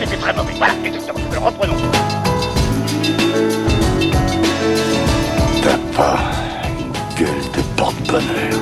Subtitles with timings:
[0.00, 0.54] c'était très mauvais.
[0.56, 1.20] Voilà, exactement.
[1.30, 1.76] Alors reprenons.
[5.62, 6.18] T'as pas
[6.78, 8.60] une gueule de porte-bonheur.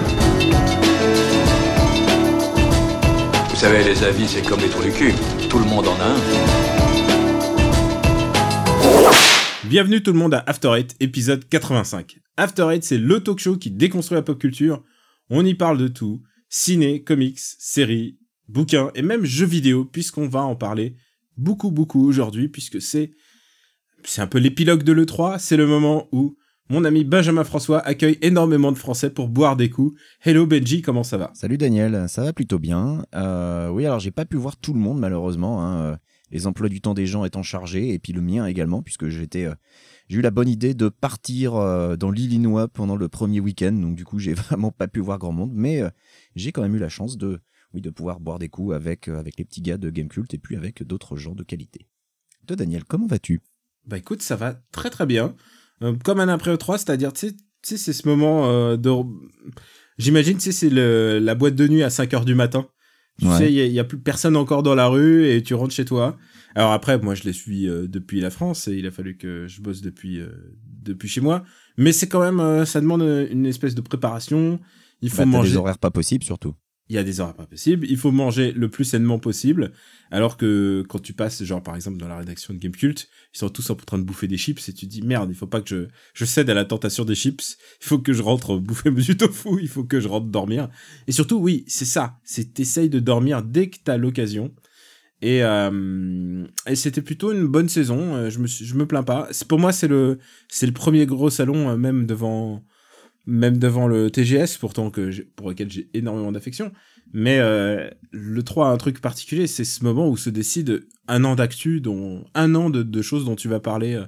[3.50, 5.14] Vous savez, les avis, c'est comme les trous du cul.
[5.48, 6.16] Tout le monde en a un.
[9.64, 12.18] Bienvenue tout le monde à After Eight, épisode 85.
[12.36, 14.82] After Eight, c'est le talk show qui déconstruit la pop culture.
[15.30, 16.22] On y parle de tout.
[16.48, 18.18] Ciné, comics, séries,
[18.48, 20.96] bouquins et même jeux vidéo, puisqu'on va en parler
[21.38, 23.12] beaucoup, beaucoup aujourd'hui, puisque c'est,
[24.04, 25.38] c'est un peu l'épilogue de l'E3.
[25.38, 26.36] C'est le moment où
[26.68, 29.98] mon ami Benjamin François accueille énormément de Français pour boire des coups.
[30.22, 31.30] Hello Benji, comment ça va?
[31.34, 33.06] Salut Daniel, ça va plutôt bien.
[33.14, 35.64] Euh, oui, alors j'ai pas pu voir tout le monde malheureusement.
[35.64, 35.98] Hein.
[36.30, 39.46] Les emplois du temps des gens étant chargés et puis le mien également, puisque j'étais,
[39.46, 39.54] euh,
[40.08, 43.72] j'ai eu la bonne idée de partir euh, dans l'Illinois pendant le premier week-end.
[43.72, 45.88] Donc du coup, j'ai vraiment pas pu voir grand monde, mais euh,
[46.36, 47.40] j'ai quand même eu la chance de,
[47.74, 50.56] oui, de pouvoir boire des coups avec avec les petits gars de Gamecult et puis
[50.56, 51.86] avec d'autres gens de qualité.
[52.46, 53.40] Toi Daniel, comment vas-tu?
[53.86, 55.34] Bah écoute, ça va très très bien.
[55.82, 57.28] Euh, comme un après 3 c'est-à-dire, tu
[57.62, 58.90] sais, c'est ce moment euh, de...
[59.98, 62.68] J'imagine, tu sais, c'est la boîte de nuit à 5 heures du matin.
[63.20, 63.36] Tu Ouais.
[63.36, 66.16] sais, il y, a- plus personne encore dans la rue et tu rentres chez toi.
[66.54, 69.48] Alors après, moi, je les suis euh, depuis la France et il a fallu que
[69.48, 70.28] je bosse depuis euh,
[70.64, 71.42] depuis chez moi.
[71.76, 74.60] Mais c'est quand même, euh, ça demande euh, une espèce de préparation.
[75.02, 75.50] Il faut Bah, t'as manger.
[75.50, 76.54] des horaires pas possibles surtout.
[76.88, 77.86] Il y a des horaires pas possibles.
[77.88, 79.72] Il faut manger le plus sainement possible.
[80.10, 83.50] Alors que quand tu passes, genre par exemple dans la rédaction de Gamecult, ils sont
[83.50, 85.60] tous en train de bouffer des chips et tu te dis merde, il faut pas
[85.60, 87.58] que je, je cède à la tentation des chips.
[87.82, 89.60] Il faut que je rentre bouffer du tofu.
[89.60, 90.68] Il faut que je rentre dormir.
[91.06, 92.18] Et surtout, oui, c'est ça.
[92.24, 94.54] C'est t'essayes de dormir dès que t'as l'occasion.
[95.20, 98.14] Et, euh, et c'était plutôt une bonne saison.
[98.14, 99.28] Euh, Je me je me plains pas.
[99.48, 100.18] Pour moi, c'est le,
[100.48, 102.64] c'est le premier gros salon, euh, même devant,
[103.30, 106.72] même devant le TGS, pourtant que pour lequel j'ai énormément d'affection.
[107.12, 111.24] Mais euh, le 3 a un truc particulier, c'est ce moment où se décide un
[111.24, 114.06] an d'actu, dont un an de, de choses dont tu vas parler euh,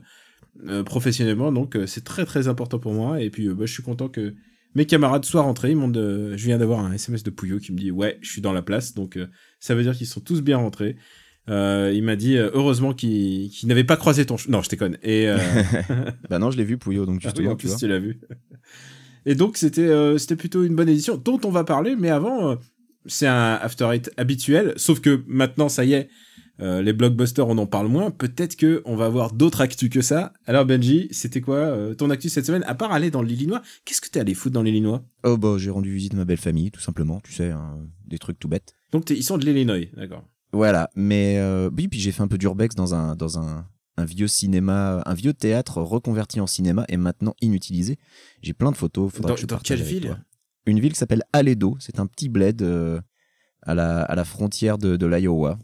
[0.66, 1.52] euh, professionnellement.
[1.52, 3.20] Donc euh, c'est très très important pour moi.
[3.20, 4.34] Et puis euh, bah, je suis content que
[4.74, 5.72] mes camarades soient rentrés.
[5.72, 6.34] Ils m'ont de...
[6.36, 8.62] Je viens d'avoir un SMS de Pouillot qui me dit ouais, je suis dans la
[8.62, 8.94] place.
[8.94, 9.26] Donc euh,
[9.58, 10.96] ça veut dire qu'ils sont tous bien rentrés.
[11.48, 14.36] Euh, il m'a dit euh, heureusement qu'il qu'il n'avait pas croisé ton...
[14.48, 14.96] Non, je déconne.
[15.02, 15.38] Et euh,
[16.30, 18.20] bah non, je l'ai vu Pouillot, donc ah oui, justement, en plus, tu l'as vu.
[19.26, 22.50] Et donc, c'était euh, c'était plutôt une bonne édition dont on va parler, mais avant,
[22.50, 22.56] euh,
[23.06, 26.08] c'est un After Eight habituel, sauf que maintenant, ça y est,
[26.60, 28.10] euh, les blockbusters, on en parle moins.
[28.10, 30.32] Peut-être que on va avoir d'autres actus que ça.
[30.46, 34.08] Alors, Benji, c'était quoi ton actu cette semaine À part aller dans l'Illinois, qu'est-ce que
[34.08, 35.02] t'es allé foutre dans l'Illinois?
[35.24, 38.18] Oh bah j'ai rendu visite à ma belle famille, tout simplement, tu sais, hein, des
[38.18, 38.74] trucs tout bêtes.
[38.92, 40.24] Donc, ils sont de l'Illinois, d'accord.
[40.52, 41.40] Voilà, mais
[41.76, 43.66] oui, puis j'ai fait un peu d'urbex dans un dans un,
[44.00, 47.98] un vieux cinéma, un vieux théâtre reconverti en cinéma et maintenant inutilisé.
[48.42, 49.12] J'ai plein de photos.
[49.12, 50.18] faudra Dans, que je dans quelle ville toi.
[50.66, 51.76] Une ville qui s'appelle Aledo.
[51.78, 53.00] C'est un petit bled euh,
[53.62, 55.58] à la à la frontière de, de l'Iowa.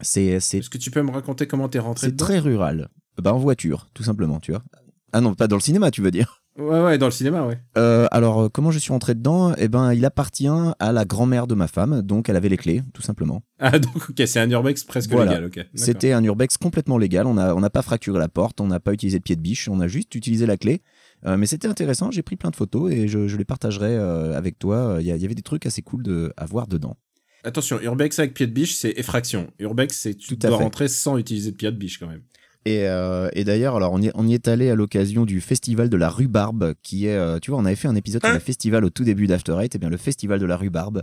[0.00, 2.88] C'est Est-ce que tu peux me raconter comment t'es rentré c'est très rural.
[3.22, 4.64] Bah en voiture, tout simplement, tu vois.
[5.12, 6.41] Ah non, pas dans le cinéma, tu veux dire.
[6.58, 7.58] Ouais, ouais, dans le cinéma, ouais.
[7.78, 9.54] Euh, alors, euh, comment je suis rentré dedans?
[9.56, 10.48] Eh ben, il appartient
[10.78, 13.42] à la grand-mère de ma femme, donc elle avait les clés, tout simplement.
[13.58, 15.40] Ah, donc, ok, c'est un urbex presque Voilà.
[15.40, 15.66] légal, ok.
[15.74, 17.26] C'était un urbex complètement légal.
[17.26, 19.68] On n'a on pas fracturé la porte, on n'a pas utilisé de pied de biche,
[19.68, 20.82] on a juste utilisé la clé.
[21.24, 22.10] Euh, mais c'était intéressant.
[22.10, 24.98] J'ai pris plein de photos et je, je les partagerai euh, avec toi.
[25.00, 26.96] Il y, avait des trucs assez cool de, à voir dedans.
[27.44, 29.48] Attention, Urbex avec pied de biche, c'est effraction.
[29.58, 30.64] Urbex, c'est tu Tout à dois fait.
[30.64, 32.22] rentrer sans utiliser de pied de biche quand même.
[32.64, 35.88] Et, euh, et d'ailleurs, alors on y, on y est allé à l'occasion du festival
[35.88, 38.40] de la rhubarbe, qui est, euh, tu vois, on avait fait un épisode sur le
[38.40, 39.74] festival au tout début d'After Eight.
[39.74, 41.02] Et bien, le festival de la rhubarbe,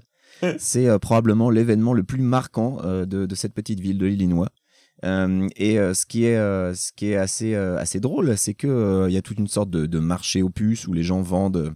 [0.58, 4.50] c'est euh, probablement l'événement le plus marquant euh, de, de cette petite ville de l'Illinois.
[5.06, 8.54] Euh, et euh, ce qui est, euh, ce qui est assez, euh, assez drôle, c'est
[8.54, 11.04] que euh, il y a toute une sorte de, de marché aux puces où les
[11.04, 11.72] gens vendent euh,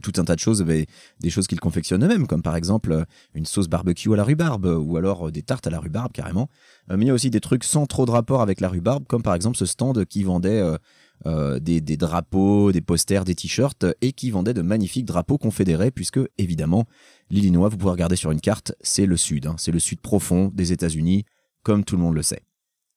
[0.00, 3.46] tout un tas de choses, des choses qu'ils confectionnent eux-mêmes, comme par exemple euh, une
[3.46, 6.48] sauce barbecue à la rhubarbe, ou alors euh, des tartes à la rhubarbe carrément.
[6.90, 9.06] Euh, mais il y a aussi des trucs sans trop de rapport avec la rhubarbe,
[9.06, 10.62] comme par exemple ce stand qui vendait
[11.24, 16.20] des, des drapeaux, des posters, des t-shirts, et qui vendait de magnifiques drapeaux confédérés, puisque
[16.38, 16.84] évidemment,
[17.30, 20.50] l'Illinois, vous pouvez regarder sur une carte, c'est le sud, hein, c'est le sud profond
[20.54, 21.24] des États-Unis,
[21.62, 22.45] comme tout le monde le sait.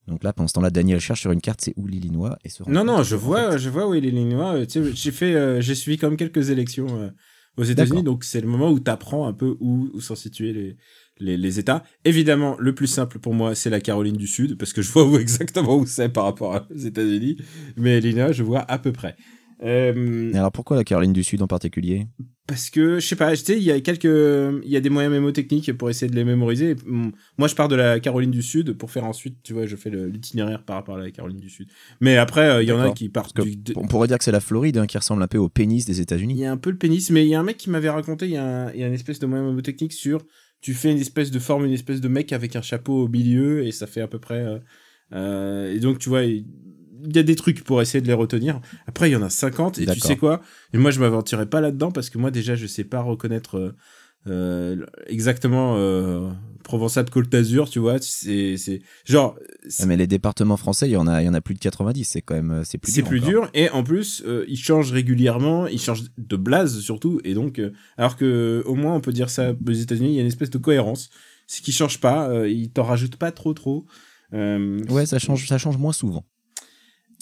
[0.10, 2.64] Donc là, pendant ce temps-là, Daniel cherche sur une carte, c'est où l'Illinois et se
[2.68, 4.66] Non, non, je vois, je vois où est l'Illinois.
[4.66, 7.10] Tu sais, J'ai fait, euh, j'ai suivi quand même quelques élections euh,
[7.58, 10.54] aux États-Unis, donc c'est le moment où tu apprends un peu où, où sont situés
[10.54, 10.78] les,
[11.20, 11.84] les, les États.
[12.06, 15.06] Évidemment, le plus simple pour moi, c'est la Caroline du Sud, parce que je vois
[15.06, 17.38] où exactement où c'est par rapport aux États-Unis.
[17.78, 19.16] Mais l'Illinois, je vois à peu près.
[19.62, 22.08] Euh, Et alors pourquoi la Caroline du Sud en particulier?
[22.50, 24.90] Parce que je sais pas, tu sais, il y a quelques, il y a des
[24.90, 26.76] moyens mémotechniques pour essayer de les mémoriser.
[26.86, 29.90] Moi, je pars de la Caroline du Sud pour faire ensuite, tu vois, je fais
[29.90, 31.70] l'itinéraire par rapport à la Caroline du Sud.
[32.02, 34.24] Mais après, euh, il y en a qui partent du, de- On pourrait dire que
[34.24, 36.36] c'est la Floride hein, qui ressemble un peu au pénis des Il États-Unis.
[36.36, 38.26] y a un peu le pénis, mais il y a un mec qui m'avait raconté,
[38.26, 40.26] il y, a un, il y a une espèce de moyen mémotechnique sur
[40.62, 43.64] tu fais une espèce de forme, une espèce de mec avec un chapeau au milieu
[43.66, 44.44] et ça fait à peu près.
[44.44, 44.60] euh,
[45.14, 46.46] euh, et donc tu vois, il
[47.06, 48.60] il y a des trucs pour essayer de les retenir.
[48.88, 50.42] Après, il y en a 50 et tu sais quoi?
[50.74, 53.76] Et moi, je m'aventirais pas là-dedans parce que moi déjà, je sais pas reconnaître euh,
[54.28, 56.30] euh, exactement euh,
[56.64, 57.98] Provençal Côte d'Azur, tu vois.
[58.02, 59.38] C'est c'est genre
[59.80, 61.60] Ah, mais les départements français, il y en a, il y en a plus de
[61.60, 62.04] 90.
[62.04, 63.10] C'est quand même, c'est plus c'est dur.
[63.10, 63.30] plus encore.
[63.32, 67.62] dur et en plus ils changent régulièrement ils changent de blase surtout et donc
[67.98, 70.50] alors que au moins on peut dire ça aux États-Unis il y a une espèce
[70.50, 71.10] de cohérence
[71.48, 73.86] c'est qu'ils changent pas ils t'en rajoutent pas trop trop
[74.32, 76.24] Ouais, ça change, ça change moins souvent.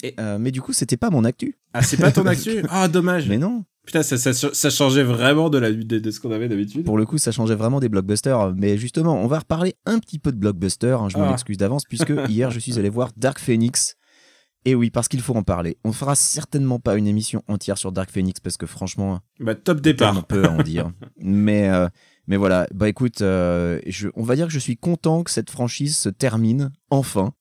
[0.02, 1.58] Et- Euh, mais du coup, c'était pas mon actu.
[1.74, 2.62] ah c'est pas ton actu?
[2.70, 3.64] Ah dommage Mais non.
[3.86, 6.98] putain ça, ça, ça changeait vraiment de la de, de ce qu'on avait d'habitude Pour
[6.98, 8.54] le coup, ça changeait vraiment des blockbusters.
[8.54, 11.02] Mais justement, on va reparler un petit peu de blockbusters.
[11.02, 11.32] hein, je m'en Ah.
[11.32, 13.94] excuse d'avance, puisque hier, je suis allé voir Dark Phoenix.
[14.64, 15.78] Et oui, parce qu'il faut en parler.
[15.84, 19.78] On fera certainement pas une émission entière sur Dark Phoenix, parce que franchement, bah top
[19.78, 20.90] on départ peut en dire.
[21.16, 21.88] mais, euh,
[22.26, 25.48] mais voilà, bah écoute, euh, je, on va dire que je suis content que cette
[25.50, 27.32] franchise se termine, enfin,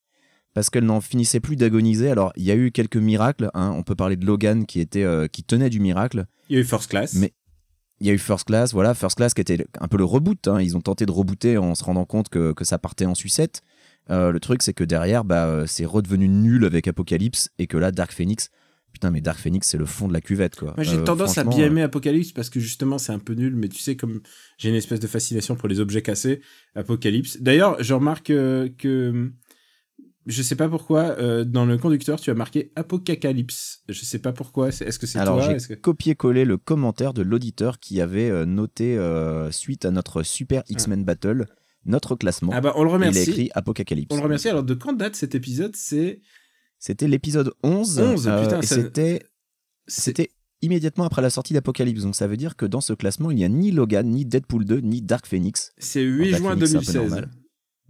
[0.57, 2.09] parce qu'elle n'en finissait plus d'agoniser.
[2.09, 3.51] Alors, il y a eu quelques miracles.
[3.53, 3.71] hein.
[3.77, 6.25] On peut parler de Logan qui, était, euh, qui tenait du miracle.
[6.49, 7.31] il y a eu First Class Mais-
[8.01, 10.47] Il y a eu First Class, voilà, First Class qui était un peu le reboot.
[10.47, 10.59] hein.
[10.59, 13.61] Ils ont tenté de rebooter en se rendant compte que, que ça partait en sucette.
[14.09, 17.77] Euh, le truc, c'est que derrière, bah, euh, c'est redevenu nul avec Apocalypse et que
[17.77, 18.49] là, Dark Phoenix,
[18.93, 20.73] putain, mais Dark Phoenix, c'est le fond de la cuvette, quoi.
[20.75, 23.55] Moi, j'ai Euh, tendance à bien aimer Apocalypse parce que justement, c'est un peu nul,
[23.55, 24.21] mais tu sais, comme
[24.57, 26.41] j'ai une espèce de fascination pour les objets cassés,
[26.73, 27.37] Apocalypse.
[27.41, 29.31] D'ailleurs, je remarque que
[30.27, 33.81] je sais pas pourquoi, euh, dans le conducteur, tu as marqué Apocalypse.
[33.89, 34.69] Je sais pas pourquoi.
[34.69, 35.73] Est-ce que c'est Alors toi j'ai Est-ce que...
[35.73, 41.03] copié-collé le commentaire de l'auditeur qui avait euh, noté euh, suite à notre super X-Men
[41.03, 41.45] Battle
[41.85, 42.51] notre classement.
[42.53, 43.29] Ah bah, on le Il a remercie.
[43.29, 44.07] écrit Apocalypse.
[44.13, 44.49] On le remercie.
[44.49, 45.73] Alors, de quand date cet épisode?
[45.75, 46.19] C'est.
[46.79, 47.99] C'était l'épisode 11.
[47.99, 49.21] 11, euh, putain, et ça- c'était
[49.87, 50.29] c'était
[50.61, 52.01] immédiatement après la sortie d'Apocalypse.
[52.03, 54.65] Donc ça veut dire que dans ce classement, il n'y a ni Logan, ni Deadpool
[54.65, 55.71] 2, ni Dark Phoenix.
[55.77, 56.95] C'est 8 Dark juin Phoenix, c'est un peu 2016.
[57.11, 57.29] normal.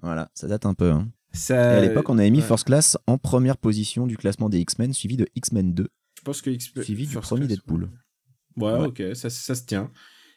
[0.04, 0.92] Voilà, ça date un peu.
[0.92, 1.10] hein.
[1.34, 1.74] Ça...
[1.76, 2.46] Et à l'époque, on avait mis ouais.
[2.46, 5.88] First Class en première position du classement des X-Men, suivi de X-Men 2,
[6.18, 7.90] Je pense que X- suivi du First premier Class, Deadpool.
[8.56, 8.88] Ouais, Ouais.
[8.88, 9.92] ok, ça, ça se tient.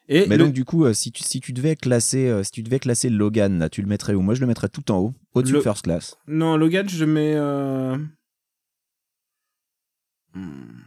[0.08, 2.50] Et Mais le- donc du coup, euh, si tu, si tu devais classer, euh, si
[2.50, 4.20] tu devais classer Logan, là, tu le mettrais où?
[4.22, 6.16] Moi, je le mettrais tout en haut, au-dessus Le- de First Class.
[6.26, 7.34] Non, Logan, je mets.
[7.36, 7.96] euh,
[10.34, 10.80] hmm.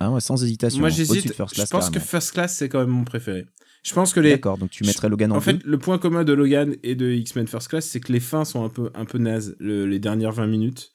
[0.00, 0.80] Ah ouais, sans hésitation.
[0.80, 1.32] Moi, j'hésite.
[1.54, 2.00] Je pense que.
[2.00, 3.46] First Class, c'est quand même mon préféré.
[3.82, 4.30] Je pense que les.
[4.30, 7.10] D'accord, donc tu mettrais Logan en, En fait, le point commun de Logan et de
[7.10, 9.98] X-Men First Class, c'est que les fins sont un peu, un peu nazes, le- les
[9.98, 10.92] dernières 20 minutes.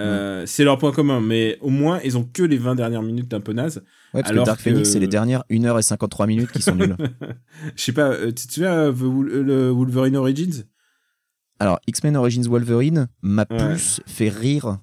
[0.00, 3.32] Euh, C'est leur point commun, mais au moins, ils ont que les 20 dernières minutes
[3.32, 3.84] un peu nazes.
[4.12, 6.96] Ouais, parce alors que Dark que- Phoenix, c'est les dernières 1h53 minutes qui sont nulles.
[7.76, 10.64] Je sais pas, euh, tu te souviens euh, le Wolverine Origins?
[11.60, 13.56] Alors, X-Men Origins Wolverine m'a Ouais.
[13.74, 14.78] plus fait rire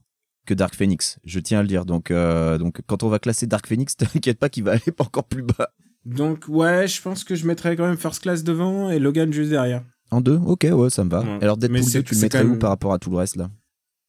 [0.46, 1.86] que Dark Phoenix, je tiens à le dire.
[1.86, 5.26] Donc, euh, donc quand on va classer Dark Phoenix, t'inquiète pas qu'il va aller encore
[5.28, 5.72] plus bas.
[6.06, 9.50] Donc, ouais, je pense que je mettrais quand même First Class devant et Logan juste
[9.52, 9.84] derrière.
[10.10, 11.22] En deux Ok, ouais, ça me va.
[11.22, 11.40] Ouais.
[11.44, 13.50] Alors, Deadpool c'est- 2, tu le mettrais où par rapport à tout le reste là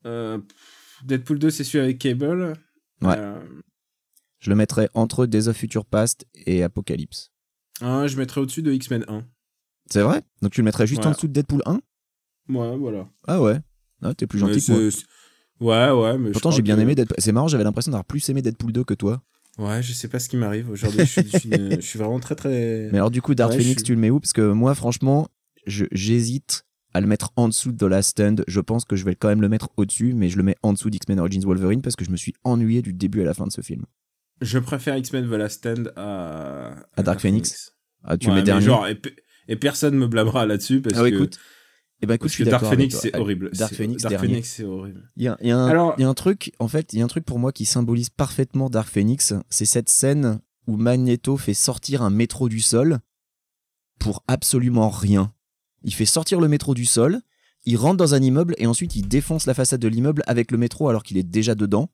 [0.06, 0.38] Euh,
[1.04, 2.54] Deadpool 2, c'est celui avec Cable.
[3.02, 3.14] Ouais.
[3.18, 3.40] Euh,
[4.40, 7.30] Je le mettrais entre Days of Future Past et Apocalypse.
[7.80, 9.24] un, je mettrais au-dessus de X-Men 1.
[9.90, 10.22] C'est vrai?
[10.40, 11.80] Donc, tu le mettrais juste en dessous de Deadpool 1
[12.48, 13.08] Ouais, voilà.
[13.28, 13.60] Ah ouais
[14.02, 14.90] ah, T'es plus gentil que moi.
[15.60, 17.16] Ouais, ouais, mais Pourtant, j'ai bien que- aimé Deadpool.
[17.18, 19.22] C'est marrant, j'avais l'impression d'avoir plus aimé Deadpool 2 que toi.
[19.58, 21.00] Ouais, je sais pas ce qui m'arrive aujourd'hui.
[21.00, 22.88] Je, suis- je suis, je suis vraiment très très.
[22.90, 24.18] Mais alors, du coup, Dark Ouais, Phoenix, tu le mets où?
[24.20, 25.28] Parce que moi, franchement,
[25.66, 28.44] je- j'hésite à le mettre en dessous de The Last Stand.
[28.48, 30.72] Je pense que je vais quand même le mettre au-dessus, mais je le mets en
[30.72, 33.46] dessous d'X-Men Origins Wolverine parce que je me suis ennuyé du début à la fin
[33.46, 33.84] de ce film.
[34.40, 36.74] Je préfère X-Men The Last Stand à.
[36.96, 37.74] À Dark Phoenix.
[38.04, 38.64] Ah, tu Ouais, mets dernier.
[38.64, 39.00] genre, et,
[39.48, 41.14] et personne me blâmera là-dessus parce ah que.
[41.14, 41.38] écoute.
[42.02, 43.50] Eh ben, écoute, parce je que Dark Phoenix, c'est horrible.
[43.52, 44.28] Dark Phoenix, Dark dernier.
[44.28, 45.08] Phoenix, c'est horrible.
[45.16, 46.92] Il y a, il y a un, Alors- il y a un truc, en fait,
[46.92, 49.34] il y a un truc pour moi qui symbolise parfaitement Dark Phoenix.
[49.50, 52.98] C'est cette scène où Magneto fait sortir un métro du sol
[54.00, 55.32] pour absolument rien.
[55.84, 57.20] Il fait sortir le métro du sol,
[57.64, 60.58] il rentre dans un immeuble et ensuite il défonce la façade de l'immeuble avec le
[60.58, 61.88] métro alors qu'il est déjà dedans.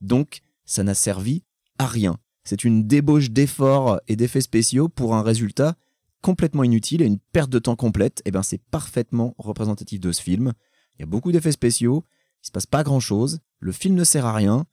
[0.00, 1.44] Donc, ça n'a servi
[1.78, 2.16] à rien.
[2.42, 5.76] C'est une débauche d'efforts et d'effets spéciaux pour un résultat
[6.24, 8.22] complètement inutile et une perte de temps complète.
[8.24, 10.52] Et ben, c'est parfaitement représentatif de ce film.
[10.96, 12.04] Il y a beaucoup d'effets spéciaux,
[12.42, 14.64] il se passe pas grand chose, le film ne sert à rien.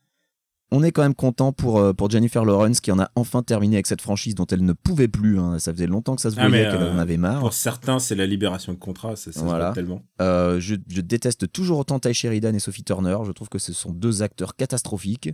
[0.74, 3.76] On est quand même content pour, euh, pour Jennifer Lawrence qui en a enfin terminé
[3.76, 5.38] avec cette franchise dont elle ne pouvait plus.
[5.38, 5.58] hein.
[5.58, 7.40] Ça faisait longtemps que ça se Ah, voyait qu'elle euh, en avait marre.
[7.40, 9.14] Pour certains, c'est la libération de contrat.
[9.16, 9.72] Ça, ça Voilà.
[9.74, 10.02] tellement.
[10.22, 13.18] Euh, je, je déteste toujours autant Ty Sheridan et Sophie Turner.
[13.26, 15.28] Je trouve que ce sont deux acteurs catastrophiques.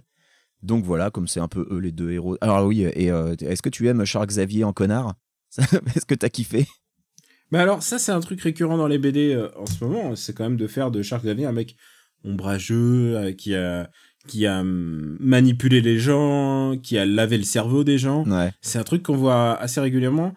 [0.65, 2.37] Donc voilà, comme c'est un peu eux les deux héros.
[2.41, 5.15] Alors oui, et euh, est-ce que tu aimes Charles Xavier en connard?
[5.97, 6.67] Est-ce que t'as kiffé?
[7.50, 10.17] Mais alors, ça, c'est un truc récurrent dans les BD euh, en ce moment.
[10.17, 11.76] C'est quand même de faire de Shark Xavier un mec
[12.25, 13.90] ombrageux, euh, qui a,
[14.26, 18.25] qui a hum, manipulé les gens, qui a lavé le cerveau des gens.
[18.25, 18.52] Ouais.
[18.61, 20.35] C'est un truc qu'on voit assez régulièrement.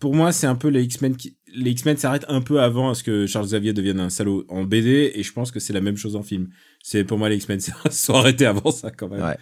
[0.00, 2.94] pour moi, c'est un peu les X-Men qui, les X-Men s'arrêtent un peu avant à
[2.94, 5.80] ce que Charles Xavier devienne un salaud en BD, et je pense que c'est la
[5.80, 6.48] même chose en film.
[6.82, 9.22] C'est pour moi les X-Men se sont arrêtés avant ça quand même.
[9.22, 9.36] Ouais.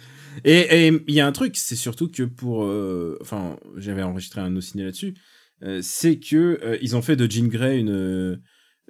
[0.45, 4.61] Et il y a un truc, c'est surtout que pour, euh, enfin, j'avais enregistré un
[4.61, 5.15] ciné là-dessus,
[5.63, 8.37] euh, c'est que euh, ils ont fait de Jean Grey une euh,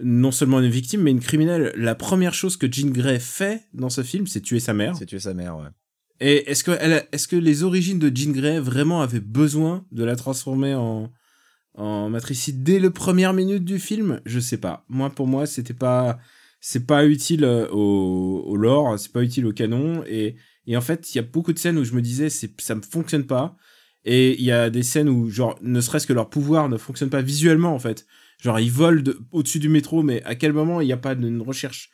[0.01, 1.73] non seulement une victime mais une criminelle.
[1.75, 4.95] La première chose que Jean Grey fait dans ce film, c'est tuer sa mère.
[4.95, 5.69] C'est tuer sa mère, ouais.
[6.19, 10.03] Et est-ce que elle, est-ce que les origines de Jean Grey vraiment avaient besoin de
[10.03, 11.11] la transformer en
[11.75, 14.19] en matricide dès le première minute du film?
[14.25, 14.85] Je sais pas.
[14.89, 16.19] Moi, pour moi, c'était pas
[16.59, 20.35] c'est pas utile euh, au, au lore, c'est pas utile au canon et
[20.67, 22.81] et en fait, il y a beaucoup de scènes où je me disais ça me
[22.81, 23.55] fonctionne pas
[24.05, 27.09] et il y a des scènes où genre ne serait-ce que leur pouvoir ne fonctionne
[27.09, 28.05] pas visuellement en fait.
[28.41, 31.15] Genre ils volent de- au-dessus du métro mais à quel moment il n'y a pas
[31.15, 31.89] d'une recherche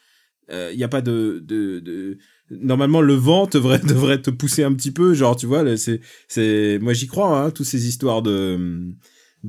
[0.52, 2.18] euh, il y a pas de, de, de
[2.52, 6.94] normalement le vent devrait devrait te pousser un petit peu genre tu vois c'est moi
[6.94, 8.94] j'y crois hein toutes ces histoires de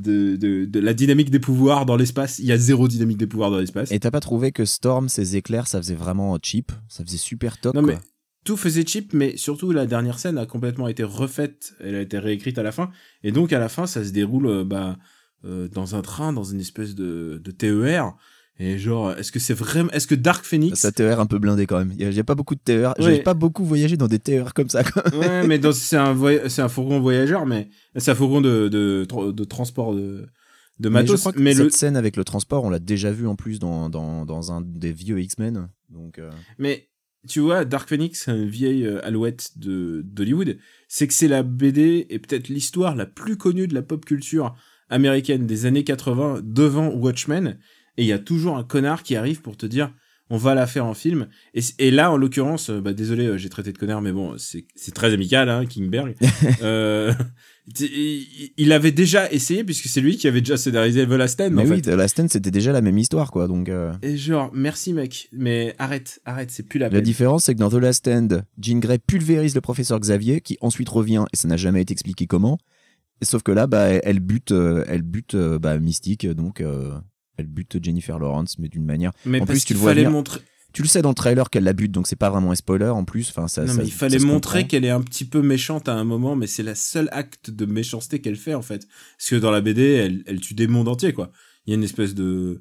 [0.01, 2.39] de, de de la dynamique des pouvoirs dans l'espace.
[2.39, 3.91] Il y a zéro dynamique des pouvoirs dans l'espace.
[3.93, 6.73] Et t'as pas trouvé que Storm, ses éclairs, ça faisait vraiment cheap?
[6.89, 7.93] Ça faisait super top, non quoi.
[7.95, 7.99] mais
[8.45, 11.75] tout faisait cheap mais surtout la dernière scène a complètement été refaite.
[11.81, 12.91] Elle a été réécrite à la fin.
[13.23, 14.99] Et donc à la fin ça se déroule euh, bah
[15.45, 18.15] euh, dans un train dans une espèce de de TER
[18.59, 21.67] et genre est-ce que c'est vraiment est-ce que Dark Phoenix Ça TER un peu blindé
[21.67, 21.93] quand même.
[21.95, 22.95] Il y a- J'ai pas beaucoup de TER.
[22.99, 23.17] Ouais.
[23.17, 24.83] J'ai pas beaucoup voyagé dans des TER comme ça.
[24.85, 25.03] Quoi.
[25.17, 29.07] ouais, mais dans- c'est un voy- un fourgon voyageur, mais c'est un fourgon de de,
[29.09, 30.27] tra- de transport de
[30.79, 31.21] de Mais je matos.
[31.21, 33.59] crois que Mais, cette le scène avec le transport, on l'a déjà vu en plus
[33.59, 35.69] dans, dans, dans un des vieux X-Men.
[35.89, 36.89] Donc, euh, mais
[37.27, 40.59] tu vois, Dark Phoenix, c'est une vieille euh, alouette de d'Hollywood.
[40.87, 44.55] C'est que c'est la BD et peut-être l'histoire la plus connue de la pop culture
[44.91, 47.59] américaine des années 80 devant Watchmen.
[47.97, 49.93] Et il y a toujours un connard qui arrive pour te dire
[50.29, 51.29] on va la faire en film.
[51.79, 54.67] Et, là, en l'occurrence, euh, bah désolé, euh, j'ai traité de connard, mais bon, c'est
[54.93, 56.17] très amical, hein, Kingberg.
[56.63, 57.13] euh,
[58.57, 61.53] il avait déjà essayé puisque c'est lui qui avait déjà scénarisé The Last Stand.
[61.53, 61.83] mais en oui, fait.
[61.93, 63.47] The Last Stand, c'était déjà la même histoire, quoi.
[63.47, 67.03] Donc, euh, Et genre, merci mec, mais arrête, arrête, c'est plus la la peine.
[67.03, 70.89] différence, c'est que dans The Last Stand, Jean Grey pulvérise le professeur Xavier, qui ensuite
[70.89, 72.59] revient, et ça n'a jamais été expliqué comment.
[73.23, 76.63] Sauf que là, bah, elle- bute, elle bute bah, Mystique, donc
[77.37, 79.13] elle bute Jennifer Lawrence, mais d'une manière.
[79.25, 80.13] mais en parce plus, tu le vois fallait venir.
[80.13, 80.41] montrer.
[80.73, 82.89] Tu le sais dans le trailer qu'elle la bute, donc c'est pas vraiment un spoiler
[82.89, 83.31] en plus.
[83.31, 85.95] Enfin, ça, non, ça- mais il fallait montrer qu'elle est un petit peu méchante à
[85.95, 88.87] un moment, mais c'est la seule acte de méchanceté qu'elle fait en fait.
[89.17, 91.31] Parce que dans la BD, elle, elle tue des mondes entiers quoi.
[91.67, 92.61] Il y a une espèce de.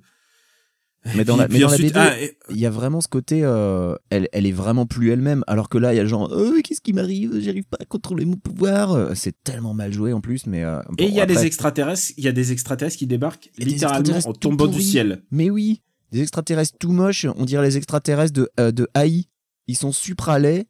[1.14, 3.42] Mais dans puis- la- mais la BD, ah, et- il y a vraiment ce côté,
[3.44, 6.32] euh, elle, elle est vraiment plus elle-même, alors que là, il y a le genre,
[6.36, 9.16] oh, qu'est-ce qui m'arrive, j'arrive pas à contrôler mon pouvoir.
[9.16, 10.64] C'est tellement mal joué en plus, mais.
[10.64, 13.52] euh, Et il y a après- des extraterrestres, il y a des extraterrestres qui débarquent
[13.58, 15.22] littéralement en tombant du ciel.
[15.32, 15.82] Mais oui,
[16.12, 19.26] des extraterrestres tout moches, on dirait les extraterrestres de, euh, de AI.
[19.68, 20.66] Ils sont supra laids.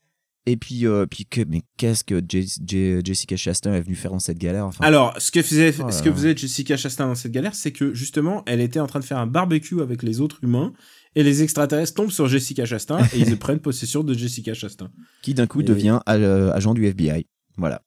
[0.48, 4.12] Et puis, euh, puis que, mais qu'est-ce que Jes- Jes- Jessica Chastain est venue faire
[4.12, 7.16] dans cette galère enfin, Alors, ce que faisait, Oh ce que faisait Jessica Chastain dans
[7.16, 10.22] cette galère, c'est que justement, elle était en train de faire un barbecue avec les
[10.22, 10.74] autres humains,
[11.16, 14.92] et les extraterrestres tombent sur Jessica Chastain et ils prennent possession de Jessica Chastain.
[15.24, 17.26] Qui d'un coup Et- devient euh, agent du FBI.
[17.58, 17.82] Voilà.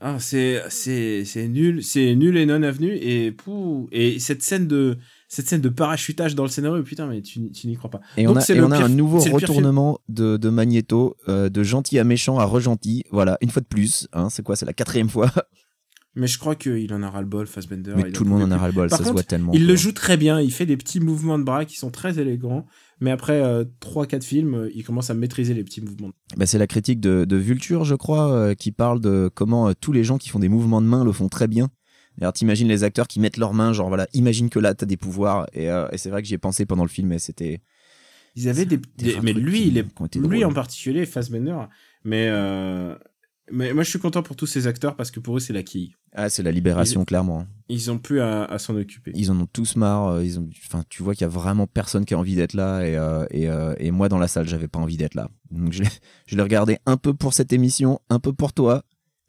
[0.00, 0.60] Ah, c'est
[1.48, 4.98] nul, c'est nul et non avenu et pou et cette scène de
[5.34, 8.00] cette scène de parachutage dans le scénario, putain, mais tu, tu n'y crois pas.
[8.18, 11.48] Et Donc, on a, et on a pire- un nouveau retournement de, de Magneto, euh,
[11.48, 13.04] de gentil à méchant à regentil.
[13.10, 14.08] Voilà, une fois de plus.
[14.12, 15.30] Hein, c'est quoi C'est la quatrième fois?
[16.14, 17.94] Mais je crois qu'il en a ras le bol, Fassbender.
[17.96, 19.52] Mais tout le monde en a ras le bol, ça se voit tellement.
[19.54, 22.18] Il le joue très bien, il fait des petits mouvements de bras qui sont très
[22.18, 22.66] élégants,
[23.00, 26.10] mais après euh, 3-4 films, euh, il commence à maîtriser les petits mouvements.
[26.36, 29.92] Bah, c'est la critique de, de Vulture, je crois, euh, qui parle de comment tous
[29.92, 31.70] les gens qui font des mouvements de main le font très bien.
[32.20, 34.96] Alors t'imagines les acteurs qui mettent leurs mains, genre voilà, imagine que là t'as des
[34.96, 35.46] pouvoirs.
[35.52, 37.60] Et, euh, et c'est vrai que j'y ai pensé pendant le film, et c'était.
[38.34, 41.56] Ils avaient des, Des mais lui, il est, lui en particulier, Fassbender,
[42.04, 42.94] mais euh,
[43.50, 45.62] mais moi je suis content pour tous ces acteurs parce que pour eux c'est la
[45.62, 45.94] quille.
[46.14, 47.46] Ah, c'est la libération, clairement.
[47.70, 49.12] Ils ont plus à, à s'en occuper.
[49.14, 50.08] Ils en ont tous marre.
[50.08, 52.52] euh, Ils ont, enfin, tu vois qu'il y a vraiment personne qui a envie d'être
[52.52, 52.86] là.
[52.86, 55.30] Et, euh, et, euh, et moi, dans la salle, j'avais pas envie d'être là.
[55.50, 58.82] Donc, je l'ai regardé un peu pour cette émission, un peu pour toi,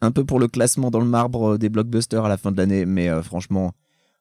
[0.03, 2.57] un peu pour le classement dans le marbre euh, des blockbusters à la fin de
[2.57, 2.85] l'année.
[2.85, 3.73] Mais euh, franchement,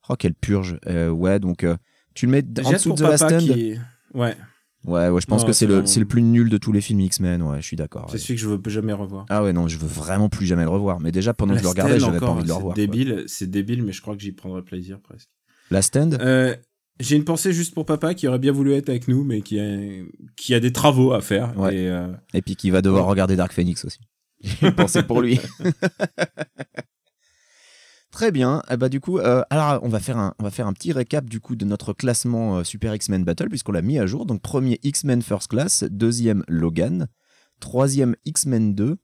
[0.09, 0.79] oh, quelle purge.
[0.87, 1.77] Euh, ouais, donc euh,
[2.15, 3.41] tu le mets en dessous de The Last Stand.
[3.43, 3.75] qui...
[4.15, 4.37] Ouais,
[4.85, 6.57] Ouais, ouais, je pense Non, que c'est c'est le, vraiment- c'est le plus nul de
[6.59, 7.41] tous les films X-Men.
[7.43, 8.07] Ouais, je suis d'accord.
[8.09, 8.19] c'est ouais.
[8.19, 9.27] celui que je veux jamais revoir.
[9.29, 10.99] Ah ouais, non, je veux vraiment plus jamais le revoir.
[10.99, 12.75] Mais déjà, pendant que je le regardais, j'avais pas encore, envie de le c'est revoir.
[12.75, 12.85] quoi.
[12.85, 15.29] débile, c'est débile, mais je crois que j'y prendrai plaisir presque.
[15.71, 16.19] La Stand
[17.01, 19.59] j'ai une pensée juste pour papa qui aurait bien voulu être avec nous, mais qui
[19.59, 19.65] a,
[20.37, 21.59] qui a des travaux à faire.
[21.59, 21.75] Ouais.
[21.75, 21.93] Et,
[22.35, 23.99] Et puis qui va devoir regarder Dark Phoenix aussi.
[24.61, 25.41] J'ai pensé pour lui.
[28.11, 28.63] Très bien.
[28.71, 30.93] Eh bah, du coup, euh, alors on va faire un, on va faire un petit
[30.93, 34.27] récap du coup de notre classement euh, Super X-Men Battle puisqu'on l'a mis à jour.
[34.27, 37.09] Donc premier X-Men First Class, deuxième Logan,
[37.61, 38.97] troisième X-Men 2,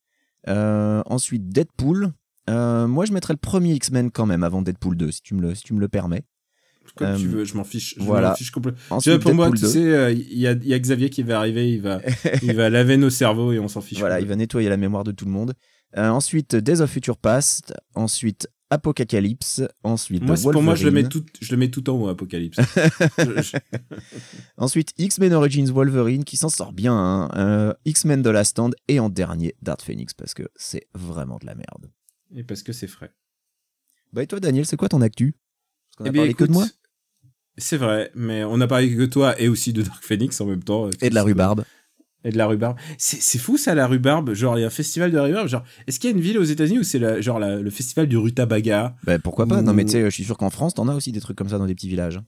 [0.48, 2.12] euh, ensuite Deadpool,
[2.48, 5.54] moi, je mettrais le premier X-Men quand même avant Deadpool 2, si tu me le,
[5.54, 6.24] si tu me le permets.
[6.96, 7.94] Comme tu Euh, veux, je m'en fiche.
[7.96, 8.30] Je voilà.
[8.30, 8.98] m'en fiche complètement.
[9.00, 9.66] Tu vois, pour moi, tu 2.
[9.68, 12.00] sais, euh, il y, a, y a Xavier qui va arriver, il va,
[12.42, 13.98] il va laver nos cerveaux et on s'en fiche.
[13.98, 15.54] Voilà, il va nettoyer la mémoire de tout le monde.
[15.96, 17.72] Euh, ensuite, Days of Future Past.
[17.94, 19.62] Ensuite, Apocalypse.
[19.82, 22.58] Ensuite, Moi, pour moi, je le mets tout, je le mets tout en haut, Apocalypse.
[23.18, 23.56] Je- je-
[24.58, 26.92] Ensuite, X-Men Origins Wolverine qui s'en sort bien.
[26.94, 27.30] hein.
[27.36, 28.74] Euh, X-Men The Last Stand.
[28.88, 31.90] Et en dernier, Dark Phoenix parce que c'est vraiment de la merde.
[32.34, 33.12] Et parce que c'est frais.
[34.12, 35.34] Bah et toi, Daniel, c'est quoi ton actu?
[35.88, 36.66] Parce qu'on a Eh bien, parlé que de moi
[37.58, 40.62] C'est vrai, mais on a parlé que toi et aussi de Dark Phoenix en même
[40.62, 40.88] temps.
[41.02, 41.64] et de la rhubarbe.
[42.24, 42.76] Et de la rhubarbe.
[42.98, 44.32] C'est fou ça, la rhubarbe.
[44.34, 45.46] Genre, il y a un festival de rhubarbe.
[45.48, 47.70] Genre, est-ce qu'il y a une ville aux États-Unis où c'est la- genre la- le
[47.70, 48.96] festival du rutabaga?
[49.04, 49.62] Bah pourquoi pas?
[49.62, 51.48] Non mais tu sais, je suis sûr qu'en France, t'en as aussi des trucs comme
[51.48, 52.20] ça dans des petits villages.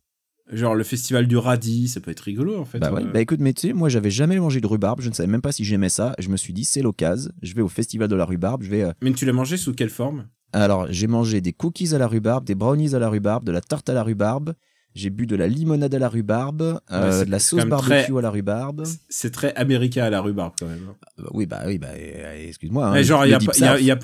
[0.52, 2.78] Genre le festival du radis, ça peut être rigolo en fait.
[2.80, 3.02] Bah ouais.
[3.02, 5.28] Euh, Bah écoute, mais tu sais, moi j'avais jamais mangé de rhubarbe, je ne savais
[5.28, 6.14] même pas si j'aimais ça.
[6.18, 8.82] Je me suis dit, c'est l'occasion, je vais au festival de la rhubarbe, je vais.
[8.82, 10.26] euh, Mais tu l'as mangé sous quelle forme?
[10.52, 13.60] Alors, j'ai mangé des cookies à la rhubarbe, des brownies à la rhubarbe, de la
[13.60, 14.54] tarte à la rhubarbe.
[14.94, 18.20] J'ai bu de la limonade à la rhubarbe, euh, de la sauce barbecue très- à
[18.20, 18.84] la rhubarbe.
[19.08, 20.94] C'est très américain à la rhubarbe quand même.
[21.20, 22.88] Euh, oui, bah oui, bah euh, excuse-moi.
[22.88, 23.98] hein, genre, il y a, pas- il y a- south, il y a,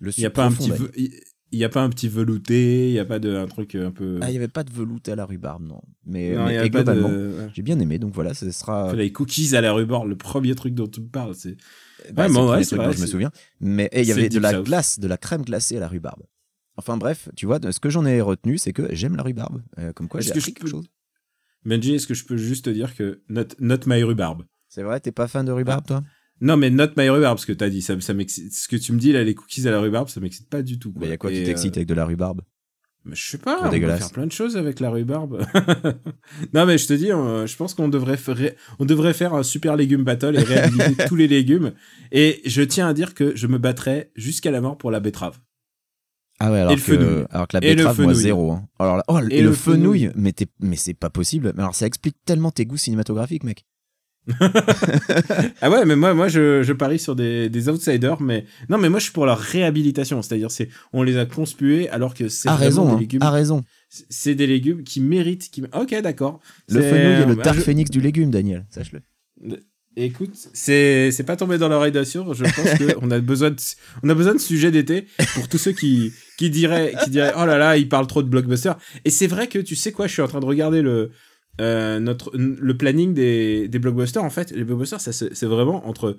[0.00, 0.88] le il y a sud pas un petit, Daniel.
[0.88, 1.10] ve- il
[1.54, 3.90] il y a pas un petit velouté, il y a pas de un truc un
[3.90, 4.18] peu.
[4.22, 5.82] Ah, il y avait pas de velouté à la rhubarbe, non.
[6.06, 7.10] Mais, Non, mais- et de- globalement,
[7.54, 8.94] j'ai bien aimé, donc voilà, ce sera.
[8.94, 11.56] Les cookies à la rhubarbe, le premier truc dont tu me parles, c'est.
[12.14, 13.30] Bah, Ouais, bon, ouais, vrai, dont je me souviens.
[13.60, 14.64] Mais il y avait de la South.
[14.64, 16.22] glace, de la crème glacée à la rhubarbe.
[16.82, 19.62] Enfin bref, tu vois, ce que j'en ai retenu, c'est que j'aime la rhubarbe.
[19.78, 20.86] Euh, comme quoi, j'ai que appris je quelque peux- chose.
[21.64, 24.42] Benji, est-ce que je peux juste te dire que not, not my rhubarbe?
[24.68, 26.02] C'est vrai, t'es pas fan de rhubarbe, toi?
[26.40, 28.12] Non, mais not my rhubarbe, ce que t'as dit, ça, ça.
[28.14, 30.80] Ce que tu me dis là, les cookies à la rhubarbe, ça m'excite pas du
[30.80, 30.90] tout.
[30.90, 31.08] Bah, Quoi.
[31.08, 32.40] y a quoi qui t'excite euh, avec de la rhubarbe?
[33.04, 35.40] Mais Je sais pas, on peut faire plein de choses avec la rhubarbe.
[36.54, 39.76] non, mais je te dis, je pense qu'on devrait, faire- on devrait faire un super
[39.76, 41.72] légume battle et réhabiliter tous les légumes.
[42.12, 45.38] Et je tiens à dire que je me battrai jusqu'à la mort pour la betterave.
[46.44, 46.98] Ah ouais, alors, le fenouil.
[47.06, 48.50] que, alors que la Et betterave, moi, zéro.
[48.52, 48.64] hein.
[48.80, 50.34] Alors là- oh, et, Et le, le fenouil, fenouil.
[50.60, 51.52] mais, c'est pas possible.
[51.54, 53.64] Mais alors ça explique tellement tes goûts cinématographiques, mec.
[55.60, 58.88] Ah ouais, mais moi, moi je, je parie sur des, des outsiders, mais non, mais
[58.88, 62.48] moi je suis pour leur réhabilitation, c'est-à-dire c'est on les a conspués alors que c'est
[62.48, 63.64] A vraiment raison, des hein, légumes, a raison.
[63.88, 66.40] c'est des légumes qui méritent, qui, ok d'accord.
[66.68, 69.00] Le fenouil est le Dark je- Phoenix du légume, Daniel, sache-le.
[69.96, 72.32] Écoute, c'est pas tombé dans l'oreille d'Assure.
[72.32, 73.56] Je pense que on a besoin de
[74.02, 77.44] on a besoin de sujets d'été pour tous ceux qui qui diraient qui diraient oh
[77.44, 78.72] là là il parle trop de blockbuster.
[79.04, 81.10] Et c'est vrai que tu sais quoi, je suis en train de regarder le
[81.60, 84.24] euh, notre le planning des des blockbusters.
[84.24, 86.16] En fait, les blockbusters ça c'est vraiment entre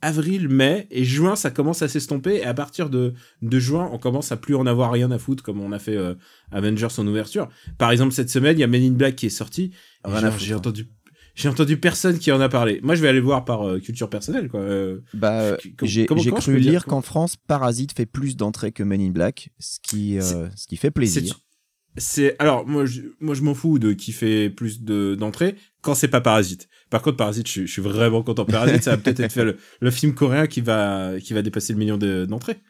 [0.00, 2.36] avril, mai et juin, ça commence à s'estomper.
[2.36, 5.42] Et à partir de, de juin, on commence à plus en avoir rien à foutre,
[5.42, 6.14] comme on a fait euh,
[6.52, 7.48] Avengers en ouverture.
[7.78, 9.72] Par exemple, cette semaine, il y a Men in Black qui est sorti.
[10.38, 10.88] J'ai entendu,
[11.40, 12.80] j'ai entendu personne qui en a parlé.
[12.82, 14.60] Moi, je vais aller le voir par euh, culture personnelle, quoi.
[14.60, 16.06] Euh, Bah, j'ai
[16.40, 20.48] cru lire qu'en France, Parasite fait plus d'entrées que Men in Black, ce qui, euh,
[20.56, 21.40] ce qui fait plaisir.
[21.96, 25.94] c'est, alors, moi, je, moi, je m'en fous de qui fait plus de, d'entrées quand
[25.94, 26.68] c'est pas Parasite.
[26.90, 28.44] Par contre, Parasite, je, suis- je suis vraiment content.
[28.44, 31.72] Parasite, ça va peut-être être fait le, le film coréen qui va, qui va dépasser
[31.72, 32.52] le million de- d'entrées.
[32.52, 32.60] Être-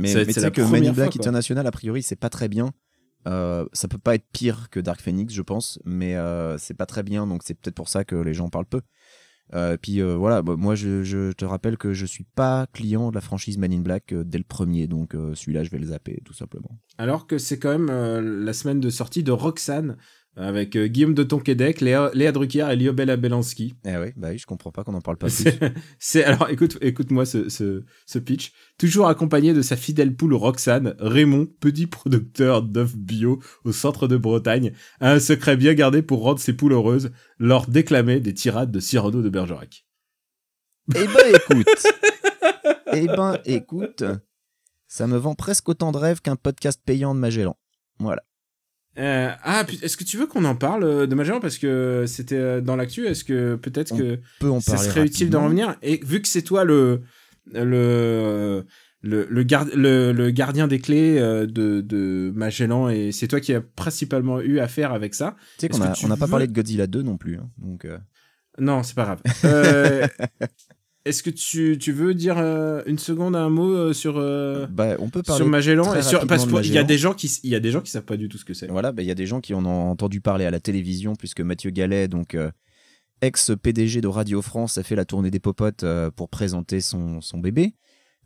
[0.00, 1.20] mais c'est que Men in Black fois.
[1.22, 2.72] International, a priori, c'est pas très bien.
[3.26, 6.86] Euh, ça peut pas être pire que Dark Phoenix, je pense, mais euh, c'est pas
[6.86, 8.82] très bien, donc c'est peut-être pour ça que les gens parlent peu.
[9.52, 13.14] Euh, puis euh, voilà, bah, moi je, te rappelle que je suis pas client de
[13.14, 16.32] la franchise Men in Black dès le premier, donc celui-là je vais le zapper tout
[16.32, 16.78] simplement.
[16.98, 17.90] Alors que c'est quand même
[18.44, 19.96] la semaine de sortie de Roxane
[20.36, 23.74] avec euh, Guillaume de Tonquédec, Léa, Léa Drucker et Liobel Belansky.
[23.84, 25.44] Eh oui, bah oui, je comprends pas qu'on en parle pas plus.
[25.98, 28.52] C'est, alors écoute, écoute-moi ce, ce, ce pitch.
[28.78, 34.16] Toujours accompagné de sa fidèle poule Roxane, Raymond, petit producteur d'œufs bio au centre de
[34.16, 38.72] Bretagne, a un secret bien gardé pour rendre ses poules heureuses, leur déclamer des tirades
[38.72, 39.86] de Cyrano de Bergerac.
[40.94, 41.86] Eh ben écoute,
[42.92, 44.04] eh ben écoute,
[44.86, 47.56] ça me vend presque autant de rêves qu'un podcast payant de Magellan.
[47.98, 48.22] Voilà.
[48.98, 52.36] Euh, ah, est-ce que tu veux qu'on en parle euh, de Magellan parce que c'était
[52.36, 55.76] euh, dans l'actu Est-ce que peut-être que Peut en ça serait utile d'en revenir?
[55.82, 57.02] Et vu que c'est toi le
[57.52, 58.64] le
[59.02, 61.44] le, le, gar- le, le gardien des clés de,
[61.82, 65.36] de Magellan et c'est toi qui as principalement eu affaire avec ça.
[65.58, 65.78] Tu sais qu'on
[66.08, 67.84] n'a pas veux- parlé de Godzilla 2 non plus, hein, donc.
[67.84, 67.98] euh,
[68.58, 69.20] Non, c'est pas grave.
[69.44, 70.06] Euh,
[71.04, 74.96] Est-ce que tu, tu veux dire euh, une seconde un mot euh, sur euh, bah,
[74.98, 75.42] on peut parler.
[75.42, 77.70] sur Magellan et sur parce qu'il y a des gens qui il y a des
[77.70, 78.68] gens qui savent pas du tout ce que c'est.
[78.68, 81.14] Voilà, bah, il y a des gens qui en ont entendu parler à la télévision,
[81.14, 82.50] puisque Mathieu Gallet, donc euh,
[83.20, 85.84] ex-PDG de Radio France, a fait la tournée des popotes
[86.16, 87.74] pour présenter son, son bébé.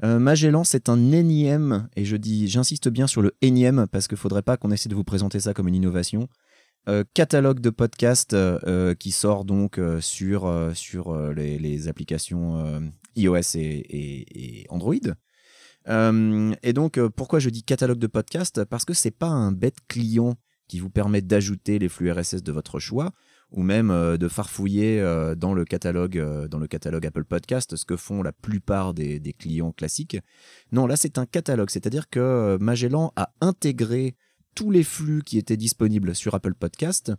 [0.02, 4.42] Magellan, c'est un énième, et je dis, j'insiste bien sur le énième, parce qu'il faudrait
[4.42, 6.28] pas qu'on essaie de vous présenter ça comme une innovation.
[6.88, 14.66] Euh, catalogue de podcasts euh, euh, qui sort donc sur, sur les, applications iOS et,
[14.70, 14.94] Android.
[15.86, 20.36] Et donc, pourquoi je dis catalogue de podcast Parce que c'est pas un bête client
[20.66, 23.12] qui vous permet d'ajouter les flux RSS de votre choix
[23.50, 25.02] ou même de farfouiller
[25.36, 29.72] dans le catalogue dans le catalogue Apple Podcast, ce que font la plupart des, clients
[29.72, 30.18] classiques.
[30.72, 34.16] Non, là c'est un catalogue, c'est-à-dire que Magellan a intégré
[34.58, 37.12] tous les flux qui étaient disponibles sur Apple Podcast.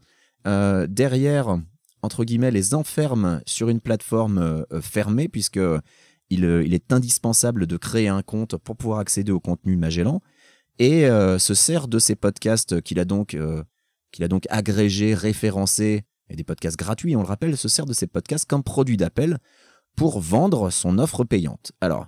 [0.45, 1.58] Euh, derrière,
[2.02, 5.62] entre guillemets, les enferme sur une plateforme euh, fermée, puisque
[6.30, 10.21] il, euh, il est indispensable de créer un compte pour pouvoir accéder au contenu Magellan,
[10.80, 11.08] et
[11.39, 13.38] se sert de ces podcasts qu'il a donc
[14.12, 17.93] qu'il a donc agrégés, référencés, et des podcasts gratuits, on le rappelle, se sert de
[17.93, 19.38] ces podcasts comme produit d'appel
[19.95, 21.73] pour vendre son offre payante.
[21.82, 22.08] Alors,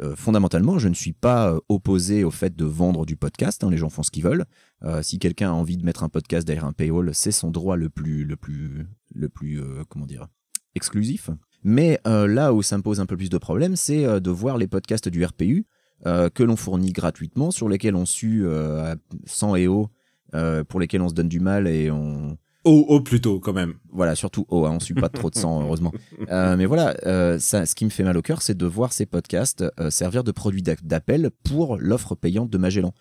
[0.00, 3.64] euh, fondamentalement, je ne suis pas euh, opposé au fait de vendre du podcast.
[3.64, 4.44] hein, les gens font ce qu'ils veulent.
[4.82, 7.76] Euh, si quelqu'un a envie de mettre un podcast derrière un paywall, c'est son droit
[7.76, 10.26] le plus, le plus, le plus, comment dire,
[10.74, 11.30] exclusif.
[11.64, 14.68] Mais là où ça me pose un peu plus de problème, c'est de voir les
[14.68, 15.66] podcasts du RPU
[16.04, 18.46] que l'on fournit gratuitement, sur lesquels on sue
[19.24, 19.88] 100 et haut,
[20.68, 22.36] pour lesquels on se donne du mal et on,
[22.68, 23.74] Oh, oh, plutôt, quand même.
[23.92, 25.92] voilà, surtout oh, hein, on suit pas trop de sang, heureusement.
[26.28, 28.92] Euh, mais voilà, euh, ça, ce qui me fait mal au cœur, c'est de voir
[28.92, 32.92] ces podcasts euh, servir de produit d'appel pour l'offre payante de Magellan.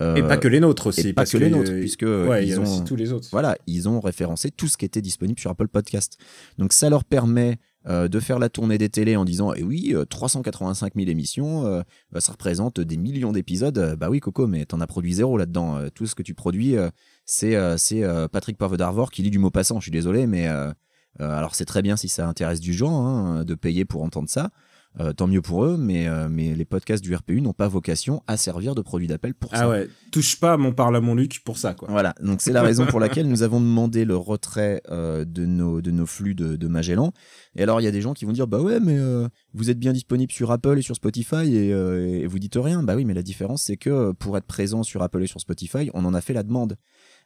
[0.00, 1.08] Euh, et pas que les nôtres aussi.
[1.08, 2.96] et pas parce que les nôtres, euh, puisque ouais, y ils a ont, aussi tous
[2.96, 3.28] les autres.
[3.30, 6.16] voilà, ils ont référencé tout ce qui était disponible sur Apple Podcast.
[6.58, 9.92] Donc ça leur permet euh, de faire la tournée des télés en disant, eh oui,
[9.94, 13.76] euh, 385 000 émissions, euh, bah, ça représente des millions d'épisodes.
[13.76, 15.76] Euh, Bah oui, Coco, mais t'en as produit zéro là-dedans.
[15.76, 16.88] Euh, tout ce que tu produis, euh,
[17.26, 19.78] c'est euh, c'est euh, Patrick Poivre d'Arvor qui lit du mot passant.
[19.78, 20.72] Je suis désolé, mais euh,
[21.20, 24.30] euh, alors c'est très bien si ça intéresse du gens hein, de payer pour entendre
[24.30, 24.50] ça.
[25.00, 28.22] Euh, tant mieux pour eux, mais, euh, mais les podcasts du RPU n'ont pas vocation
[28.26, 29.62] à servir de produit d'appel pour ça.
[29.62, 31.88] Ah ouais, touche pas à mon parle à mon Luc pour ça, quoi.
[31.90, 35.80] Voilà, donc c'est la raison pour laquelle nous avons demandé le retrait euh, de, nos,
[35.80, 37.12] de nos flux de, de Magellan.
[37.56, 38.98] Et alors il y a des gens qui vont dire bah ouais mais
[39.54, 42.82] vous êtes bien disponible sur Apple et sur Spotify et, et vous dites rien.
[42.82, 45.90] Bah oui mais la différence c'est que pour être présent sur Apple et sur Spotify
[45.94, 46.76] on en a fait la demande.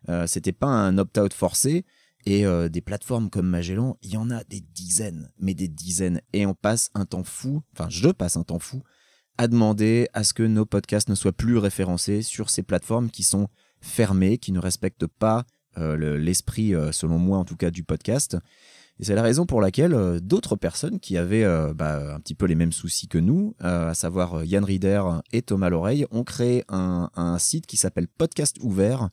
[0.09, 1.85] Euh, C'était pas un opt-out forcé.
[2.29, 6.21] Et euh, des plateformes comme Magellan, il y en a des dizaines, mais des dizaines.
[6.33, 8.83] Et on passe un temps fou, enfin je passe un temps fou,
[9.39, 13.23] à demander à ce que nos podcasts ne soient plus référencés sur ces plateformes qui
[13.23, 13.47] sont
[13.81, 15.45] fermées, qui ne respectent pas
[15.79, 18.37] euh, le- l'esprit, euh, selon moi en tout cas, du podcast.
[18.99, 22.55] Et c'est la raison pour laquelle d'autres personnes qui avaient bah, un petit peu les
[22.55, 25.03] mêmes soucis que nous, à savoir Yann Rieder
[25.35, 29.11] et Thomas Loreille, ont créé un site qui s'appelle Podcast Ouvert.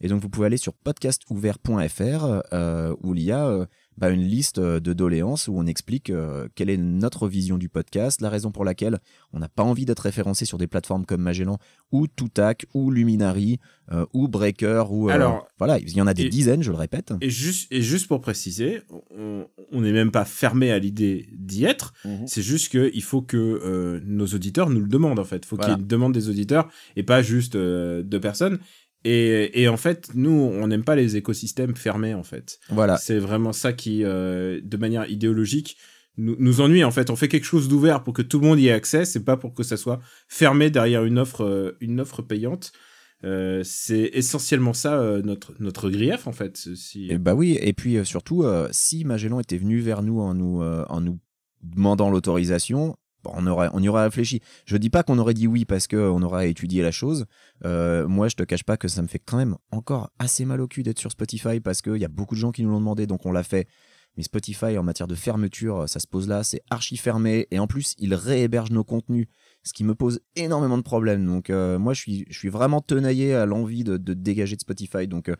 [0.00, 4.22] Et donc vous pouvez aller sur podcastouvert.fr euh, où il y a euh, bah, une
[4.22, 8.30] liste euh, de doléances où on explique euh, quelle est notre vision du podcast, la
[8.30, 8.98] raison pour laquelle
[9.32, 11.58] on n'a pas envie d'être référencé sur des plateformes comme Magellan
[11.90, 13.58] ou Toutac ou Luminary
[14.12, 17.12] ou Breaker ou Alors, voilà il y en a des et- dizaines je le répète.
[17.22, 18.82] Et juste, et juste pour préciser,
[19.16, 21.94] on n'est même pas fermé à l'idée d'y être.
[22.26, 25.38] C'est juste que il faut que nos auditeurs nous le demandent en fait.
[25.38, 25.72] Il faut Voilà.
[25.74, 28.58] qu'il y ait une demande des auditeurs et pas juste deux personnes.
[29.04, 32.58] Et, et en fait, nous, on n'aime pas les écosystèmes fermés en fait.
[32.68, 35.76] Voilà, C'est vraiment ça qui, euh, de manière idéologique,
[36.16, 37.10] nous, nous ennuie en fait.
[37.10, 39.04] On fait quelque chose d'ouvert pour que tout le monde y ait accès.
[39.04, 42.72] C'est pas pour que ça soit fermé derrière une offre, euh, une offre payante.
[43.24, 46.56] Euh, c'est essentiellement ça euh, notre notre grief en fait.
[46.56, 47.08] Si...
[47.10, 50.62] Et bah oui, et puis euh, surtout, si Magellan était venu vers nous en nous,
[50.62, 51.18] en nous
[51.62, 52.96] demandant l'autorisation,
[53.34, 54.40] on, aurait, on y aurait réfléchi.
[54.66, 57.26] Je dis pas qu'on aurait dit oui parce qu'on aurait étudié la chose.
[57.64, 60.60] Euh, moi, je te cache pas que ça me fait quand même encore assez mal
[60.60, 62.80] au cul d'être sur Spotify parce qu'il y a beaucoup de gens qui nous l'ont
[62.80, 63.66] demandé, donc on l'a fait.
[64.18, 67.68] Mais Spotify, en matière de fermeture, ça se pose là, c'est archi fermé, et en
[67.68, 69.28] plus, il réhéberge nos contenus,
[69.62, 71.24] ce qui me pose énormément de problèmes.
[71.24, 75.36] Donc, euh, moi, je suis, vraiment tenaillé à l'envie de, dégager de Spotify, donc euh,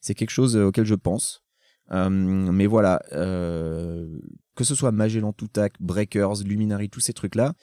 [0.00, 1.44] c'est quelque chose euh, auquel je pense.
[1.90, 4.18] Euh, mais voilà, euh,
[4.54, 7.54] que ce soit Magellan, Toutac, Breakers, Luminary, tous ces trucs-là,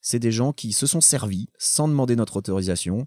[0.00, 3.06] c'est des gens qui se sont servis sans demander notre autorisation.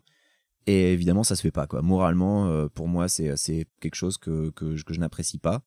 [0.68, 1.68] Et évidemment, ça se fait pas.
[1.68, 1.82] Quoi.
[1.82, 3.34] Moralement, euh, pour moi, c'est
[3.80, 5.62] quelque chose que, que, je- je n'apprécie pas.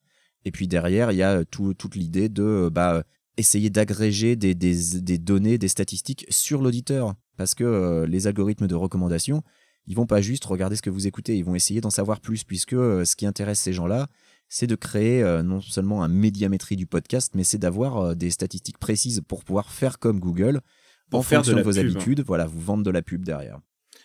[0.45, 3.03] Et puis derrière, il y a tout, toute l'idée de bah,
[3.37, 7.15] essayer d'agréger des, des, des données, des statistiques sur l'auditeur.
[7.37, 9.43] Parce que les algorithmes de recommandation,
[9.87, 12.45] ils vont pas juste regarder ce que vous écoutez, ils vont essayer d'en savoir plus,
[12.45, 14.07] puisque ce qui intéresse ces gens-là,
[14.55, 18.31] c'est de créer euh, non seulement un médiamétrie du podcast, mais c'est d'avoir euh, des
[18.31, 20.61] statistiques précises pour pouvoir faire comme Google,
[21.09, 21.79] Pour en faire fonction de, vos pub.
[21.81, 23.59] habitudes, voilà, vous vendre de la pub derrière.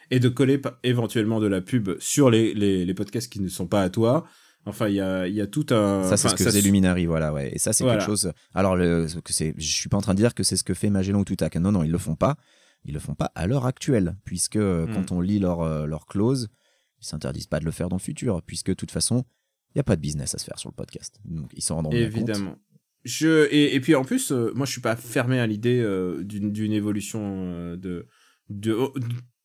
[0.10, 3.68] et de coller éventuellement de la pub sur les, les, les podcasts qui ne sont
[3.68, 4.26] pas à toi.
[4.66, 6.04] Enfin, il y a, y a tout un.
[6.04, 7.52] ça, c'est enfin, ce que faisait Luminary, voilà, ouais.
[7.54, 8.00] Et ça, c'est Voilà.
[8.00, 8.32] quelque chose.
[8.54, 10.90] Alors, le, c'est, je suis pas en train de dire que c'est ce que fait
[10.90, 11.56] Magellan ou Toutac.
[11.58, 12.36] Non, non, ils le font pas.
[12.86, 14.94] Ils le font pas à l'heure actuelle, puisque euh, Mm.
[14.94, 16.48] quand on lit leur, leur clause,
[17.02, 19.24] ils s'interdisent pas de le faire dans le futur, puisque de toute façon,
[19.78, 21.20] il y a pas de business à se faire sur le podcast.
[21.24, 22.00] Donc, ils s'en rendront compte.
[22.00, 22.58] Évidemment.
[23.06, 26.24] Je, et, et puis en plus, euh, moi je suis pas fermé à l'idée euh,
[26.24, 28.08] d'une d'une évolution euh, de,
[28.50, 28.76] de,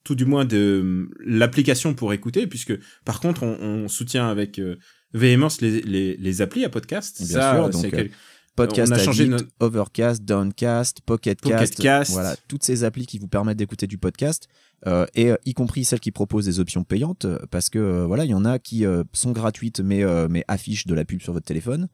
[0.05, 2.73] tout du moins de l'application pour écouter, puisque
[3.05, 4.77] par contre, on, on soutient avec euh,
[5.13, 7.19] véhémence les, les, les applis à podcast.
[7.19, 8.11] Bien Ça, sûr, donc, c'est quel-
[8.55, 12.13] Podcast on a changé Addict, notre- Overcast, Downcast, Pocket Pocket Cast, Cast.
[12.13, 14.47] voilà, toutes ces applis qui vous permettent d'écouter du podcast,
[14.87, 18.25] euh, et euh, y compris celles qui proposent des options payantes, euh, parce que voilà,
[18.25, 21.47] il y en a qui sont gratuites mais mais affichent de la pub sur votre
[21.47, 21.89] téléphone.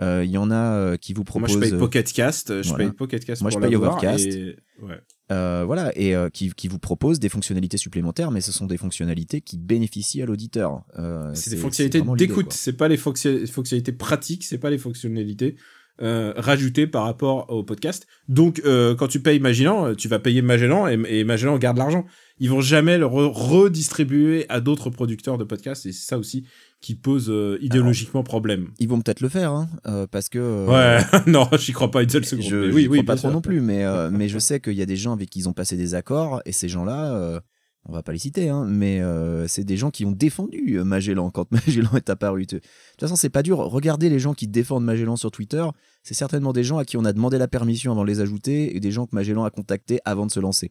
[0.00, 2.84] Il y en a qui vous Moi, proposent, je paye Pocket Cast, je voilà.
[2.86, 4.24] paye Pocket Cast Moi, je paye Overcast.
[4.26, 4.98] et- ouais.
[5.30, 8.78] euh, voilà, et euh, qui, qui vous proposent des fonctionnalités supplémentaires, mais ce sont des
[8.78, 10.82] fonctionnalités qui bénéficient à l'auditeur.
[10.98, 15.56] Euh, C'est des fonctionnalités d'écoute, c'est pas les fonction- fonctionnalités pratiques, c'est pas les fonctionnalités
[16.02, 18.06] euh, rajoutées par rapport au podcast.
[18.28, 21.78] Donc, euh, quand tu payes Magellan, euh, tu vas payer Magellan et, et Magellan garde
[21.78, 22.04] l'argent.
[22.38, 26.44] Ils vont jamais le re- redistribuer à d'autres producteurs de podcasts et c'est ça aussi
[26.80, 28.68] qui pose euh, idéologiquement problème.
[28.80, 32.02] Ils vont peut-être le faire, hein, euh, parce que euh, Ouais, non, j'y crois pas
[32.02, 32.44] une seule seconde.
[32.44, 33.34] Je, mais j'y oui, crois oui, pas trop sûr.
[33.34, 35.52] non plus, mais, mais je sais qu'il y a des gens avec qui ils ont
[35.52, 37.40] passé des accords, et ces gens-là,
[37.84, 40.84] on va pas les citer, hein, mais euh, c'est des gens qui ont défendu euh,
[40.84, 42.46] Magellan quand Magellan est apparu.
[42.46, 42.64] De toute
[43.00, 43.58] façon, c'est pas dur.
[43.58, 45.64] Regardez les gens qui défendent Magellan sur Twitter,
[46.04, 48.76] c'est certainement des gens à qui on a demandé la permission avant de les ajouter,
[48.76, 50.70] et des gens que Magellan a contactés avant de se lancer.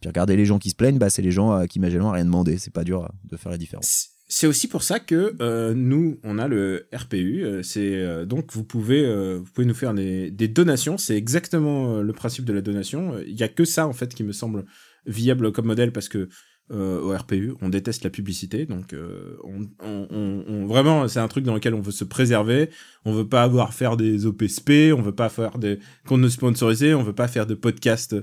[0.00, 2.12] Puis regardez les gens qui se plaignent, bah, c'est les gens à qui Magellan a
[2.12, 2.58] rien demandé.
[2.58, 4.08] C'est pas dur euh, de faire la différence.
[4.28, 7.64] C'est- aussi pour ça que nous, on a le RPU.
[7.64, 9.04] c'est donc vous pouvez,
[9.38, 10.98] vous pouvez nous faire des, des donations.
[10.98, 13.18] C'est exactement le principe de la donation.
[13.26, 14.66] Il y a que ça en fait qui me semble
[15.04, 16.28] viable comme modèle parce que
[16.72, 18.66] euh, au RPU, on déteste la publicité.
[18.66, 22.70] Donc euh, on, on- on- vraiment, c'est un truc dans lequel on veut se préserver.
[23.04, 24.92] On veut pas avoir faire des OPSP.
[24.96, 26.94] On veut pas faire des contenus sponsorisés.
[26.94, 28.16] On veut pas faire de podcasts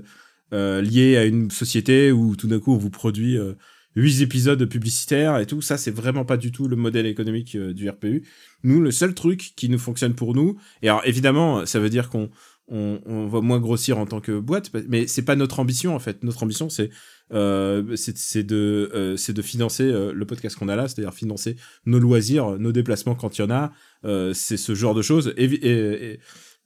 [0.52, 3.52] euh, liés à une société où tout d'un coup on vous produit euh,
[3.96, 5.60] huit épisodes publicitaires et tout.
[5.60, 8.24] Ça, c'est vraiment pas du tout le modèle économique euh, du RPU.
[8.62, 12.08] Nous, le seul truc qui nous fonctionne pour nous, et alors évidemment, ça veut dire
[12.08, 12.30] qu'on
[12.68, 15.98] on, on va moins grossir en tant que boîte, mais c'est pas notre ambition en
[15.98, 16.22] fait.
[16.22, 16.90] Notre ambition, c'est
[17.32, 21.56] euh, c'est de euh, c'est de financer euh, le podcast qu'on a là, c'est-à-dire financer
[21.86, 23.72] nos loisirs, nos déplacements quand il y en a.
[24.04, 25.32] Euh, c'est ce genre de choses.
[25.36, 26.20] Et, et-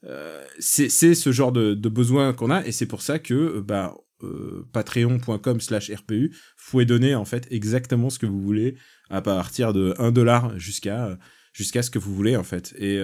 [0.05, 3.95] euh, c'est ce genre de, de besoin qu'on a, et c'est pour ça que bah
[4.21, 8.75] euh, patreon.com slash rpu vous pouvez donner en fait exactement ce que vous voulez
[9.09, 11.17] à partir de 1 dollar jusqu'à
[11.53, 12.99] jusqu'à ce que vous voulez en fait et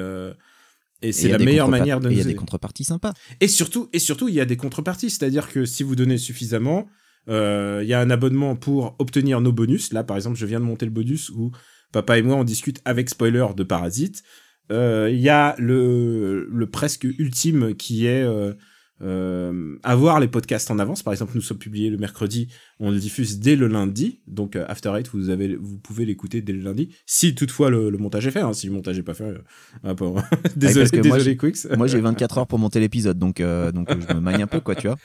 [1.01, 3.13] et c'est la meilleure manière de et Il y a des contreparties sympas.
[3.39, 5.09] Et surtout, et surtout, il y a des contreparties.
[5.09, 6.87] C'est-à-dire que si vous donnez suffisamment,
[7.29, 9.93] euh, il y a un abonnement pour obtenir nos bonus.
[9.93, 11.51] Là, par exemple, je viens de monter le bonus où
[11.91, 14.23] papa et moi, on discute avec spoiler de Parasite.
[14.71, 18.53] Euh, Il y a le, le presque ultime qui est euh,
[19.01, 21.03] euh, avoir les podcasts en avance.
[21.03, 22.47] Par exemple, nous sommes publiés le mercredi,
[22.79, 24.21] on le diffuse dès le lundi.
[24.27, 26.89] Donc, euh, After Eight, vous, avez, vous pouvez l'écouter dès le lundi.
[27.05, 28.41] Si toutefois le, le montage est fait.
[28.41, 28.53] hein.
[28.53, 29.37] Si le montage n'est pas fait, euh,
[29.83, 29.93] ah,
[30.55, 31.65] désolé, parce que moi, désolé, Quicks.
[31.77, 34.47] Moi, j'ai 24 heures pour monter l'épisode, donc, euh, donc euh, je me magne un
[34.47, 34.97] peu, quoi, tu vois.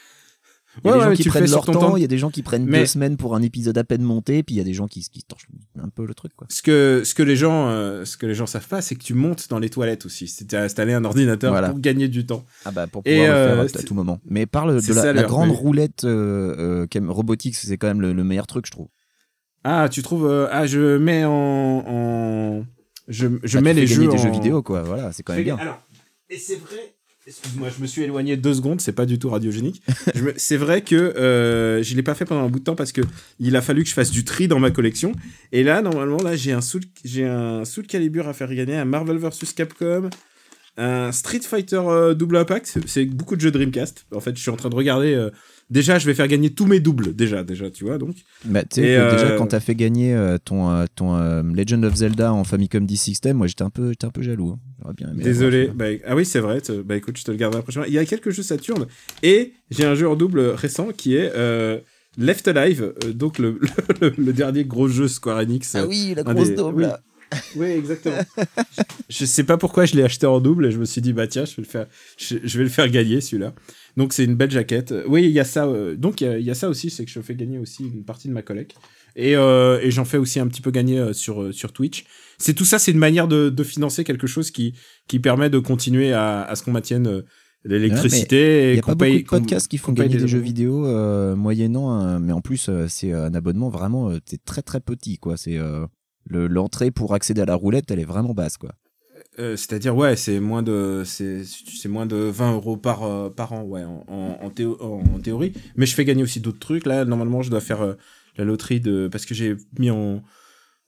[0.83, 2.19] Il y a Ouais, des ouais, gens qui prennent leur temps, il y a des
[2.19, 4.61] gens qui prennent Mais- deux semaines pour un épisode à peine monté, puis il y
[4.61, 5.47] a des gens qui, qui se torchent
[5.81, 6.47] un peu le truc, quoi.
[6.51, 9.03] ce que ce que les gens euh, ce que les gens savent pas c'est que
[9.05, 11.69] tu montes dans les toilettes aussi c'est installer un ordinateur Voilà.
[11.71, 13.95] pour gagner du temps Ah bah pour Et, pouvoir le euh, faire à- à, tout
[13.95, 14.21] moment.
[14.29, 18.01] Mais parle de la, ça, la le grande roulette euh, euh, Robotics, c'est quand même
[18.01, 18.89] le, le meilleur truc, je trouve.
[19.63, 21.31] ah tu trouves euh, ah je mets en,
[21.87, 22.65] en
[23.09, 24.83] je, je Bah, mets les jeux des jeux en- vidéo, quoi.
[24.83, 25.57] Voilà, c'est quand même bien.
[25.57, 25.81] alors
[26.31, 26.94] et c'est vrai
[27.27, 29.83] excuse-moi je me suis éloigné deux secondes c'est pas du tout radiogénique.
[30.15, 32.93] Me- c'est vrai que euh, je l'ai pas fait pendant un bout de temps parce
[32.93, 33.01] que
[33.41, 35.13] il a fallu que je fasse du tri dans ma collection.
[35.53, 39.19] Et là normalement là j'ai un Soul j'ai un Calibur à faire gagner un Marvel
[39.19, 40.11] vs Capcom
[40.77, 42.79] un Street Fighter euh, Double Impact.
[42.87, 44.07] C'est beaucoup de jeux Dreamcast.
[44.13, 45.31] En fait je suis en train de regarder euh,
[45.71, 48.77] déjà je vais faire gagner tous mes doubles déjà déjà tu vois donc Bah, tu
[48.77, 51.95] sais que euh, déjà, quand t'as fait gagner euh, ton, euh, ton euh, Legend of
[51.95, 54.57] Zelda en Famicom D System, moi j'étais un peu, j'étais un peu jaloux.
[54.85, 54.93] hein.
[54.97, 55.71] Bien aimé Désolé.
[55.75, 56.61] Bah, ah oui, c'est vrai.
[56.85, 57.87] Bah écoute, je te le garderai prochainement.
[57.89, 58.87] Il y a quelques jeux Saturn
[59.23, 61.79] et j'ai un jeu en double récent qui est euh,
[62.19, 63.59] Left Alive, euh, donc le,
[64.03, 65.75] le, le dernier gros jeu Square Enix.
[65.75, 66.85] Ah oui, la grosse des- double.
[66.85, 66.91] oui.
[67.57, 68.17] Oui, exactement.
[68.39, 71.13] je, je sais pas pourquoi je l'ai acheté en double et je me suis dit
[71.13, 71.87] bah tiens, je vais le faire,
[72.19, 73.55] je, je vais le faire gagner celui-là.
[73.97, 74.93] Donc c'est une belle jaquette.
[75.07, 75.67] Oui, il y a ça.
[75.67, 77.59] euh, donc il y a- il y, a ça aussi, c'est que je fais gagner
[77.59, 78.77] aussi une partie de ma collecte
[79.17, 82.05] et, euh, et j'en fais aussi un petit peu gagner euh, sur euh, sur Twitch.
[82.39, 84.75] C'est tout ça, c'est une manière de, de financer quelque chose qui
[85.07, 87.23] qui permet de continuer à, à ce qu'on maintienne euh,
[87.65, 90.09] l'électricité Il et n'y a qu'on pas beaucoup paye de podcasts qui font qu'on paye
[90.09, 94.11] gagner des jeux vidéo euh, moyennant, un- mais en plus euh, c'est un abonnement vraiment
[94.11, 95.37] euh, c'est très très petit quoi.
[95.37, 95.57] C'est
[96.27, 98.73] le- l'entrée pour accéder à la roulette, elle est vraiment basse quoi.
[99.39, 101.43] Euh, C'est-à-dire, ouais, c'est moins de, c'est,
[101.89, 105.53] moins de 20 euros par, euh, par an, ouais, en, en, en théo- en théorie.
[105.77, 106.87] Mais je fais gagner aussi d'autres trucs.
[106.87, 107.95] Là, normalement, je dois faire euh,
[108.37, 110.23] la loterie de, parce que j'ai mis en,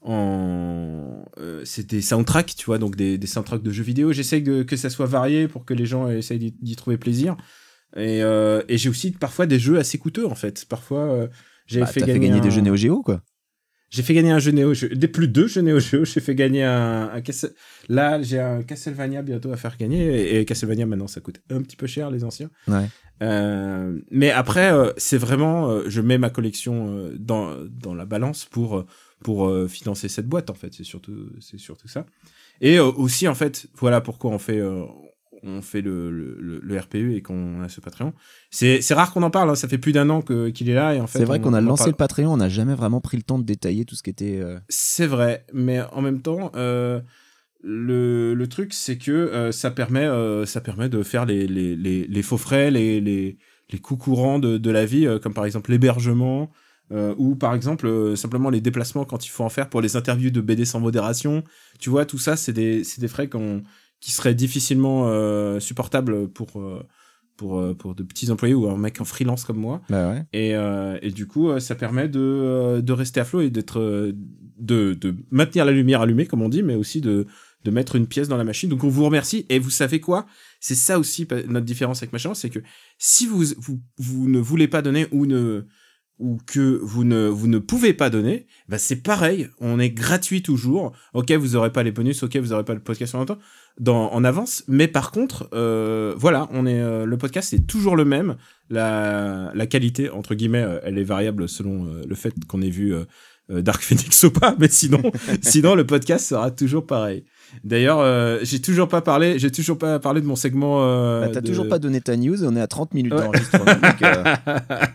[0.02, 1.24] en,
[1.64, 4.12] c'est des soundtracks, tu vois, donc des, des soundtracks de jeux vidéo.
[4.12, 7.36] J'essaye de, que ça soit varié pour que les gens essayent d'y, trouver plaisir.
[7.96, 10.66] Et, et j'ai aussi parfois des jeux assez coûteux en fait.
[10.68, 11.28] Parfois,
[11.66, 13.22] j'ai Bah, fait, fait gagner des jeux Neo Geo, quoi.
[13.88, 16.04] J'ai fait gagner un jeu Neo Geo, des plus de deux jeux Neo Geo.
[16.04, 17.54] J'ai fait gagner un, un Castle-
[17.88, 21.76] là j'ai un Castlevania bientôt à faire gagner et, Castlevania maintenant ça coûte un petit
[21.76, 22.50] peu cher les anciens.
[22.66, 22.88] Ouais.
[23.22, 28.04] Euh, mais après euh, c'est vraiment euh, je mets ma collection euh, dans dans la
[28.04, 28.84] balance pour
[29.22, 30.74] pour financer cette boîte en fait.
[30.74, 32.06] C'est surtout c'est surtout ça.
[32.60, 34.84] Et aussi en fait voilà pourquoi on fait euh,
[35.46, 38.12] on fait le, le, RPU et qu'on a ce Patreon.
[38.50, 39.50] C'est rare qu'on en parle.
[39.50, 39.54] hein.
[39.54, 41.54] Ça fait plus d'un an qu'il est là et en fait C'est vrai on- qu'on
[41.54, 43.94] a lancé parle- le Patreon, on n'a jamais vraiment pris le temps de détailler tout
[43.94, 44.38] ce qui était.
[44.40, 47.00] euh, C'est vrai, mais en même temps, euh,
[47.62, 50.06] le, le truc, c'est que euh, ça, permet,
[50.46, 53.38] ça permet de faire les, les, les, les faux frais, les, les,
[53.70, 56.50] les coûts courants de, de la vie, comme par exemple l'hébergement,
[56.92, 59.96] euh, ou par exemple euh, simplement les déplacements quand il faut en faire pour les
[59.96, 61.42] interviews de BD sans modération.
[61.80, 63.62] Tu vois, tout ça, c'est des, c'est des frais qu'on,
[64.00, 66.82] qui seraient difficilement euh, supportables pour, euh,
[67.36, 69.82] pour, euh, pour de petits employés ou un mec en freelance comme moi.
[69.88, 70.24] Bah ouais.
[70.32, 70.54] Et,
[71.02, 74.12] et du coup, ça permet de, de rester à flot et d'être,
[74.58, 77.26] de, de maintenir la lumière allumée, comme on dit, mais aussi de,
[77.64, 78.68] de mettre une pièce dans la machine.
[78.68, 79.46] Donc, on vous remercie.
[79.48, 80.26] Et vous savez quoi?
[80.60, 82.60] C'est ça aussi notre différence avec Machin, c'est que
[82.98, 85.66] si vous, vous, vous ne voulez pas donner ou ne
[86.18, 90.42] ou que vous ne vous ne pouvez pas donner, bah c'est pareil, on est gratuit
[90.42, 90.92] toujours.
[91.14, 93.38] OK, vous aurez pas les bonus, OK, vous aurez pas le podcast en temps
[93.78, 97.96] dans en avance, mais par contre euh, voilà, on est euh, le podcast c'est toujours
[97.96, 98.36] le même,
[98.70, 102.70] la la qualité entre guillemets, euh, elle est variable selon euh, le fait qu'on ait
[102.70, 103.04] vu euh,
[103.50, 105.02] Dark Phoenix ou pas, mais sinon
[105.42, 107.24] sinon le podcast sera toujours pareil.
[107.64, 111.28] D'ailleurs, euh, j'ai toujours pas parlé, j'ai toujours pas parlé de mon segment euh, Bah,
[111.34, 113.20] t'as de- toujours pas donné ta news, on est à 30 minutes Ouais.
[113.20, 113.64] d'enregistrement.
[114.02, 114.34] euh,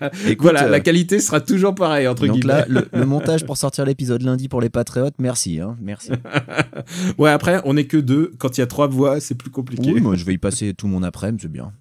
[0.39, 2.53] voilà, la qualité sera toujours pareille entre donc guillemets.
[2.53, 5.59] là, le, le montage pour sortir l'épisode lundi pour les Patriotes, merci.
[5.59, 6.11] Hein, merci.
[7.17, 8.33] Ouais, après, on est que deux.
[8.39, 9.91] Quand il y a trois voix, c'est plus compliqué.
[9.93, 11.73] Oui, moi je vais y passer tout mon après-midi, c'est bien.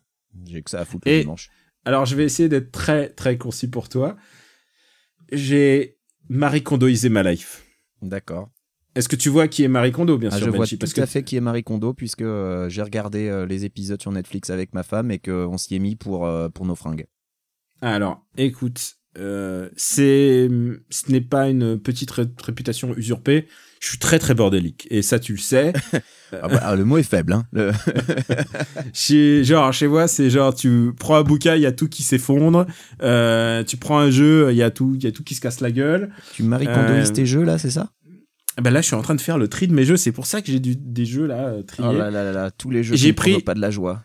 [0.47, 1.49] J'ai que ça à foutre le Et- dimanche.
[1.85, 4.17] Alors, je vais essayer d'être très, très concis pour toi.
[5.33, 5.97] J'ai
[6.29, 7.65] Marie Kondoisé ma life.
[8.03, 8.51] D'accord.
[9.01, 11.01] Est-ce que tu vois qui est Marie Kondo, bien Ah, sûr, je vois tout que
[11.01, 14.51] à fait qui est Marie Kondo puisque euh, j'ai regardé euh, les épisodes sur Netflix
[14.51, 17.07] avec ma femme et qu'on s'y est mis pour, euh, pour nos fringues.
[17.81, 18.97] Alors, écoute,
[19.75, 20.49] c'est,
[20.91, 23.49] ce n'est pas une petite ré- réputation usurpée.
[23.81, 24.87] Je suis très, très bordélique.
[24.91, 25.73] Et ça, tu le sais.
[26.33, 27.33] Ah bah, ah, le mot est faible.
[27.33, 27.45] Hein.
[27.51, 27.73] Le-
[28.93, 32.05] Chez, genre, chez moi, c'est genre, tu prends un bouquin, il y a tout qui
[32.05, 32.67] s'effondre.
[33.01, 35.61] Tu prends un jeu, il y a tout, il y a tout qui se casse
[35.61, 36.13] la gueule.
[36.33, 37.91] tu Marie Kondoises Euh, tes jeux là, c'est ça?
[38.61, 39.96] Ah Ben là, je suis en train de faire le tri de mes jeux.
[39.96, 41.88] C'est pour ça que j'ai des jeux là euh, triés.
[41.90, 44.03] Oh là là là là, tous les jeux J'ai pris- pas de la joie.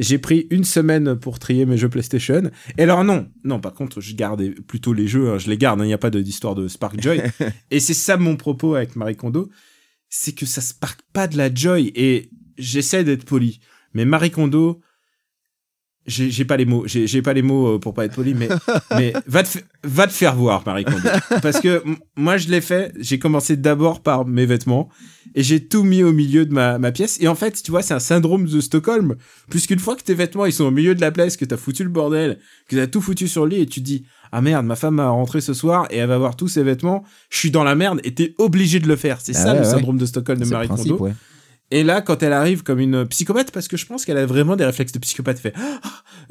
[0.00, 2.50] J'ai pris une semaine pour trier mes jeux PlayStation.
[2.76, 5.80] Et alors non, non, par contre, je garde plutôt les jeux, hein, je les garde,
[5.80, 7.22] hein, il n'y a pas d'histoire de Spark Joy.
[7.70, 9.48] et c'est ça mon propos avec Marie Kondo,
[10.08, 11.92] c'est que ça spark pas de la joy.
[11.94, 13.60] Et j'essaie d'être poli.
[13.92, 14.80] Mais Marie Kondo,
[16.06, 18.48] j'ai pas les mots, j'ai pas les mots euh, pour pas être poli, mais,
[18.96, 21.08] mais va, te, va te faire voir, Marie Kondo.
[21.42, 21.82] Parce que
[22.16, 24.88] moi, je l'ai fait, j'ai commencé d'abord par mes vêtements
[25.34, 27.18] et j'ai tout mis au milieu de ma, ma pièce.
[27.20, 29.16] Et en fait, tu vois, c'est un syndrome de Stockholm.
[29.50, 31.82] Puisqu'une fois que tes vêtements, ils sont au milieu de la place, que t'as foutu
[31.84, 32.38] le bordel,
[32.68, 34.96] que t'as tout foutu sur le lit et tu te dis, ah merde, ma femme
[34.98, 37.74] va rentrer ce soir et elle va voir tous ses vêtements, je suis dans la
[37.74, 39.18] merde et t'es obligé de le faire.
[39.22, 39.70] C'est Ah ça ouais, le ouais.
[39.70, 40.98] syndrome de Stockholm de Marie Kondo.
[40.98, 41.12] ouais.
[41.74, 44.54] Et là, quand elle arrive comme une psychopathe, parce que je pense qu'elle a vraiment
[44.54, 45.80] des réflexes de psychopathe, fait Ah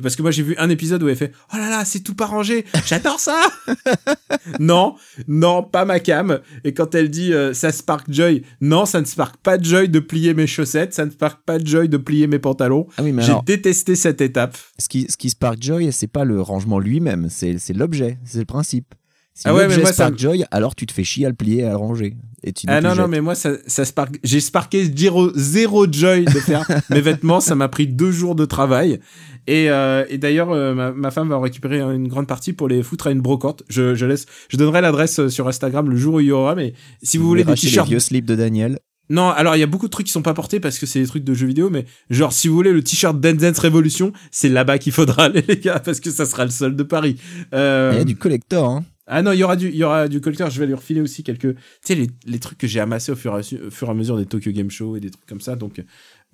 [0.01, 2.15] parce que moi j'ai vu un épisode où elle fait oh là là c'est tout
[2.15, 3.37] pas rangé, j'adore ça.
[4.59, 4.95] non,
[5.27, 6.39] non, pas ma cam.
[6.63, 9.89] Et quand elle dit euh, ça spark joy, non, ça ne spark pas de joy
[9.89, 12.87] de plier mes chaussettes, ça ne spark pas de joy de plier mes pantalons.
[12.95, 14.57] Ah oui, J'ai alors, détesté cette étape.
[14.79, 18.39] ce qui, ce qui spark joy, c'est pas le rangement lui-même, c'est c'est l'objet, c'est
[18.39, 18.95] le principe.
[19.35, 21.29] Si Ah ouais, mais moi, ça spark me- joy, alors tu te fais chier à
[21.29, 22.15] le plier et à le ranger.
[22.43, 24.19] Et tu Ah non, non, mais moi, ça, ça spark...
[24.23, 27.39] j'ai sparké zéro, zéro joy de faire mes vêtements.
[27.39, 28.99] Ça m'a pris deux jours de travail.
[29.47, 32.67] Et, euh, et d'ailleurs, euh, ma, ma femme va en récupérer une grande partie pour
[32.67, 33.63] les foutre à une brocante.
[33.69, 36.53] Je, je laisse, je donnerai l'adresse euh, sur Instagram le jour où il y aura.
[36.55, 39.67] Mais si vous voulez des t-shirts, vieux slips de Daniel, non, alors il y a
[39.67, 41.69] beaucoup de trucs qui sont pas portés parce que c'est des trucs de jeux vidéo.
[41.69, 45.43] Mais genre, si vous voulez le t-shirt Dance Dance Revolution, c'est là-bas qu'il faudra aller,
[45.47, 47.17] les gars, parce que ça sera le sol de Paris.
[47.53, 48.69] Euh, il y a du collector.
[48.69, 48.85] Hein.
[49.07, 50.49] Ah non, il y aura du, il y aura du collecteur.
[50.49, 53.15] Je vais lui refiler aussi quelques, tu sais, les, les trucs que j'ai amassés au
[53.15, 55.09] fur, et à, su- au fur et à mesure des Tokyo Game Show et des
[55.11, 55.55] trucs comme ça.
[55.55, 55.83] Donc,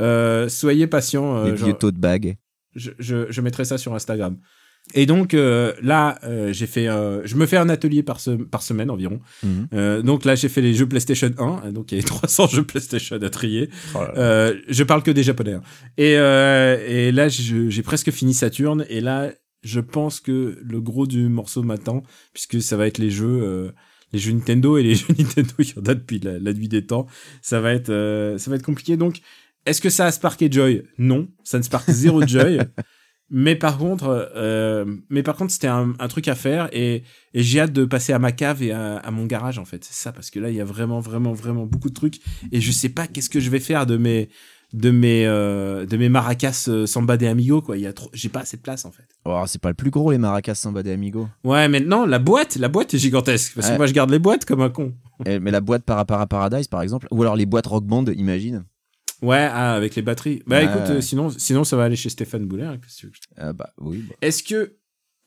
[0.02, 1.38] euh, soyez patients.
[1.38, 2.38] euh, les vieux tote bag.
[2.76, 4.38] je, je, je mettrai ça sur Instagram.
[4.96, 8.62] Et donc euh, là, euh, j'ai fait, je me fais un atelier par, se- par
[8.64, 9.20] semaine environ.
[9.44, 10.02] Mhm.
[10.04, 11.72] Donc là, j'ai fait les jeux PlayStation 1.
[11.74, 13.70] Donc il y a 300 jeux PlayStation à trier.
[13.94, 15.54] Oh je parle que des japonais.
[15.54, 15.62] hein.
[15.98, 18.86] Et, et là, j'ai presque fini Saturne.
[18.90, 19.32] Et là,
[19.62, 22.04] je pense que le gros du morceau m'attend,
[22.34, 23.72] puisque ça va être les jeux, euh,
[24.14, 26.70] les jeux Nintendo et les jeux Nintendo, il y en a depuis la, la nuit
[26.70, 27.08] des temps.
[27.42, 28.98] Ça va être, euh, ça va être compliqué.
[28.98, 29.22] Donc,
[29.66, 30.84] est-ce que ça a sparké Joy?
[30.98, 32.60] Non, ça ne spark zéro Joy.
[33.32, 37.04] Mais par contre, euh, mais par contre, c'était un, un truc à faire et,
[37.36, 39.84] et j'ai hâte de passer à ma cave et à, à mon garage en fait.
[39.84, 42.20] C'est ça parce que là, il y a vraiment, vraiment, vraiment beaucoup de trucs
[42.52, 44.30] et je sais pas qu'est-ce que je vais faire de mes
[44.74, 47.78] de mes euh, de mes maracas euh, samba de amigo quoi.
[47.78, 49.08] Il y a trop, j'ai pas assez de place en fait.
[49.26, 51.28] Oh, c'est pas le plus gros les maracas samba des amigos.
[51.44, 54.20] Ouais, mais non, la boîte, la boîte est gigantesque parce que moi je garde les
[54.20, 54.94] boîtes comme un con.
[55.26, 58.64] Eh, mais la boîte Parapara Paradise par exemple, ou alors les boîtes Rock Band, imagine.
[59.22, 60.42] Ouais, ah, avec les batteries.
[60.48, 62.64] Bah écoute, euh, sinon, sinon ça va aller chez Stéphane Boulet.
[62.64, 62.88] hein, que
[63.38, 64.06] Ah bah oui.
[64.08, 64.16] bah.
[64.22, 64.76] Est-ce que,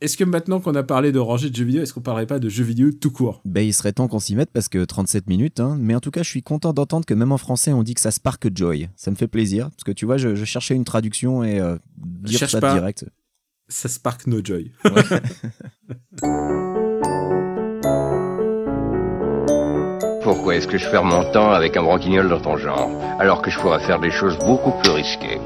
[0.03, 2.41] est-ce que maintenant qu'on a parlé de rangée de jeux vidéo, est-ce qu'on parlerait pas
[2.41, 3.41] de jeux vidéo tout court?
[3.45, 5.77] Ben, il serait temps qu'on s'y mette parce que 37 minutes, hein.
[5.81, 8.01] mais en tout cas, je suis content d'entendre que même en français, on dit que
[8.01, 8.89] ça spark joy.
[8.97, 11.77] Ça me fait plaisir parce que tu vois, je, je cherchais une traduction et euh,
[11.97, 12.75] dire Cherche ça pas.
[12.75, 13.07] direct.
[13.69, 14.73] Ça spark no joy.
[20.23, 23.51] Pourquoi est-ce que je perds mon temps avec un branquignol dans ton genre, alors que
[23.51, 25.39] je pourrais faire des choses beaucoup plus risquées?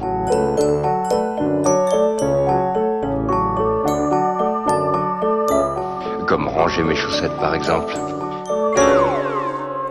[6.57, 7.93] Ranger mes chaussettes par exemple.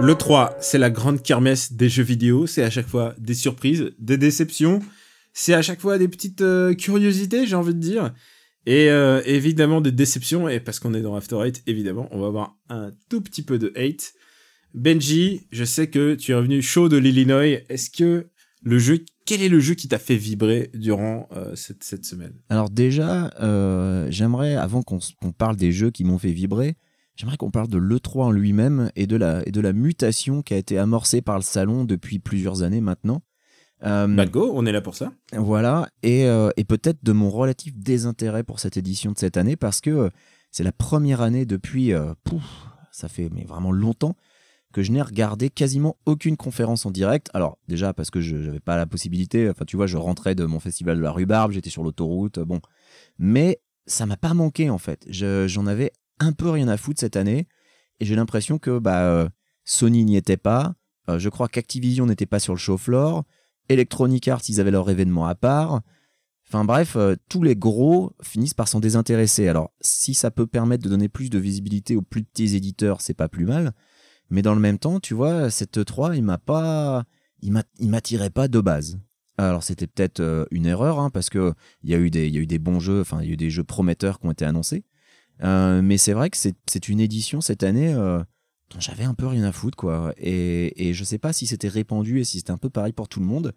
[0.00, 2.48] Le 3, c'est la grande kermesse des jeux vidéo.
[2.48, 4.80] C'est à chaque fois des surprises, des déceptions.
[5.32, 8.12] C'est à chaque fois des petites euh, curiosités, j'ai envie de dire.
[8.66, 10.48] Et euh, évidemment des déceptions.
[10.48, 13.58] Et parce qu'on est dans After Eight, évidemment, on va avoir un tout petit peu
[13.58, 14.12] de hate.
[14.74, 17.46] Benji, je sais que tu es revenu chaud de l'Illinois.
[17.68, 18.26] Est-ce que
[18.62, 22.32] le jeu, quel est le jeu qui t'a fait vibrer durant euh, cette, cette semaine?
[22.48, 24.98] Alors déjà, euh, j'aimerais, avant qu'on
[25.36, 26.76] parle des jeux qui m'ont fait vibrer,
[27.16, 30.54] j'aimerais qu'on parle de l'E3 en lui-même et, de la- et de la mutation qui
[30.54, 33.22] a été amorcée par le salon depuis plusieurs années maintenant.
[33.84, 35.12] Euh, Bah go, on est là pour ça.
[35.32, 39.56] Voilà, et, euh, et peut-être de mon relatif désintérêt pour cette édition de cette année,
[39.56, 40.10] parce que
[40.50, 41.92] c'est la première année depuis,
[42.24, 42.42] pouf,
[42.90, 44.16] ça fait mais vraiment longtemps,
[44.76, 47.30] que je n'ai regardé quasiment aucune conférence en direct.
[47.32, 50.44] Alors déjà parce que je n'avais pas la possibilité, enfin tu vois, je rentrais de
[50.44, 52.60] mon festival de la rhubarbe, j'étais sur l'autoroute, bon.
[53.18, 57.00] Mais ça m'a pas manqué en fait, Je- j'en avais un peu rien à foutre
[57.00, 57.48] cette année,
[58.00, 59.26] et j'ai l'impression que bah, euh,
[59.64, 60.74] Sony n'y était pas,
[61.08, 63.24] euh, je crois qu'Activision n'était pas sur le show floor,
[63.70, 65.80] Electronic Arts, ils avaient leur événement à part.
[66.46, 69.48] Enfin bref, euh, tous les gros finissent par s'en désintéresser.
[69.48, 73.14] Alors, si ça peut permettre de donner plus de visibilité aux plus petits éditeurs, c'est
[73.14, 73.72] pas plus mal.
[74.30, 77.04] Mais dans le même temps, tu vois, cette E3, il m'a pas,
[77.42, 78.98] il m'a- il m'attirait pas de base.
[79.38, 81.52] Alors c'était peut-être euh, une erreur, hein, parce que
[81.82, 83.34] il y a eu des, y a eu des bons jeux, enfin il y a
[83.34, 84.84] eu des jeux prometteurs qui ont été annoncés.
[85.42, 88.18] Euh, mais c'est vrai que c'est une édition cette année euh,
[88.70, 90.14] dont j'avais un peu rien à foutre, quoi.
[90.16, 93.08] Et, et je sais pas si c'était répandu et si c'était un peu pareil pour
[93.08, 93.52] tout le monde.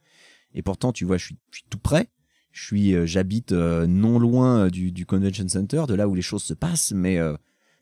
[0.53, 2.09] Et pourtant, tu vois, je suis, je suis tout près.
[2.51, 7.17] J'habite non loin du, du convention center, de là où les choses se passent, mais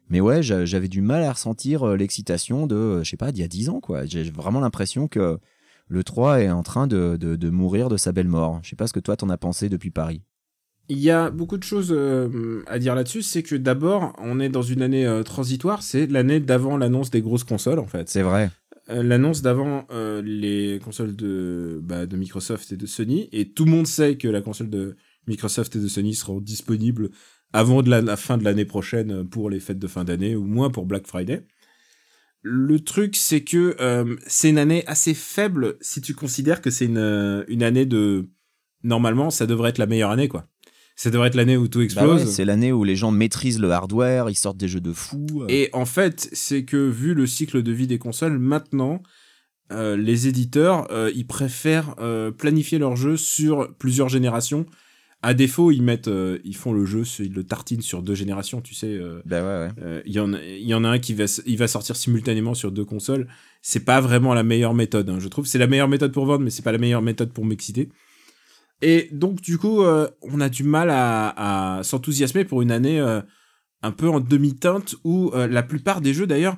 [0.09, 3.31] mais ouais, j'a- j'avais du mal à ressentir euh, l'excitation de, euh, je sais pas,
[3.31, 4.05] d'il y a 10 ans, quoi.
[4.05, 5.37] J'ai vraiment l'impression que
[5.89, 8.59] le 3 est en train de, de, de mourir de sa belle mort.
[8.63, 10.21] Je sais pas ce que toi t'en as pensé depuis Paris.
[10.89, 13.21] Il y a beaucoup de choses euh, à dire là-dessus.
[13.21, 15.83] C'est que d'abord, on est dans une année euh, transitoire.
[15.83, 18.07] C'est l'année d'avant l'annonce des grosses consoles, en fait.
[18.07, 18.49] C'est vrai.
[18.89, 19.85] Euh, l'annonce d'avant
[20.23, 23.27] les consoles de, bah, de Microsoft et de Sony.
[23.33, 24.95] Et tout le monde sait que la console de
[25.27, 27.09] Microsoft et de Sony seront disponibles
[27.57, 30.45] avant de la, la fin de l'année prochaine pour les fêtes de fin d'année, ou
[30.45, 31.45] moins pour Black Friday.
[32.43, 36.85] Le truc, c'est que euh, c'est une année assez faible si tu considères que c'est
[36.85, 38.29] une, euh, une année de...
[38.83, 40.47] Normalement, ça devrait être la meilleure année, quoi.
[40.95, 42.21] Ça devrait être l'année où tout Bah explose.
[42.23, 45.27] ouais, c'est l'année où les gens maîtrisent le hardware, ils sortent des jeux de fous.
[45.41, 45.45] euh.
[45.49, 49.01] Et en fait, c'est que vu le cycle de vie des consoles, maintenant,
[49.71, 54.65] euh, les éditeurs, euh, ils préfèrent euh, planifier leur jeu sur plusieurs générations.
[55.23, 58.61] À défaut, ils mettent, euh, ils font le jeu, ils le tartinent sur deux générations,
[58.61, 58.93] tu sais.
[58.93, 59.83] euh, Bah ouais, ouais.
[59.83, 62.53] euh, Il y en il y en a un qui va, il va sortir simultanément
[62.53, 63.27] sur deux consoles.
[63.63, 65.47] C'est pas vraiment la meilleure méthode, hein, je trouve.
[65.47, 67.89] C'est la meilleure méthode pour vendre, mais c'est pas la meilleure méthode pour m'exciter.
[68.83, 72.99] Et donc, du coup, on a du mal à, à s'enthousiasmer pour une année
[73.81, 76.57] un peu en demi-teinte où la plupart des jeux, d'ailleurs,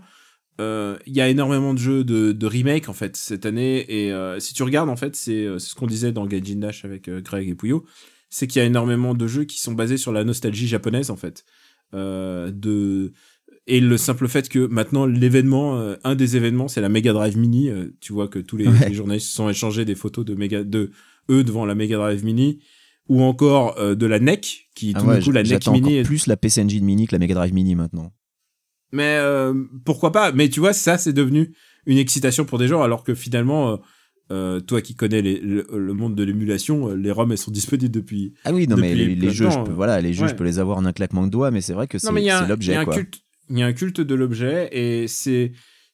[0.60, 3.86] il y a énormément de jeux de, de remake en fait cette année.
[3.88, 7.48] Et si tu regardes, en fait, c'est ce qu'on disait dans Gaijin Dash avec Greg
[7.48, 7.86] et Puyo,
[8.30, 11.16] c'est qu'il y a énormément de jeux qui sont basés sur la nostalgie japonaise en
[11.16, 11.44] fait.
[11.94, 13.12] Euh, de
[13.68, 17.38] et le simple fait que maintenant l'événement, euh, un des événements, c'est la Mega Drive
[17.38, 17.70] Mini.
[17.70, 18.90] euh, tu vois que tous les, Ouais.
[18.90, 20.92] les journalistes se sont échangés des photos de Mega de
[21.30, 22.60] eux devant la Mega Drive Mini
[23.08, 25.98] ou encore euh, de la NEC qui Ah tout ouais, d'un coup la NEC Mini.
[25.98, 28.12] est- plus la PC Engine Mini que la Mega Drive Mini maintenant.
[28.92, 29.20] Mais
[29.86, 30.32] pourquoi pas?
[30.32, 31.54] Mais tu vois, ça c'est devenu
[31.86, 33.80] une excitation pour des gens alors que finalement.
[34.32, 37.52] Euh, toi qui connais les- le, le monde de l'émulation, euh, les ROM elles sont
[37.52, 38.34] disponibles depuis.
[38.46, 40.30] Ah oui, non mais les, jeux, je peux, euh, voilà, les jeux, ouais.
[40.30, 42.08] je peux les avoir en un claquement de doigts, mais c'est vrai que c'est
[42.48, 42.74] l'objet
[43.52, 45.52] il y a un culte de l'objet et c'est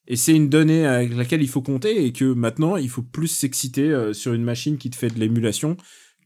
[0.08, 3.28] et c'est une donnée avec laquelle il faut compter et que maintenant il faut plus
[3.28, 5.78] s'exciter euh, sur une machine qui te fait de l'émulation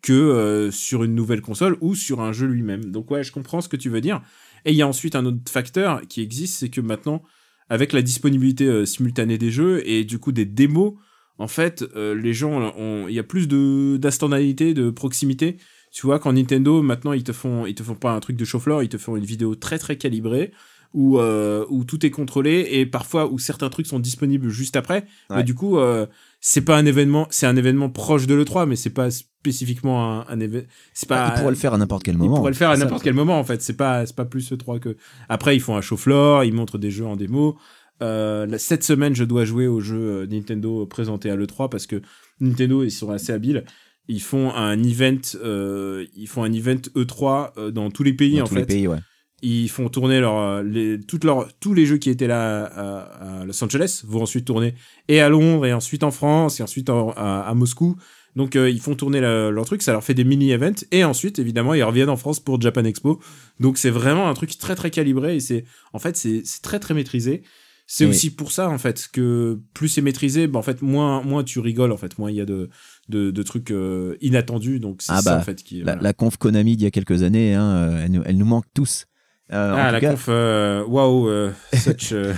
[0.02, 2.86] que euh, sur une nouvelle console ou sur un jeu lui-même.
[2.92, 4.22] Donc ouais, je comprends ce que tu veux dire.
[4.66, 7.22] Et il y a ensuite un autre facteur qui existe, c'est que maintenant,
[7.70, 10.94] avec la disponibilité euh, simultanée des jeux et du coup des démos,
[11.40, 12.74] en fait, euh, les gens,
[13.08, 15.58] il y a plus de d'instantanéité, de proximité.
[15.92, 18.46] Tu vois, quand Nintendo, maintenant, ils te font, ils te font pas un truc de
[18.46, 20.52] chauffe-fleur, ils te font une vidéo très très calibrée
[20.94, 25.06] où, euh, où tout est contrôlé et parfois où certains trucs sont disponibles juste après.
[25.30, 25.38] Ouais.
[25.38, 26.08] Mais du coup, euh,
[26.42, 30.26] c'est pas un événement, c'est un événement proche de l'E3, mais c'est pas spécifiquement un,
[30.28, 30.68] un événement.
[30.94, 31.36] C'est pas.
[31.48, 32.38] le faire à n'importe quel moment.
[32.38, 33.62] pourrait le faire à n'importe quel moment en fait.
[33.62, 34.98] C'est pas c'est pas plus E3 que.
[35.28, 37.58] Après ils font un show floor, ils montrent des jeux en démo.
[38.02, 42.02] Euh, cette semaine je dois jouer au jeu euh, Nintendo présenté à l'E3 parce que
[42.40, 43.66] Nintendo ils sont assez habiles.
[44.08, 48.38] Ils font un event, euh, ils font un event E3 euh, dans tous les pays
[48.38, 48.60] Dans en tous fait.
[48.62, 48.98] les pays, ouais.
[49.42, 53.42] Ils font tourner leur, euh, les, toutes leurs, tous les jeux qui étaient là à,
[53.42, 54.74] à Los Angeles vont ensuite tourner
[55.08, 57.96] et à Londres et ensuite en France et ensuite en- à, à Moscou.
[58.36, 61.40] Donc euh, ils font tourner la- leur truc, ça leur fait des mini-events et ensuite
[61.40, 63.20] évidemment ils reviennent en France pour Japan Expo.
[63.60, 66.94] Donc c'est vraiment un truc très très calibré et c'est en fait c'est très très
[66.94, 67.44] maîtrisé.
[67.92, 71.44] C'est aussi pour ça en fait que plus c'est maîtrisé, bah, en fait moins moins
[71.44, 72.70] tu rigoles en fait, moins il y a de
[73.10, 74.80] de, de trucs euh, inattendus.
[74.80, 76.02] Donc c'est Ah ça bah, en fait qui La, voilà.
[76.02, 78.66] la conf Konami d'il y a quelques années, hein, euh, elle, nous, elle nous manque
[78.76, 79.06] tous.
[79.52, 82.36] Euh, ah la cas, conf euh, wow euh, such euh,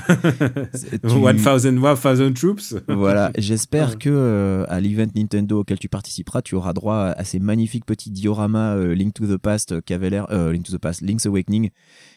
[0.74, 2.76] c'est- tu- 1000 1000 troops.
[2.88, 7.40] Voilà, j'espère que euh, à l'event Nintendo auquel tu participeras, tu auras droit à ces
[7.40, 11.26] magnifiques petits dioramas Link to the Past qui avait l'air Link to the Past, Link's
[11.26, 11.72] Awakening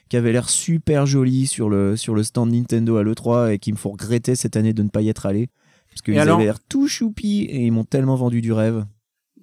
[0.09, 3.73] qui avait l'air super joli sur le sur le stand Nintendo à l'E3 et qui
[3.73, 5.49] me font regretter cette année de ne pas y être allé
[5.89, 8.85] parce qu'ils avaient l'air tout choupi et ils m'ont tellement vendu du rêve.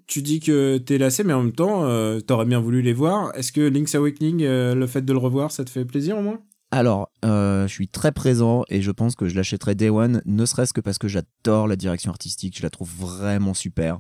[0.07, 3.31] tu dis que t'es lassé, mais en même temps, euh, t'aurais bien voulu les voir.
[3.35, 6.21] Est-ce que Link's Awakening, euh, le fait de le revoir, ça te fait plaisir au
[6.21, 6.41] moins?
[6.71, 10.45] Alors, euh, je suis très présent et je pense que je l'achèterai Day One, ne
[10.45, 13.95] serait-ce que parce que j'adore la direction artistique, je la trouve vraiment super.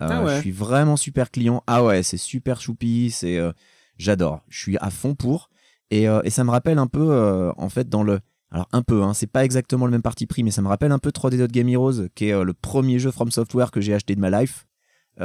[0.00, 0.36] Euh, Ah ouais.
[0.36, 1.62] Je suis vraiment super client.
[1.66, 3.52] Ah ouais, c'est super choupi, c'est, euh,
[3.98, 4.40] j'adore.
[4.48, 5.49] Je suis à fond pour.
[5.90, 8.20] Et, euh, et ça me rappelle un peu, euh, en fait, dans le,
[8.50, 10.92] alors un peu, hein, c'est pas exactement le même parti pris, mais ça me rappelle
[10.92, 13.80] un peu 3D Dot Game Heroes, qui est euh, le premier jeu From Software que
[13.80, 14.66] j'ai acheté de ma life,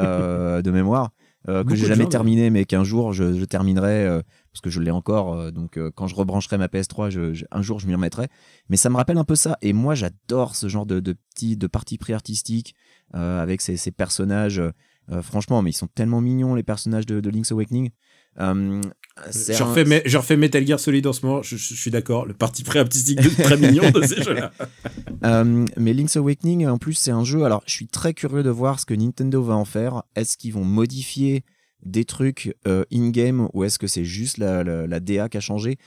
[0.61, 1.11] de mémoire,
[1.63, 4.21] que j'ai jamais gens, terminé, mais qu'un jour je, je terminerai.
[4.51, 7.79] parce que je l'ai encore, donc quand je rebrancherai ma PS3, je- je- un jour
[7.79, 8.27] je m'y remettrai.
[8.67, 11.55] Mais ça me rappelle un peu ça, et moi j'adore ce genre de, de petits,
[11.55, 12.73] de parties pris artistiques
[13.13, 14.61] euh, avec ces, ces personnages.
[15.21, 17.91] franchement, mais ils sont tellement mignons les personnages de, de Link's Awakening.
[18.39, 18.81] Euh,
[19.31, 21.91] je refais, me- je refais Metal Gear Solid en ce moment, je, je- je suis
[21.91, 24.51] d'accord, le parti pré-artistique est très mignon de ces jeux-là.
[25.23, 27.43] Euh, mais Link's Awakening, en plus, c'est un jeu.
[27.45, 30.03] Alors, je suis très curieux de voir ce que Nintendo va en faire.
[30.15, 31.43] Est-ce qu'ils vont modifier
[31.85, 35.41] des trucs euh, in-game ou est-ce que c'est juste la, la, la DA qui a
[35.41, 35.77] changé?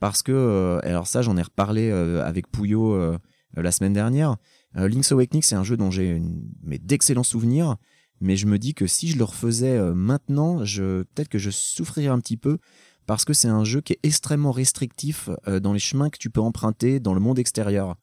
[0.00, 3.16] Parce que, euh, alors ça, j'en ai reparlé avec Pouillot
[3.54, 4.36] la semaine dernière.
[4.74, 6.22] Link's Awakening, c'est un jeu dont j'ai
[6.62, 7.76] d'excellents souvenirs.
[8.20, 12.08] Mais je me dis que si je le refaisais euh, maintenant, peut-être que je souffrirais
[12.08, 12.58] un petit peu
[13.06, 16.30] parce que c'est un jeu qui est extrêmement restrictif euh, dans les chemins que tu
[16.30, 17.96] peux emprunter dans le monde extérieur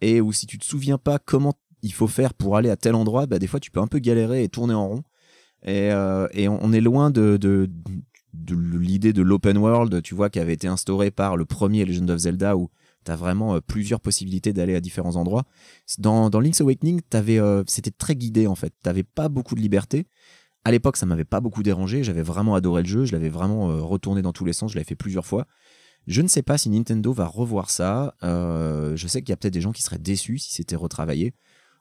[0.00, 2.94] et où si tu te souviens pas comment il faut faire pour aller à tel
[2.94, 5.04] endroit, bah, des fois tu peux un peu galérer et tourner en rond.
[5.64, 7.70] Et, euh, on, est loin de, de,
[8.34, 12.10] de l'idée de l'open world, tu vois, qui avait été instaurée par le premier Legend
[12.10, 12.68] of Zelda où
[13.04, 15.44] tu as vraiment euh, plusieurs possibilités d'aller à différents endroits.
[15.98, 18.72] Dans, Link's Awakening, euh, c'était très guidé en fait.
[18.82, 20.06] T'avais pas beaucoup de liberté.
[20.64, 22.02] À l'époque, ça m'avait pas beaucoup dérangé.
[22.02, 23.04] J'avais vraiment adoré le jeu.
[23.04, 24.72] Je l'avais vraiment euh, retourné dans tous les sens.
[24.72, 25.46] Je l'avais fait plusieurs fois.
[26.06, 28.14] Je ne sais pas si Nintendo va revoir ça.
[28.22, 31.32] Je sais qu'il y a peut-être des gens qui seraient déçus si c'était retravaillé.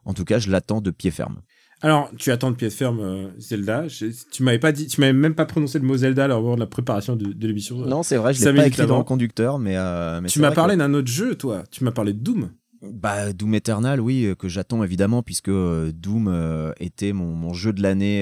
[0.06, 1.42] En tout cas, je l'attends de pied ferme.
[1.82, 3.88] Alors, tu attends de pied ferme euh, Zelda.
[3.88, 6.60] Je- tu m'avais pas dit, tu m'avais même pas prononcé le mot Zelda lors de
[6.60, 7.78] la préparation de, de l'émission.
[7.86, 10.52] Non, c'est vrai, je l'ai pas écrit dans le conducteur, mais, euh, mais tu m'as
[10.52, 11.64] parlé que- d'un autre jeu, toi.
[11.72, 12.52] Tu m'as parlé de Doom.
[12.82, 17.82] Bah, Doom Eternal, oui, euh, que j'attends évidemment, puisque Doom était mon, mon jeu de
[17.82, 18.22] l'année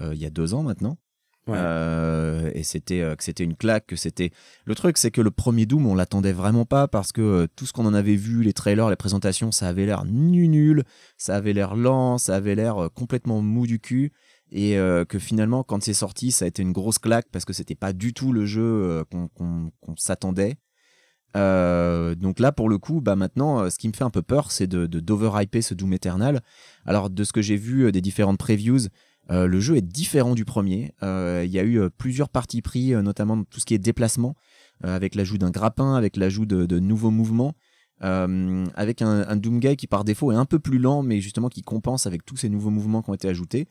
[0.00, 0.96] il y a deux ans maintenant.
[1.54, 4.30] Euh, et c'était euh, que c'était une claque, que c'était.
[4.64, 7.66] Le truc, c'est que le premier Doom, on l'attendait vraiment pas parce que euh, tout
[7.66, 10.84] ce qu'on en avait vu, les trailers, les présentations, ça avait l'air nul, nul,
[11.16, 14.12] ça avait l'air lent, ça avait l'air complètement mou du cul.
[14.52, 14.74] Et
[15.08, 17.92] que finalement, quand c'est sorti, ça a été une grosse claque parce que c'était pas
[17.92, 20.56] du tout le jeu qu'on s'attendait.
[21.36, 24.66] Donc là, pour le coup, bah maintenant, ce qui me fait un peu peur, c'est
[24.66, 26.42] de d'overhyper ce Doom Eternal.
[26.84, 28.88] Alors, de ce que j'ai vu des différentes previews,
[29.30, 30.92] euh, le jeu est différent du premier.
[31.02, 34.34] Euh, Il y a eu euh, plusieurs parties pris, notamment tout ce qui est déplacement,
[34.82, 37.54] avec l'ajout d'un grappin, avec l'ajout de, nouveaux mouvements,
[38.00, 41.60] avec un, un Doomguy qui par défaut est un peu plus lent, mais justement qui
[41.60, 43.68] compense avec tous ces nouveaux mouvements qui ont été ajoutés.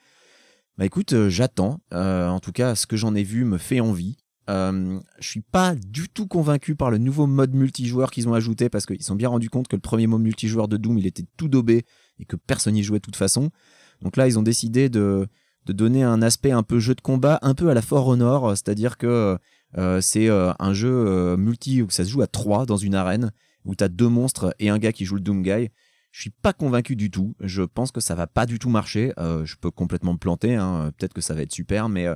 [0.78, 1.82] Bah écoute, j'attends.
[1.91, 4.18] En tout cas, ce que j'en ai vu me fait envie.
[4.49, 8.68] Euh, je suis pas du tout convaincu par le nouveau mode multijoueur qu'ils ont ajouté
[8.68, 11.05] parce qu'ils se sont bien rendus compte que le premier mode multijoueur de Doom il
[11.05, 11.86] était tout daubé
[12.18, 13.51] et que personne n'y jouait de toute façon.
[14.01, 15.28] Donc là, ils ont décidé de,
[15.70, 18.57] de donner un aspect un peu jeu de combat, un peu à la For Honor,
[18.57, 19.38] c'est-à-dire que
[19.78, 22.95] euh, c'est euh, un jeu euh, multi où ça se joue à trois dans une
[22.95, 23.32] arène,
[23.65, 25.70] où tu as deux monstres et un gars qui joue le Doom Guy.
[26.11, 27.36] Je suis pas convaincu du tout.
[27.39, 29.13] Je pense que ça va pas du tout marcher.
[29.20, 30.55] Euh, je peux complètement me planter.
[30.55, 30.91] hein.
[30.97, 32.15] Peut-être que ça va être super, mais euh,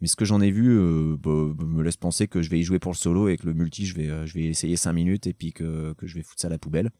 [0.00, 2.64] mais ce que j'en ai vu euh, bah, me laisse penser que je vais y
[2.64, 4.92] jouer pour le solo et que le multi, je vais euh, je vais essayer 5
[4.92, 6.90] minutes et puis que, que je vais foutre ça à la poubelle.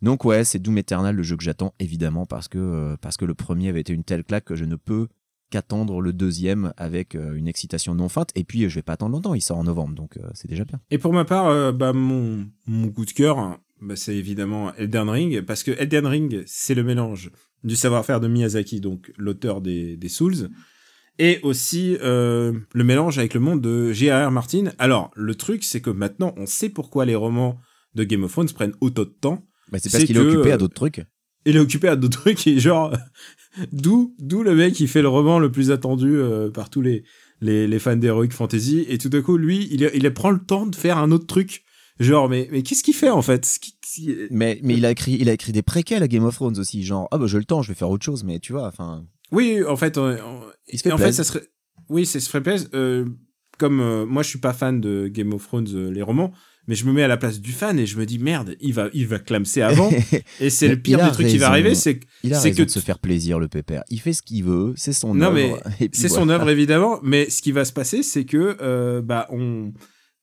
[0.00, 3.26] Donc ouais, c'est Doom Eternal le jeu que j'attends évidemment parce que euh, parce que
[3.26, 5.08] le premier avait été une telle claque que je ne peux
[5.54, 8.30] qu'attendre le deuxième avec euh, une excitation non feinte.
[8.34, 9.34] Et puis je vais pas attendre longtemps.
[9.34, 10.80] Il sort en novembre, donc euh, c'est déjà bien.
[10.90, 15.08] Et pour ma part, euh, bah, mon, mon coup de cœur, bah, c'est évidemment Elden
[15.08, 17.30] Ring, parce que Elden Ring, c'est le mélange
[17.62, 20.50] du savoir-faire de Miyazaki, donc l'auteur des, des Souls,
[21.20, 24.32] et aussi euh, le mélange avec le monde de J.R.R.
[24.32, 24.72] Martin.
[24.78, 27.60] Alors, le truc, c'est que maintenant, on sait pourquoi les romans
[27.94, 29.46] de Game of Thrones prennent autant de temps.
[29.70, 31.04] Bah, c'est parce qu'il est occupé à d'autres trucs.
[31.46, 32.92] Il est occupé à d'autres trucs, et genre,
[33.72, 37.04] d'où, d'où le mec qui fait le roman le plus attendu euh, par tous les,
[37.40, 40.66] les, les fans d'Heroic Fantasy, et tout d'un coup, lui, il, il prend le temps
[40.66, 41.62] de faire un autre truc.
[42.00, 43.46] Genre, mais, mais qu'est-ce qu'il fait en fait?
[44.30, 46.82] Mais, mais il a écrit il a écrit des préquels à Game of Thrones aussi,
[46.82, 49.04] genre ah bah j'ai le temps, je vais faire autre chose, mais tu vois, enfin
[49.30, 51.44] Oui, en fait, on- on- il se fait en fait, ça serait,
[51.88, 52.68] oui, ça se ferait plaisir.
[52.74, 53.04] Euh,
[53.58, 56.32] comme euh, moi, je suis pas fan de Game of Thrones, les romans,
[56.66, 58.72] mais je me mets à la place du fan et je me dis merde, il
[58.72, 59.90] va, il va clamser avant.
[60.40, 61.64] et c'est le pire a des trucs qui va raison.
[61.64, 63.82] arriver, c'est que il a raison que de se faire plaisir le pépère.
[63.90, 65.60] Il fait ce qu'il veut, c'est son Non, œuvre.
[65.78, 69.26] mais c'est son œuvre évidemment, mais ce qui va se passer, c'est que euh, bah
[69.30, 69.72] on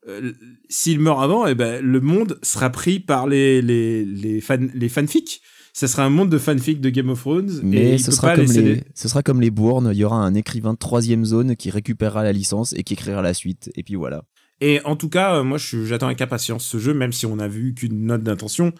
[0.08, 0.32] euh,
[0.70, 4.42] s'il meurt avant, et ben le monde sera pris par les les les
[4.74, 5.42] les fanfics.
[5.74, 8.84] Ça sera un monde de fanfics de Game of Thrones Mais ce sera, comme les-
[8.94, 12.24] ce sera comme les bournes, il y aura un écrivain de troisième zone qui récupérera
[12.26, 13.72] la licence et qui écrira la suite.
[13.76, 14.24] Et puis voilà.
[14.62, 17.48] Et en tout cas, euh, moi, j'attends avec impatience ce jeu, même si on a
[17.48, 18.74] vu qu'une note d'intention.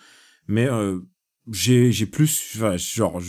[0.48, 1.00] Mais euh,
[1.52, 3.22] j'ai plus, enfin, genre,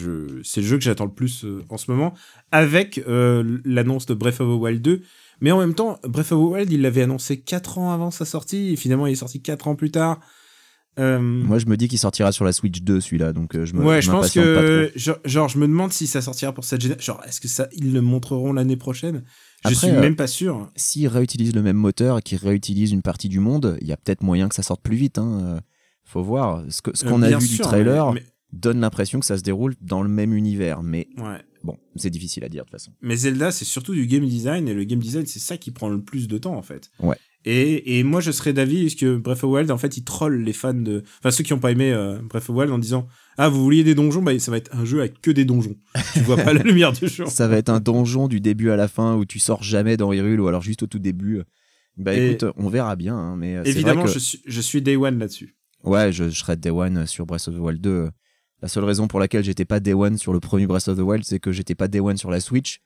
[0.44, 2.14] c'est le jeu que j'attends le plus euh, en ce moment,
[2.50, 5.02] avec euh, l'annonce de Breath of the Wild 2.
[5.40, 8.24] Mais en même temps, Breath of the Wild, il l'avait annoncé 4 ans avant sa
[8.24, 10.20] sortie, et finalement, il est sorti 4 ans plus tard.
[10.98, 14.02] Moi, je me dis qu'il sortira sur la Switch 2 celui-là, donc je me ouais,
[14.02, 17.14] je pense que, genre, je me demande si ça sortira pour cette génération.
[17.14, 19.24] Genre, est-ce que ça, ils le montreront l'année prochaine?
[19.64, 20.70] Je Après, suis euh, même pas sûr.
[20.76, 23.96] S'ils réutilisent le même moteur et qu'ils réutilisent une partie du monde, il y a
[23.96, 25.18] peut-être moyen que ça sorte plus vite.
[25.18, 25.40] Hein.
[25.56, 25.60] euh,
[26.04, 26.64] Faut voir.
[26.68, 30.02] Ce Euh, qu'on a vu du trailer mais- donne l'impression que ça se déroule dans
[30.02, 31.38] le même univers, mais mais- ouais.
[31.64, 32.92] bon, c'est difficile à dire de toute façon.
[33.00, 35.88] Mais Zelda, c'est surtout du game design, et le game design, c'est ça qui prend
[35.88, 36.90] le plus de temps, en fait.
[37.00, 37.16] Ouais.
[37.44, 40.42] Et, et moi, je serais d'avis que Breath of the Wild, en fait, il troll
[40.42, 41.02] les fans de...
[41.18, 43.62] Enfin, ceux qui n'ont pas aimé euh, Breath of the Wild en disant «Ah, vous
[43.62, 44.22] vouliez des donjons?
[44.22, 45.74] Bah, ça va être un jeu avec que des donjons.
[46.14, 47.28] tu vois pas la lumière du jour.
[47.28, 50.12] Ça va être un donjon du début à la fin où tu sors jamais dans
[50.12, 51.42] Hyrule ou alors juste au tout début.
[51.96, 53.16] Bah Et- écoute, on verra bien.
[53.16, 55.56] hein, mais c'est Évidemment, vrai que- je, suis, je suis Day One là-dessus.
[55.84, 58.08] Ouais, je, je serais Day One sur Breath of the Wild 2.
[58.62, 61.00] La seule raison pour laquelle j'étais pas Day One sur le premier Breath of the
[61.00, 62.78] Wild, c'est que j'étais pas Day One sur la Switch.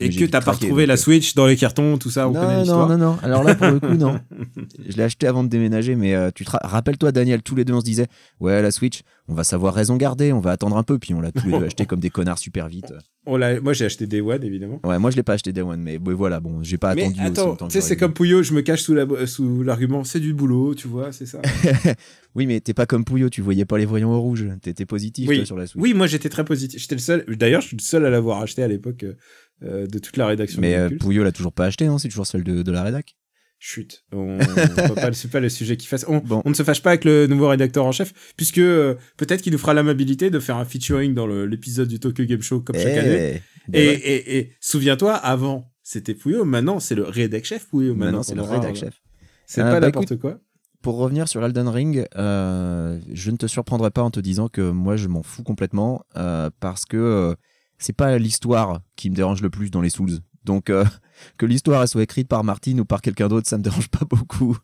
[0.00, 2.44] Et que t'as pas retrouvé la euh, Switch dans les cartons, tout ça, on connaît
[2.46, 2.88] Non, non, l'histoire.
[2.88, 3.16] non, non.
[3.22, 4.18] Alors là, pour le coup, non.
[4.88, 7.64] Je l'ai acheté avant de déménager, mais euh, tu te ra- rappelle-toi, Daniel, tous les
[7.64, 8.06] deux, on se disait,
[8.40, 11.20] ouais, la Switch, on va savoir raison garder, on va attendre un peu, puis on
[11.20, 12.92] l'a tous les deux acheté comme des connards super vite.
[13.26, 14.80] On l'a- Moi, j'ai acheté Day One, évidemment.
[14.82, 17.02] Ouais, moi je l'ai pas acheté Day One, mais mais voilà, bon, j'ai pas Mais
[17.02, 17.20] attendu.
[17.20, 20.02] aussi attends, longtemps tu sais, c'est comme Pouillot, je me cache sous la- sous l'argument,
[20.04, 21.40] c'est du boulot, tu vois, c'est ça.
[22.36, 25.28] Oui, mais t'es pas comme Pouillot, tu voyais pas les voyants au rouge, t'étais positif
[25.28, 25.38] Oui.
[25.38, 25.82] toi, sur la Switch.
[25.82, 26.80] Oui, moi j'étais très positif.
[26.80, 27.24] J'étais le seul.
[27.28, 29.16] D'ailleurs, je suis le seul à l'avoir acheté à l'époque euh,
[29.62, 30.60] euh, de toute la rédaction.
[30.60, 30.90] Mais euh.
[30.98, 33.16] Pouillot l'a toujours pas acheté, non C'est toujours celle de, de la rédac.
[33.62, 36.06] Chut, on, on va pas, c'est pas le sujet qui fasse.
[36.08, 36.40] On, Bon.
[36.46, 39.52] on ne se fâche pas avec le nouveau rédacteur en chef, puisque euh, peut-être qu'il
[39.52, 42.96] nous fera l'amabilité de faire un featuring dans l'épisode du Tokyo Game Show comme chaque
[42.96, 43.42] année.
[43.72, 43.94] Eh, Et, ouais.
[43.96, 47.94] et, et souviens-toi, avant c'était Pouillot, maintenant c'est le rédac chef Pouillot.
[47.94, 49.02] maintenant c'est le rédac euh, chef.
[49.44, 50.38] C'est Ah, pas bah, n'importe quoi.
[50.80, 54.70] Pour revenir sur Elden Ring, euh, je ne te surprendrai pas en te disant que
[54.70, 57.34] moi je m'en fous complètement euh, parce que euh,
[57.80, 60.18] c'est pas l'histoire qui me dérange le plus dans les Souls.
[60.44, 60.84] Donc euh,
[61.38, 64.56] que l'histoire soit écrite par Martin ou par quelqu'un d'autre, ça me dérange pas beaucoup.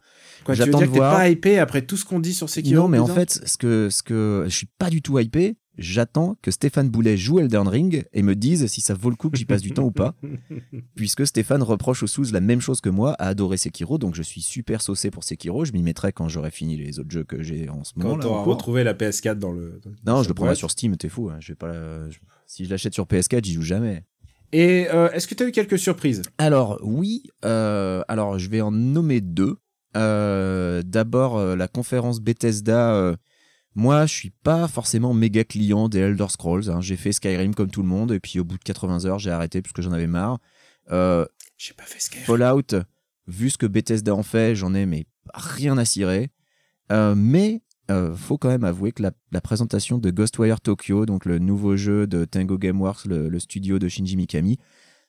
[0.45, 2.35] Quoi, tu veux j'attends dire de que t'es pas hypé après tout ce qu'on dit
[2.35, 5.19] sur Sekiro non, mais en fait, ce que ce que je suis pas du tout
[5.19, 5.57] hypé.
[5.79, 9.29] J'attends que Stéphane Boulet joue Elden Ring et me dise si ça vaut le coup
[9.31, 10.15] que j'y passe du temps ou pas.
[10.95, 14.23] Puisque Stéphane reproche aux Souls la même chose que moi, à adorer Sekiro, donc je
[14.23, 15.65] suis super saucé pour Sekiro.
[15.65, 18.15] Je m'y mettrai quand j'aurai fini les autres jeux que j'ai en ce moment.
[18.15, 19.81] Quand t'auras retrouvé la PS4 dans le.
[20.05, 20.59] dans Non, je le prendrai boîte.
[20.59, 21.29] sur Steam, t'es fou.
[21.31, 24.05] hein, Je vais pas, la- je- Si je l'achète sur PS4, j'y joue jamais.
[24.53, 26.23] Et euh, est-ce que t'as eu quelques surprises?
[26.39, 29.57] Alors, oui, euh, alors je vais en nommer deux.
[29.97, 33.17] Euh, D'abord, la conférence Bethesda.
[33.77, 36.71] Euh, moi, je suis pas forcément méga client des Elder Scrolls.
[36.71, 36.81] hein.
[36.81, 39.31] J'ai fait Skyrim comme tout le monde, et puis au bout de 80 heures, j'ai
[39.31, 40.39] arrêté parce que j'en avais marre.
[40.93, 41.27] Euh,
[41.59, 42.25] J'ai pas fait Skyrim.
[42.27, 42.85] Fallout,
[43.27, 46.31] vu ce que Bethesda en fait, j'en ai mais rien à cirer.
[46.93, 51.25] Euh, mais euh, faut quand même avouer que la, la présentation de Ghostwire Tokyo, donc
[51.25, 54.59] le nouveau jeu de Tango Gameworks, le, le studio de Shinji Mikami,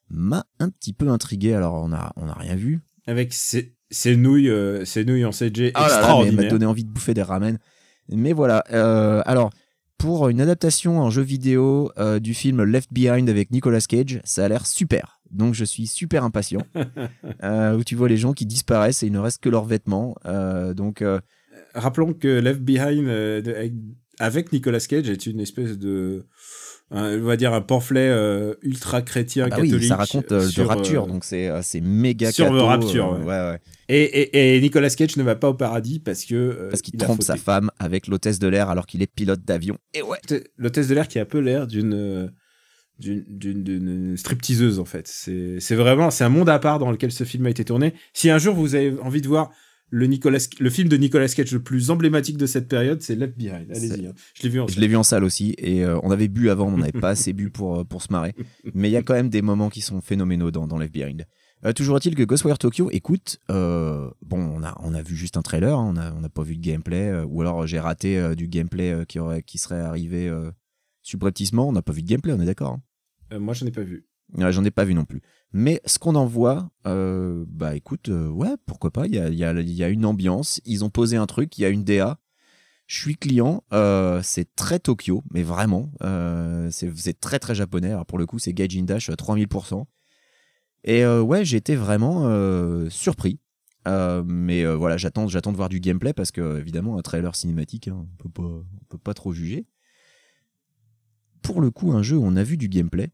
[0.09, 1.53] m'a un petit peu intrigué.
[1.53, 2.80] Alors, on a, on a rien vu.
[3.05, 6.43] Avec ces, ces nouilles, euh, ces nouilles en CG Ah là là, mais elle extraordinaires.
[6.45, 7.57] m'a donné envie de bouffer des ramen.
[8.09, 8.63] Mais voilà.
[8.71, 9.51] euh, alors,
[9.97, 14.45] pour une adaptation en jeu vidéo euh, du film Left Behind avec Nicolas Cage, ça
[14.45, 15.19] a l'air super.
[15.31, 16.61] Donc, je suis super impatient.
[17.43, 20.15] Euh, où tu vois les gens qui disparaissent et il ne reste que leurs vêtements.
[20.75, 21.03] Donc,
[21.75, 23.07] Rappelons que Left Behind
[24.19, 26.25] avec Nicolas Cage est une espèce de,
[26.91, 29.88] un- on va dire un pamphlet euh, ultra chrétien ah bah oui, catholique.
[29.89, 31.03] ça raconte euh, de sur, rapture.
[31.03, 33.25] euh, donc, c'est c'est c'est méga sur catho, Rapture, euh, ouais.
[33.25, 33.59] ouais, ouais.
[33.89, 36.97] et, et, et Nicolas Cage ne va pas au paradis parce que euh, Parce qu'il
[36.97, 39.77] trompe sa femme avec l'hôtesse de l'air alors qu'il est pilote d'avion.
[39.93, 40.17] Et ouais.
[40.57, 42.27] L'hôtesse de l'air qui a un peu l'air d'une euh,
[42.99, 45.07] d'une stripteaseuse en fait.
[45.07, 47.93] C'est c'est vraiment c'est un monde à part dans lequel ce film a été tourné.
[48.13, 49.51] Si un jour vous avez envie de voir
[49.89, 53.38] le Nicolas le film de Nicolas Cage le plus emblématique de cette période, c'est Left
[53.38, 53.71] Behind.
[53.71, 54.13] Allez-y, hein.
[54.33, 56.49] je l'ai vu en Je l'ai vu en salle aussi et euh, on avait bu
[56.49, 58.33] avant, on n'avait pas assez bu pour, euh, pour se marrer.
[58.73, 61.25] Mais il y a quand même des moments qui sont phénoménaux dans, dans Left Behind.
[61.65, 65.38] Euh, toujours est-il que Ghostwire Tokyo, écoute, euh, bon, on a, on a vu juste
[65.38, 68.35] un trailer, hein, on n'a on pas vu de gameplay, euh, ou alors j'ai raté
[68.35, 70.31] du gameplay qui, aurait, qui serait arrivé
[71.01, 72.79] subrepticement, on n'a pas vu de gameplay, on est d'accord.
[73.31, 73.39] hein.
[73.39, 74.05] Moi, je n'ai pas vu.
[74.33, 75.21] Ouais, J'en ai pas vu non plus.
[75.53, 79.89] Mais ce qu'on en voit, euh, bah écoute, euh, ouais, pourquoi pas, il y a,
[79.89, 82.19] une ambiance, ils ont posé un truc, il y a une DA.
[82.85, 85.91] Je suis client, euh, c'est très Tokyo, mais vraiment,
[86.71, 87.91] c'est très très japonais.
[87.91, 89.85] Alors pour le coup, c'est Gaijin Dash à 3000%.
[90.83, 92.29] Et ouais, été vraiment
[92.89, 93.39] surpris.
[93.85, 98.41] Mais voilà, j'attends, de voir du gameplay parce que évidemment un trailer cinématique, hein, on
[98.41, 99.65] on peut pas trop juger.
[101.41, 103.11] Pour le coup, un jeu où on a vu du gameplay,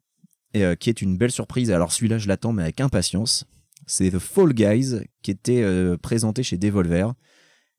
[0.54, 1.72] et euh, qui est une belle surprise.
[1.72, 3.46] Alors celui-là, je l'attends, mais avec impatience.
[3.86, 7.14] C'est The Fall Guys, qui était euh, présenté chez Devolver.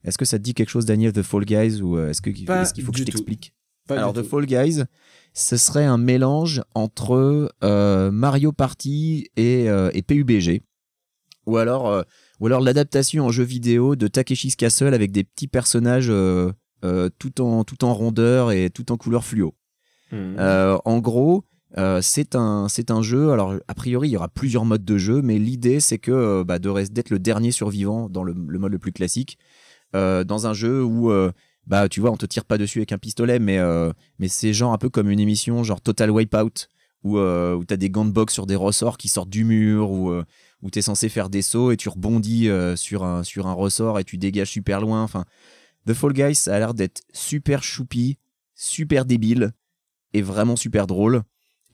[0.04, 2.84] Est-ce que ça te dit quelque chose, Daniel, The Fall Guys, ou euh, est-ce qu'il
[2.84, 3.54] faut que je t'explique?
[3.88, 4.28] Alors, The tout.
[4.28, 4.82] Fall Guys,
[5.32, 10.62] ce serait un mélange entre euh, Mario Party et, et PUBG.
[11.46, 12.04] Ou alors,
[12.40, 16.10] ou alors l'adaptation en jeu vidéo de Takeshi's Castle avec des petits personnages
[17.18, 19.54] tout, en, tout en rondeur et tout en couleur fluo.
[20.14, 21.44] Euh, en gros,
[21.76, 23.32] euh, c'est un, un jeu.
[23.32, 26.44] Alors, a priori, il y aura plusieurs modes de jeu, mais l'idée, c'est que euh,
[26.44, 29.38] bah, d'être le dernier survivant dans le, mode le plus classique,
[29.96, 31.12] euh, dans un jeu où,
[31.66, 33.58] bah, tu vois, on te tire pas dessus avec un pistolet, mais,
[34.18, 36.68] mais c'est genre un peu comme une émission, genre Total Wipeout,
[37.02, 39.90] où, où tu as des gants de boxe sur des ressorts qui sortent du mur,
[39.90, 40.24] où, euh,
[40.62, 43.98] où tu es censé faire des sauts et tu rebondis sur, un, sur un ressort
[43.98, 45.02] et tu dégages super loin.
[45.02, 45.24] Enfin,
[45.86, 48.18] The Fall Guys, a l'air d'être super choupi,
[48.54, 49.52] super débile
[50.12, 51.22] et vraiment super drôle.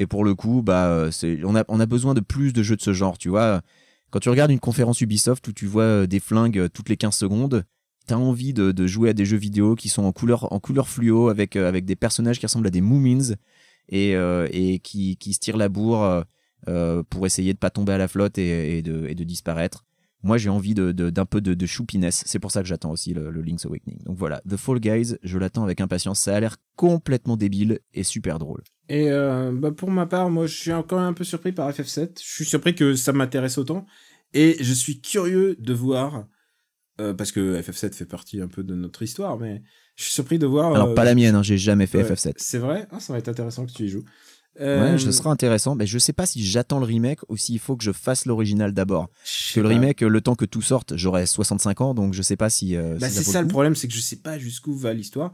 [0.00, 1.10] Et pour le coup, bah, euh,
[1.44, 3.60] on, a, besoin de plus de jeux de ce genre, tu vois.
[4.08, 6.96] Quand tu regardes une conférence Ubisoft où tu vois euh, des flingues euh, toutes les
[6.96, 7.64] 15 secondes,
[8.06, 11.28] t'as envie de, jouer à des jeux vidéo qui sont en couleur, en couleur fluo
[11.28, 13.34] avec, des personnages qui ressemblent à des Moomins
[13.90, 16.24] et, qui, se tirent la bourre
[17.10, 19.84] pour essayer de pas tomber à la flotte et, de, disparaître.
[20.22, 22.24] Moi, j'ai envie d'un peu de, de choupiness.
[22.26, 24.02] C'est pour ça que j'attends aussi le, le Link's Awakening.
[24.04, 26.20] Donc voilà, The Fall Guys, je l'attends avec impatience.
[26.20, 28.62] Ça a l'air complètement débile et super drôle.
[28.90, 32.18] Et euh, bah pour ma part, moi, je suis encore un peu surpris par FF7.
[32.20, 33.86] Je suis surpris que ça m'intéresse autant.
[34.34, 36.24] Et je suis curieux de voir,
[37.00, 39.62] euh, parce que FF7 fait partie un peu de notre histoire, mais
[39.94, 40.74] je suis surpris de voir...
[40.74, 42.32] Alors, euh, pas la mienne, hein, j'ai jamais fait ouais, FF7.
[42.36, 42.88] C'est vrai?
[42.90, 44.04] Ah, ça va être intéressant que tu y joues.
[44.58, 45.76] Ouais, ce sera intéressant.
[45.76, 48.74] Mais je sais pas si j'attends le remake ou s'il faut que je fasse l'original
[48.74, 49.08] d'abord.
[49.08, 52.36] Parce que le remake, le temps que tout sorte, j'aurai 65 ans, donc je sais
[52.36, 52.76] pas si.
[52.76, 53.52] Bah, si c'est ça le coup.
[53.52, 55.32] problème, c'est que je sais pas jusqu'où va l'histoire.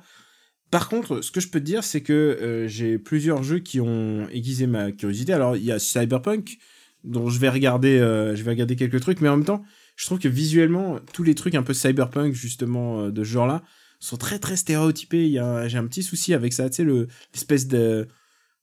[0.71, 3.81] Par contre, ce que je peux te dire, c'est que euh, j'ai plusieurs jeux qui
[3.81, 5.33] ont aiguisé ma curiosité.
[5.33, 6.59] Alors, il y a Cyberpunk,
[7.05, 9.63] dont je vais regarder, euh, je vais regarder quelques trucs, mais en même temps,
[9.95, 13.63] je trouve que visuellement, tous les trucs un peu Cyberpunk, justement, euh, de ce genre-là,
[14.01, 15.31] sont très très stéréotypés.
[15.69, 18.09] J'ai un petit souci avec ça, tu sais, le, l'espèce de,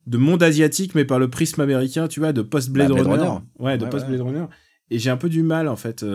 [0.05, 3.09] de monde asiatique, mais par le prisme américain, tu vois, de post-Blade Bah, Runner.
[3.23, 3.39] Runner.
[3.59, 4.45] Ouais, de Ouais, post-Blade Runner.
[4.91, 6.05] Et j'ai un peu du mal, en fait.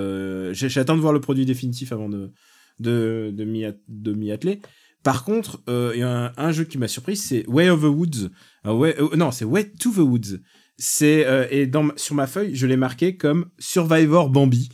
[0.53, 2.31] j'attends de voir le produit définitif avant de,
[2.79, 4.61] de, de m'y atteler.
[5.03, 7.81] Par contre, euh, il y a un, un jeu qui m'a surpris, c'est Way of
[7.81, 8.29] the Woods.
[8.65, 10.39] Ouais, euh, non, c'est Way to the Woods.
[10.77, 14.69] C'est euh, et dans sur ma feuille, je l'ai marqué comme Survivor Bambi.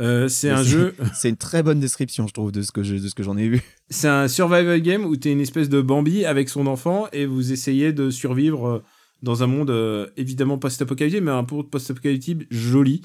[0.00, 2.94] Euh, c'est un jeu, C'est une très bonne description, je trouve, de ce que je-
[2.96, 3.60] de ce que j'en ai vu.
[3.90, 7.52] c'est un survival game où t'es une espèce de Bambi avec son enfant et vous
[7.52, 8.78] essayez de survivre euh,
[9.22, 13.02] dans un monde euh, évidemment post-apocalyptique, mais un peu post-apocalyptique joli.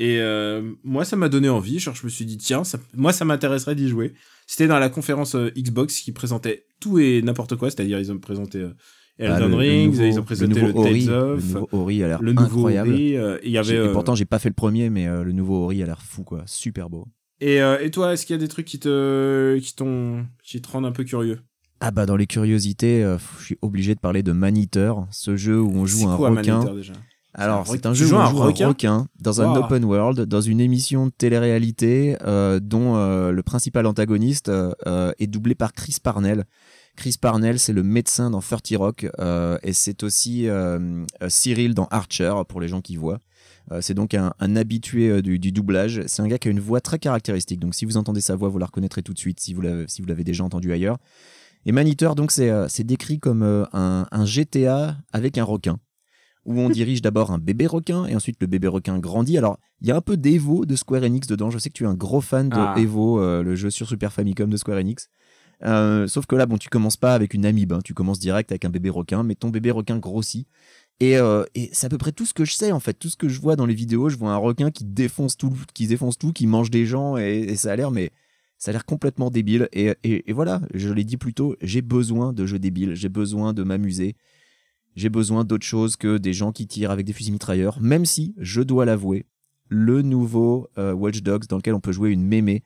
[0.00, 1.78] Et euh, moi, ça m'a donné envie.
[1.78, 4.14] Genre, je me suis dit, tiens, ça, moi, ça m'intéresserait d'y jouer.
[4.52, 7.70] C'était dans la conférence euh, Xbox qui présentait tout et n'importe quoi.
[7.70, 8.74] C'est-à-dire, ils ont présenté euh,
[9.18, 11.44] Ah, Elden le- le Ring, nouveau- ils ont présenté le, nouveau Ori, Tales Le of,
[11.54, 12.90] nouveau Ori a l'air le incroyable.
[12.92, 13.16] Ori.
[13.16, 13.68] euh, et il y avait.
[13.68, 15.86] J'ai- et euh, pourtant, j'ai pas fait le premier, mais euh, le nouveau Ori a
[15.86, 16.42] l'air fou, quoi.
[16.44, 17.06] Super beau.
[17.40, 20.68] et, et toi, est-ce qu'il y a des trucs qui te, qui t'ont, qui te
[20.70, 21.40] rendent un peu curieux?
[21.80, 23.00] Ah bah dans les curiosités,
[23.38, 26.62] je suis obligé de parler de Maniteur, ce jeu où on joue un quoi, requin.
[26.74, 26.92] Déjà?
[27.34, 30.60] Alors, c'est un jeu où on joue un requin dans un open world, dans une
[30.60, 36.44] émission de télé-réalité euh, dont euh, le principal antagoniste euh, est doublé par Chris Parnell.
[36.94, 39.06] Chris Parnell, c'est le médecin dans 30 Rock
[39.62, 40.46] et c'est aussi
[41.28, 43.18] Cyril dans Archer pour les gens qui voient.
[43.80, 46.02] C'est donc un, un habitué du, du doublage.
[46.06, 47.60] C'est un gars qui a une voix très caractéristique.
[47.60, 49.88] Donc si vous entendez sa voix, vous la reconnaîtrez tout de suite si vous l'avez
[49.88, 50.98] si vous l'avez déjà entendu ailleurs.
[51.64, 55.78] Et Maniteur, donc c'est c'est décrit comme un, un GTA avec un requin
[56.44, 59.38] où on dirige d'abord un bébé requin et ensuite le bébé requin grandit.
[59.38, 61.50] Alors, il y a un peu d'Evo de Square Enix dedans.
[61.50, 62.74] Je sais que tu es un gros fan de Ah.
[62.78, 65.08] Evo, euh, le jeu sur Super Famicom de Square Enix.
[65.64, 67.78] Euh, sauf que là, bon, tu commences pas avec une amibe, hein.
[67.84, 70.48] tu commences direct avec un bébé requin, mais ton bébé requin grossit.
[70.98, 73.08] Et, euh, et c'est à peu près tout ce que je sais en fait, tout
[73.08, 74.08] ce que je vois dans les vidéos.
[74.08, 77.38] Je vois un requin qui défonce tout, qui défonce tout, qui mange des gens et,
[77.48, 78.10] et ça a l'air, mais
[78.58, 79.68] ça a l'air complètement débile.
[79.72, 83.08] Et, et- et voilà, je l'ai dit plus tôt, j'ai besoin de jeux débiles, j'ai
[83.08, 84.16] besoin de m'amuser.
[84.94, 88.34] J'ai besoin d'autre chose que des gens qui tirent avec des fusils mitrailleurs, même si,
[88.38, 89.26] je dois l'avouer,
[89.68, 92.62] le nouveau euh, Watch Dogs dans lequel on peut jouer une mémé,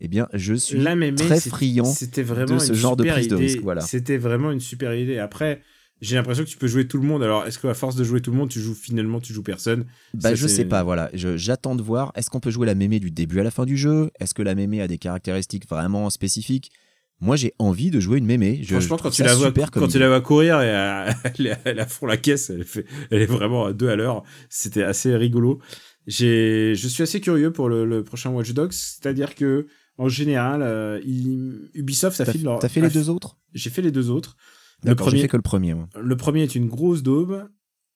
[0.00, 3.36] eh bien, je suis La très friand C'était vraiment de ce genre de prise de
[3.36, 3.82] risque, voilà.
[3.82, 5.18] C'était vraiment une super idée.
[5.18, 5.60] Après,
[6.00, 7.22] j'ai l'impression que tu peux jouer tout le monde.
[7.22, 9.84] Alors, est-ce qu'à force de jouer tout le monde, tu joues finalement, tu joues personne?
[10.14, 11.10] Bah, Ça, je sais pas, voilà.
[11.12, 12.12] J'attends de voir.
[12.14, 14.10] Est-ce qu'on peut jouer la mémé du début à la fin du jeu?
[14.18, 16.72] Est-ce que la mémé a des caractéristiques vraiment spécifiques?
[17.20, 18.60] Moi, j'ai envie de jouer une mémé.
[18.62, 19.98] Je, Franchement, je quand tu la vois, super comme quand tu idée.
[20.00, 21.10] la vois courir et euh,
[21.64, 24.22] elle, a fond la caisse, elle, fait, elle est vraiment à deux à l'heure.
[24.48, 25.60] C'était assez rigolo.
[26.06, 29.66] J'ai, je suis assez curieux pour le, le prochain Watch Dogs, c'est-à-dire que
[29.98, 32.58] en général, euh, il- Ubisoft, ça file leur.
[32.58, 33.36] t'as fait les a- deux autres?
[33.52, 34.36] J'ai fait les deux autres.
[34.82, 35.74] Le D'accord, j'ai premier, fait que le premier.
[35.74, 35.88] moi.
[36.00, 37.48] le premier est une grosse daube.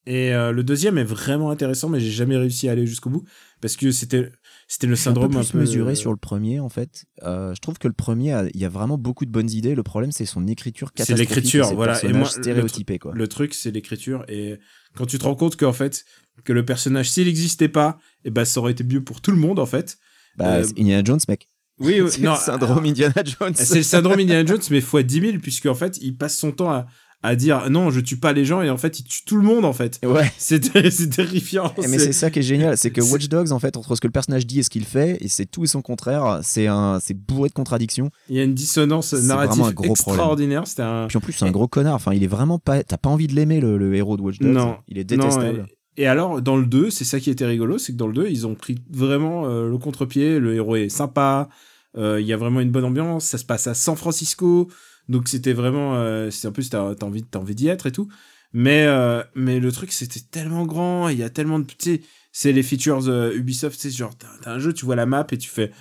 [0.07, 3.23] Et euh, le deuxième est vraiment intéressant, mais j'ai jamais réussi à aller jusqu'au bout
[3.59, 4.31] parce que c'était
[4.67, 7.05] c'était le suis un peu syndrome plus mesuré sur le premier en fait.
[7.23, 9.75] Euh, je trouve que le premier, il y a vraiment beaucoup de bonnes idées.
[9.75, 11.35] Le problème, c'est son écriture C'est catastrophique.
[11.35, 12.03] l'écriture, et ses voilà.
[12.03, 13.11] Et moi, le- stéréotypés quoi.
[13.13, 14.25] Le truc, c'est l'écriture.
[14.27, 14.59] Et
[14.95, 16.03] quand tu te rends compte qu'en fait,
[16.43, 19.37] que le personnage, s'il n'existait pas, et ben, ça aurait été mieux pour tout le
[19.37, 19.97] monde, en fait.
[20.37, 21.49] Bah, euh, c'est Indiana Jones, mec.
[21.79, 23.53] Oui, oui, C'est le syndrome Indiana Jones.
[23.55, 26.71] C'est le syndrome Indiana Jones, mais fois 10 000, puisqu'en fait, il passe son temps
[26.71, 26.87] à,
[27.25, 29.41] à dire non, je tue pas les gens, et en fait, il tue tout le
[29.43, 29.99] monde, en fait.
[30.05, 30.31] Ouais.
[30.37, 31.73] C'est ter- c'est terrifiant.
[31.77, 33.95] Mais c'est- c'est ça qui est génial, c'est que c'est- Watch Dogs, en fait, entre
[33.95, 36.39] ce que le personnage dit et ce qu'il fait, et c'est tout et son contraire,
[36.43, 38.09] c'est un, c'est bourré de contradictions.
[38.29, 40.15] Il y a une dissonance C'est narrative vraiment un gros problème.
[40.19, 40.67] extraordinaire.
[40.67, 41.07] C'était un.
[41.07, 41.95] Puis en plus, c'est un gros connard.
[41.95, 42.83] Enfin, il est vraiment pas.
[42.83, 44.51] T'as pas envie de l'aimer, le, le héros de Watch Dogs.
[44.53, 44.77] Non.
[44.87, 45.67] Il est Non, détestable.
[45.97, 48.13] et, et alors, dans le 2, c'est ça qui était rigolo, c'est que dans le
[48.13, 50.39] 2, ils ont pris vraiment euh, le contre-pied.
[50.39, 51.49] Le héros est sympa.
[51.97, 53.25] euh, Il y a vraiment une bonne ambiance.
[53.25, 54.67] Ça se passe à San Francisco.
[55.09, 55.95] Donc, c'était vraiment.
[55.95, 58.07] euh, c'est en plus, t'as as envie, t'as envie d'y être et tout.
[58.53, 61.09] Mais, euh, mais le truc, c'était tellement grand.
[61.09, 61.65] Il y a tellement de.
[61.77, 62.01] Sais,
[62.31, 63.79] c'est les features euh, Ubisoft.
[63.79, 65.71] C'est genre, t'as un jeu, tu vois la map et tu fais.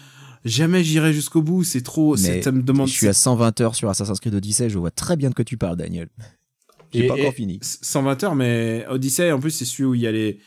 [0.44, 1.64] Jamais j'irai jusqu'au bout.
[1.64, 2.16] C'est trop.
[2.16, 2.88] Mais Ça me demande.
[2.88, 5.44] Je suis à 120 heures sur Assassin's Creed Odyssey, je vois très bien de quoi
[5.44, 6.08] tu parles, Daniel.
[6.92, 7.58] J'ai pas encore fini.
[7.62, 10.38] 120 heures, mais Odyssey, en plus, c'est celui où il y a les.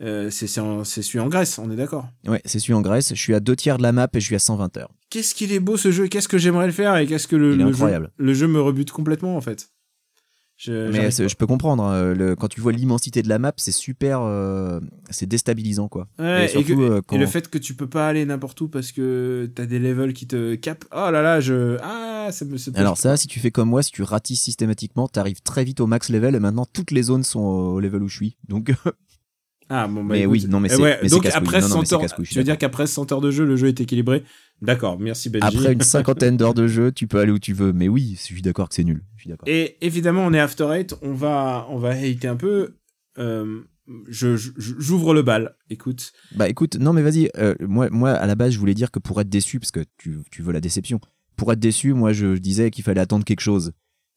[0.00, 2.08] euh, c'est celui en Grèce, on est d'accord?
[2.26, 3.10] Ouais, c'est celui en Grèce.
[3.10, 4.92] Je suis à deux tiers de la map et je suis à 120 heures.
[5.10, 7.54] Qu'est-ce qu'il est beau ce jeu, qu'est-ce que j'aimerais le faire et qu'est-ce que le,
[7.56, 8.12] le incroyable.
[8.18, 9.68] jeu, le jeu me rebute complètement en fait.
[10.56, 11.82] Je, Mais je peux comprendre.
[11.82, 14.20] hein, le- quand tu vois l'immensité de la map, c'est super.
[14.20, 16.06] euh, c'est déstabilisant, quoi.
[16.18, 16.22] pas.
[16.22, 18.60] Ouais, et surtout, que- euh, quand- et le fait que tu peux pas aller n'importe
[18.60, 20.84] où parce que t'as des levels qui te capent.
[20.92, 21.78] Oh là là, je.
[21.82, 22.58] Ah, ça me.
[22.58, 25.80] ça Alors ça, si tu fais comme moi, si tu ratisses systématiquement, t'arrives très vite
[25.80, 28.36] au max level et maintenant toutes les zones sont au level où je suis.
[28.46, 28.70] Donc
[29.72, 30.32] Ah, bon, bah, Mais écoute.
[30.32, 32.22] oui, non, mais Eh c'est- ouais, donc après Non, non, mais 100 c'est heures.
[32.28, 34.24] Tu veux dire qu'après 100 heures de jeu, le jeu est équilibré?
[34.60, 35.46] D'accord, merci Benji.
[35.46, 37.72] après une cinquantaine d'heures de jeu, tu peux aller où tu veux.
[37.72, 39.02] Mais oui, je suis d'accord que c'est nul.
[39.16, 39.48] Je suis d'accord.
[39.48, 42.74] Et évidemment, on est After Eight, on va, on va hater un peu.
[43.18, 43.60] Euh,
[44.08, 45.54] je, je- j'ouvre le bal.
[45.70, 47.30] Écoute, Bah écoute, non mais vas-y.
[47.38, 49.84] euh, moi, moi, à la base, je voulais dire que pour être déçu, parce que
[49.98, 51.00] tu, tu veux la déception.
[51.36, 53.72] Pour être déçu, moi, je disais qu'il fallait attendre quelque chose.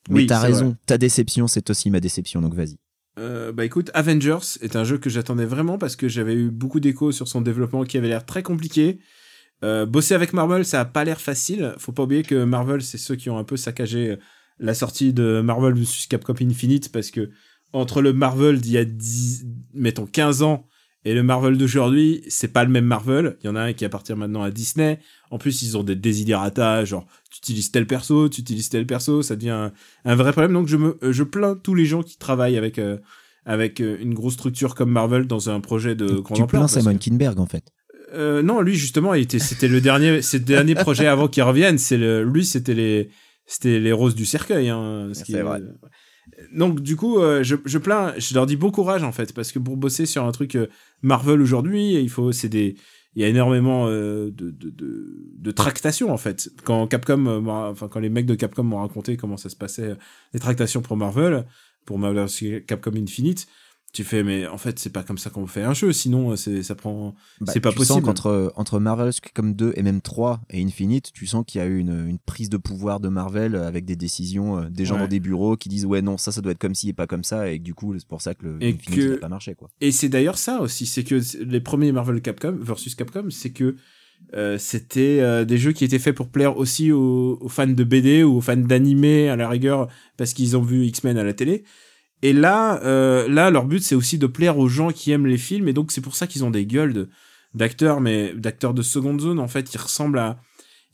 [0.10, 0.66] Mais Oui, t'as raison.
[0.70, 0.76] vrai.
[0.88, 2.41] Ta déception, c'est aussi ma déception.
[2.41, 2.78] Donc vas-y.
[3.20, 6.80] Euh, bah écoute, Avengers est un jeu que j'attendais vraiment parce que j'avais eu beaucoup
[6.80, 8.99] d'échos sur son développement qui avait l'air très compliqué.
[9.64, 11.76] Euh, bosser avec Marvel, ça a pas l'air facile.
[11.78, 14.18] Faut pas oublier que Marvel, c'est ceux qui ont un peu saccagé
[14.59, 17.30] la sortie de Marvel vs Capcom Infinite parce que
[17.72, 20.68] entre le Marvel d'il y a 10, mettons 15 ans
[21.05, 23.38] et le Marvel d'aujourd'hui, c'est pas le même Marvel.
[23.41, 24.99] Il y en a un qui appartient maintenant à Disney.
[25.34, 29.21] En plus, ils ont des désidérata, genre tu utilises tel perso, tu utilises tel perso,
[29.23, 29.71] ça devient un,
[30.05, 30.53] un vrai problème.
[30.53, 32.97] Donc je me, euh, je plains tous les gens qui travaillent avec euh,
[33.45, 36.93] avec euh, une grosse structure comme Marvel dans un projet de grande tu plains Simon
[36.93, 37.63] que- Kinberg en fait.
[38.13, 41.79] euh, non, lui justement, c'était le dernier, c'est le dernier projet avant qu'il revienne.
[41.79, 43.09] C'est le, lui, c'était les,
[43.47, 44.69] c'était les roses du cercueil.
[44.69, 45.61] Hein, ce vrai.
[46.55, 49.51] Donc du coup, euh, je, je plains, je leur dis bon courage en fait, parce
[49.51, 50.67] que pour bosser sur un truc euh,
[51.01, 52.75] Marvel aujourd'hui, il faut, c'est des,
[53.16, 56.49] il y a énormément euh, de, de, de, de tractations en fait.
[56.64, 59.89] Quand Capcom, euh, enfin quand les mecs de Capcom m'ont raconté comment ça se passait,
[59.89, 59.95] euh,
[60.34, 61.45] les tractations pour Marvel,
[61.86, 62.28] pour Marvel
[62.66, 63.47] Capcom Infinite,
[63.93, 66.63] tu fais mais en fait c'est pas comme ça qu'on fait un jeu sinon c'est
[66.63, 70.01] ça prend Bah, c'est pas tu sens possible qu'entre entre Marvel comme 2 et même
[70.01, 73.07] 3 et Infinite, tu sens qu'il y a eu une, une prise de pouvoir de
[73.09, 75.01] Marvel avec des décisions, euh, des gens Ouais.
[75.01, 77.07] dans des bureaux qui disent ouais non ça ça doit être comme ci et pas
[77.07, 79.17] comme ça et que du coup c'est pour ça que le Et Infinite que- n'a
[79.17, 79.69] pas marché quoi.
[79.79, 83.75] Et c'est d'ailleurs ça aussi, c'est que les premiers Marvel Capcom versus Capcom, c'est que
[84.35, 87.83] euh, c'était euh, des jeux qui étaient faits pour plaire aussi aux, aux fans de
[87.83, 89.87] BD ou aux fans d'animé à la rigueur
[90.17, 91.63] parce qu'ils ont vu X-Men à la télé.
[92.24, 95.38] Et là, euh, là, leur but c'est aussi de plaire aux gens qui aiment les
[95.38, 97.09] films et donc c'est pour ça qu'ils ont des gueules de-
[97.53, 99.39] d'acteurs, mais d'acteurs de seconde zone.
[99.39, 100.39] En fait, ils ressemblent à,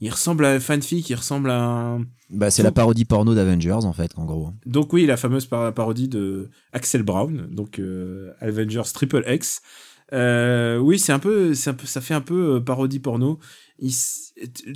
[0.01, 3.93] ils ressemblent à fanfic, ils ressemblent à un, Bah c'est la parodie porno d'Avengers en
[3.93, 4.49] fait en gros.
[4.65, 9.61] donc oui, la fameuse par- parodie de Axel Brown, donc euh, Avengers Triple X.
[10.11, 13.37] Euh, oui, c'est un peu, c'est un peu, ça fait un peu parodie porno.
[13.77, 13.93] Ils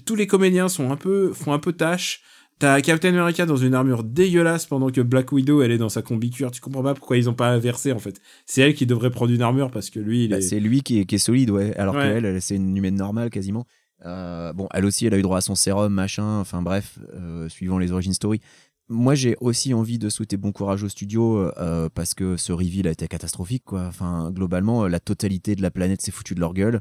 [0.06, 2.22] tous les comédiens sont un peu, font un peu tâche.
[2.64, 6.02] T'as Captain America dans une armure dégueulasse pendant que Black Widow elle est dans sa
[6.02, 6.50] combi cuir.
[6.50, 8.22] Tu comprends pas pourquoi ils ont pas inversé en fait.
[8.46, 10.42] C'est elle qui devrait prendre une armure parce que lui il Bah, est.
[10.42, 12.04] c'est lui qui est, qui est solide ouais alors Ouais.
[12.04, 13.66] qu'elle elle, c'est une humaine normale quasiment.
[14.06, 17.50] Euh, bon elle aussi elle a eu droit à son sérum machin enfin bref euh,
[17.50, 18.40] suivant les origin story.
[18.88, 22.88] Moi j'ai aussi envie de souhaiter bon courage au studio euh, parce que ce reveal
[22.88, 23.82] a été catastrophique quoi.
[23.88, 26.80] Enfin globalement la totalité de la planète s'est foutue de leur gueule.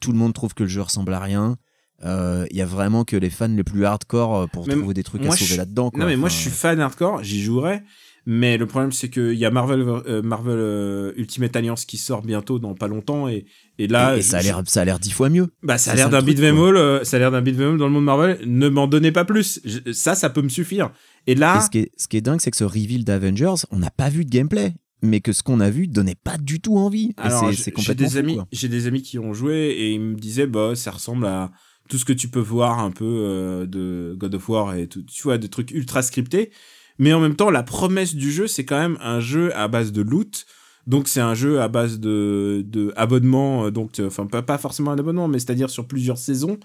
[0.00, 1.56] Tout le monde trouve que le jeu ressemble à rien.
[2.04, 4.94] Euh, Il y a vraiment que les fans les plus hardcore euh, pour Mais trouver
[4.94, 5.90] des trucs à sauver je- là-dedans.
[5.94, 7.82] Non mais moi je suis fan hardcore, j'y jouerai.
[8.24, 11.96] Mais le problème c'est que il y a Marvel euh, Marvel euh, Ultimate Alliance qui
[11.96, 13.46] sort bientôt dans pas longtemps et
[13.78, 15.48] et là et, et ça a l'air ça a l'air dix fois mieux.
[15.64, 17.92] Bah, ça a l'air d'un beat'em all, euh, ça a l'air d'un beat'em dans le
[17.92, 18.38] monde Marvel.
[18.46, 19.60] Ne m'en donnez pas plus.
[19.64, 20.92] Je- ça, ça peut me suffire.
[21.26, 23.64] Et Et là, ce qui est, ce qui est dingue, c'est que ce reveal d'Avengers,
[23.72, 24.74] on n'a pas vu de gameplay.
[25.04, 27.12] Mais que ce qu'on a vu donnait pas du tout envie.
[27.16, 29.70] Alors, c'est- j'ai c'est j'ai complètement des fou, amis, j'ai des amis qui ont joué
[29.70, 31.50] et ils me disaient, bah, ça ressemble à
[31.92, 35.02] tout ce que tu peux voir un peu euh, de God of War et tout,
[35.02, 36.50] tu vois, des trucs ultra scriptés.
[36.98, 39.92] Mais en même temps, la promesse du jeu, c'est quand même un jeu à base
[39.92, 40.46] de loot.
[40.86, 44.56] Donc c'est un jeu à base de, de abonnement, euh, donc euh, enfin pas, pas
[44.56, 46.58] forcément un abonnement, mais c'est-à-dire sur plusieurs saisons.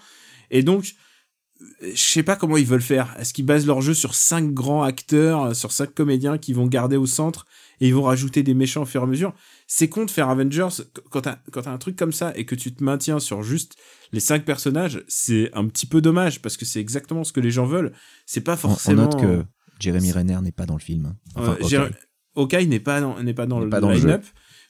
[0.49, 0.93] Et donc
[1.81, 3.13] je sais pas comment ils veulent faire.
[3.19, 6.95] Est-ce qu'ils basent leur jeu sur cinq grands acteurs, sur cinq comédiens qui vont garder
[6.95, 7.45] au centre
[7.81, 9.33] et ils vont rajouter des méchants au fur et à mesure?
[9.69, 12.45] C'est con de faire Avengers qu- quand t'as quand t'as un truc comme ça et
[12.45, 13.75] que tu te maintiens sur juste
[14.13, 17.51] les cinq personnages, c'est un petit peu dommage parce que c'est exactement ce que les
[17.51, 17.91] gens veulent.
[18.25, 19.03] C'est pas forcément.
[19.03, 19.43] On note que
[19.79, 21.05] Jeremy Renner n'est pas dans le film.
[21.07, 21.15] hein.
[21.35, 21.89] Enfin, Euh,
[22.37, 24.23] Hawkeye n'est pas dans, n'est pas dans N'est le, pas dans le line-up,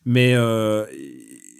[0.05, 0.85] mais euh,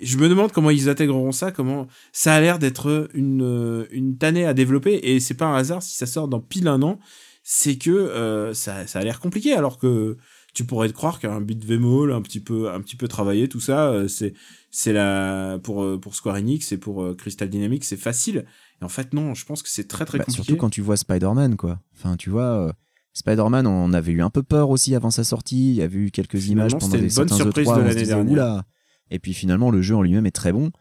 [0.01, 4.17] je me demande comment ils intégreront ça, comment ça a l'air d'être une euh, une
[4.17, 6.97] tannée à développer et c'est pas un hasard si ça sort dans pile un an,
[7.43, 10.17] c'est que euh, ça ça a l'air compliqué alors que
[10.57, 13.59] tu pourrais te croire qu'un beat'em all un petit peu un petit peu travaillé tout
[13.59, 14.33] ça euh, c'est
[14.71, 18.45] c'est la pour euh, pour Square Enix et pour euh, Crystal Dynamics c'est facile
[18.81, 20.81] et en fait non je pense que c'est très très Bah, compliqué surtout quand tu
[20.81, 21.79] vois Spider-Man, quoi.
[21.95, 22.73] Enfin, tu vois,
[23.13, 25.71] Spider-Man, on avait eu un peu peur aussi avant sa sortie.
[25.71, 27.81] Il y avait eu quelques Finalement, images pendant des une bonne certains surprise E3, de
[27.81, 28.31] l'année dernière.
[28.31, 28.65] Oula.
[29.09, 30.71] Et puis finalement, le jeu en lui-même est très bon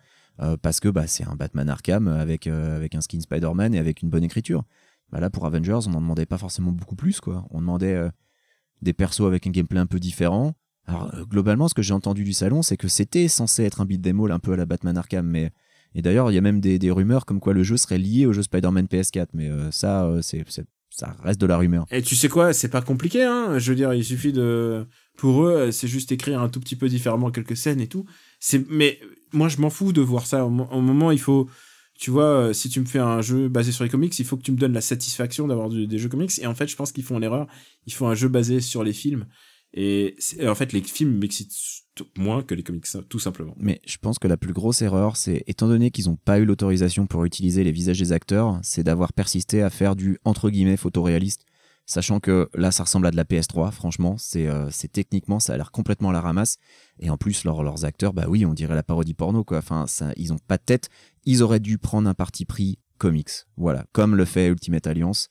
[0.41, 3.79] euh, parce que bah, c'est un Batman Arkham avec, euh, avec un skin Spider-Man et
[3.79, 4.65] avec une bonne écriture.
[5.11, 7.47] Bah, là, pour Avengers, on n'en demandait pas forcément beaucoup plus, quoi.
[7.51, 8.11] On demandait euh,
[8.83, 10.55] des persos avec un gameplay un peu différent.
[10.87, 13.85] Alors, euh, globalement, ce que j'ai entendu du salon, c'est que c'était censé être un
[13.85, 15.51] beat'em all un peu à la Batman Arkham, mais
[15.95, 18.27] et d'ailleurs, il y a même des, des rumeurs comme quoi le jeu serait lié
[18.27, 20.45] au jeu Spider-Man PS4, mais euh, ça, euh, c'est,
[20.91, 21.87] ça reste de la rumeur.
[21.91, 23.59] Et tu sais quoi, c'est pas compliqué, hein.
[23.59, 26.89] Je veux dire, il suffit de, pour eux, c'est juste écrire un tout petit peu
[26.89, 28.05] différemment quelques scènes et tout.
[28.41, 29.01] C'est, mais
[29.33, 30.45] moi, je m'en fous de voir ça.
[30.45, 31.49] Au moment, il faut,
[31.99, 34.37] tu vois, euh, si tu me fais un jeu basé sur les comics, il faut
[34.37, 36.39] que tu me donnes la satisfaction d'avoir des jeux comics.
[36.39, 37.47] Et en fait, je pense qu'ils font l'erreur.
[37.87, 39.27] Ils font un jeu basé sur les films.
[39.75, 41.53] Et c'est- en fait, les films m'excitent
[42.17, 43.55] moins que les comics, ça, tout simplement.
[43.59, 46.45] Mais je pense que la plus grosse erreur, c'est, étant donné qu'ils n'ont pas eu
[46.45, 50.77] l'autorisation pour utiliser les visages des acteurs, c'est d'avoir persisté à faire du entre guillemets
[50.77, 51.45] photoréaliste.
[51.89, 55.55] Sachant que là, ça ressemble à de la PS3, franchement, c'est, euh, c'est techniquement, ça
[55.55, 56.57] a l'air complètement à la ramasse.
[56.99, 59.59] Et en plus, leurs acteurs, bah oui, on dirait la parodie porno, quoi.
[59.59, 60.89] Enfin, ça, ils ont pas de tête.
[61.25, 63.31] Ils auraient dû prendre un parti pris comics.
[63.57, 63.87] Voilà.
[63.93, 65.29] Comme le fait Ultimate Alliance.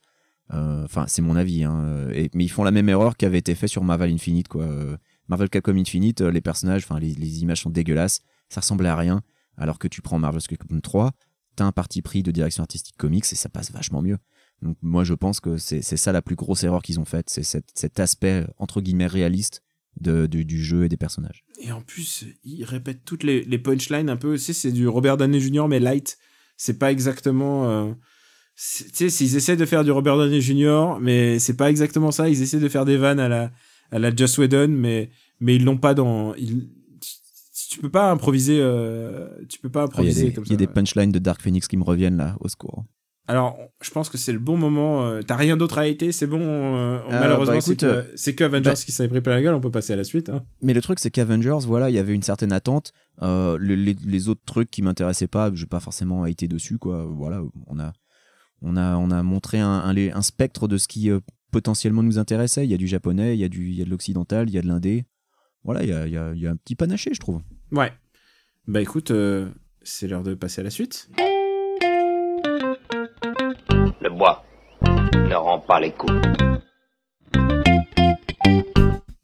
[0.54, 2.08] Euh, Enfin, c'est mon avis, hein.
[2.14, 4.64] Et- mais ils font la même erreur qui avait été fait sur Marvel Infinite, quoi.
[4.64, 4.96] Euh,
[5.28, 8.22] Marvel Capcom Infinite, les personnages, enfin, les, images sont dégueulasses.
[8.48, 9.24] Ça ressemblait à rien.
[9.58, 11.12] Alors que tu prends Marvel Capcom 3,
[11.56, 14.20] t'as un parti pris de direction artistique comics et ça passe vachement mieux.
[14.62, 17.30] Donc, moi, je pense que c'est ça la plus grosse erreur qu'ils ont faite.
[17.30, 19.62] C'est cet, cet aspect, entre guillemets, réaliste
[20.00, 21.44] de, du- du jeu et des personnages.
[21.62, 24.34] Et en plus, ils répètent toutes les, les punchlines un peu.
[24.34, 25.68] Tu sais, c'est du Robert Downey Jr.
[25.70, 26.18] mais light.
[26.58, 27.70] C'est pas exactement.
[27.70, 27.92] euh,
[28.56, 32.30] Tu sais, s'ils essaient de faire du Robert Downey Jr., mais c'est pas exactement ça.
[32.30, 33.52] Ils essaient de faire des vannes à la,
[33.92, 36.34] à la Joss Whedon, mais, mais ils l'ont pas dans.
[36.36, 36.70] Ils,
[37.70, 38.58] tu, peux pas improviser.
[38.62, 40.66] euh, tu peux pas Ah, Il y a improviser des, comme il y a ça.
[40.66, 42.86] des punchlines de Dark Phoenix qui me reviennent là, au secours.
[43.28, 45.06] Alors, je pense que c'est le bon moment.
[45.08, 46.40] euh, T'as rien d'autre à été, c'est bon.
[46.42, 49.34] euh, bah, malheureusement, écoute, c'est que, euh, c'est que Avengers bah- qui s'est pris plein
[49.34, 49.56] la gueule.
[49.56, 50.30] On peut passer à la suite.
[50.30, 50.44] Hein.
[50.62, 52.92] Mais le truc, c'est qu'Avengers, voilà, il y avait une certaine attente.
[53.22, 57.06] Les, les- les autres trucs qui m'intéressaient pas, j'ai pas forcément été dessus, quoi.
[57.06, 57.94] Voilà, on a,
[58.62, 61.10] on a, on a montré un, un, un spectre de ce qui
[61.52, 62.64] potentiellement nous intéressait.
[62.66, 64.54] Il y a du japonais, il y a du, il y a de l'occidental, il
[64.54, 65.06] y a de l'indé.
[65.64, 67.42] Voilà, il y a, y, a, y a un petit panaché, je trouve.
[67.72, 67.92] Ouais.
[68.68, 69.12] Bah écoute,
[69.82, 71.10] c'est l'heure de passer à la suite.
[74.16, 74.46] Bois
[74.82, 76.14] ne rend pas les coups.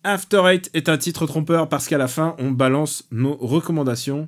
[0.03, 4.27] After Eight est un titre trompeur parce qu'à la fin, on balance nos recommandations.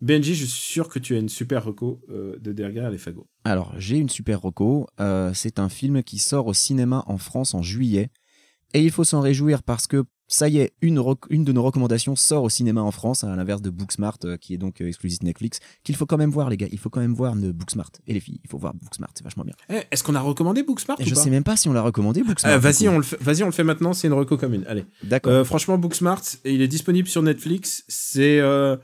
[0.00, 3.26] Benji, je suis sûr que tu as une super reco euh, de Derrière les fagots.
[3.44, 4.86] Alors, j'ai une super reco.
[5.00, 8.10] Euh, c'est un film qui sort au cinéma en France en juillet.
[8.72, 12.16] Et il faut s'en réjouir parce que ça y est, une, une de nos recommandations
[12.16, 15.22] sort au cinéma en France, à l'inverse de Booksmart, euh, qui est donc euh, exclusif
[15.22, 16.68] Netflix, qu'il faut quand même voir, les gars.
[16.72, 17.90] Il faut quand même voir Booksmart.
[18.06, 19.54] Et les filles, il faut voir Booksmart, c'est vachement bien.
[19.68, 21.72] Eh, Est-ce qu'on a recommandé Booksmart Et ou je pas sais même pas si on
[21.72, 22.52] l'a recommandé, Booksmart.
[22.54, 23.92] Euh, du Vas-y, on le fait, on le fait maintenant.
[23.92, 24.64] C'est une reco commune.
[24.66, 24.84] Allez.
[25.02, 25.32] D'accord.
[25.32, 27.84] Euh, franchement, Booksmart, il est disponible sur Netflix.
[27.88, 28.76] C'est euh,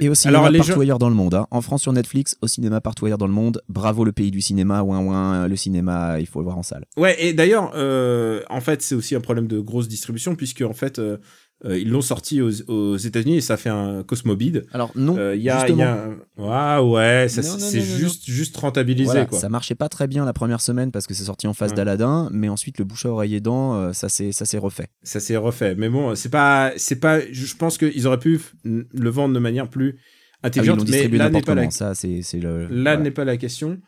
[0.00, 1.34] Et au cinéma alors, partout gens- ailleurs dans le monde.
[1.34, 1.46] hein.
[1.50, 3.62] En France sur Netflix, au cinéma partout ailleurs dans le monde.
[3.68, 6.84] Bravo le pays du cinéma, ouin ouin, le cinéma, il faut le voir en salle.
[6.96, 10.72] Ouais, et d'ailleurs, euh, en fait, c'est aussi un problème de grosse distribution puisque en
[10.74, 11.18] fait, euh,
[11.64, 14.64] euh, ils l'ont sorti aux, aux États-Unis et ça fait un Cosmobid.
[14.72, 19.06] Alors non, Euh, Il y a, y a un- Ah ouais, c'est juste, juste rentabilisé
[19.06, 19.38] Voilà, quoi.
[19.40, 21.76] ça marchait pas très bien la première semaine parce que c'est sorti en face Ouais.
[21.76, 24.86] d'Aladin, mais ensuite le bouche à oreille aidant, euh, ça s'est ça s'est refait.
[25.02, 25.74] Ça s'est refait.
[25.74, 27.20] Mais bon, c'est pas, c'est pas.
[27.30, 30.02] Je pense qu'ils auraient pu le vendre de manière plus Ah
[30.44, 31.70] oui, intelligente, mais là n'est pas la, comment.
[31.72, 32.62] Ça c'est c'est le.
[32.62, 32.96] là voilà.
[32.98, 33.78] n'est pas la question.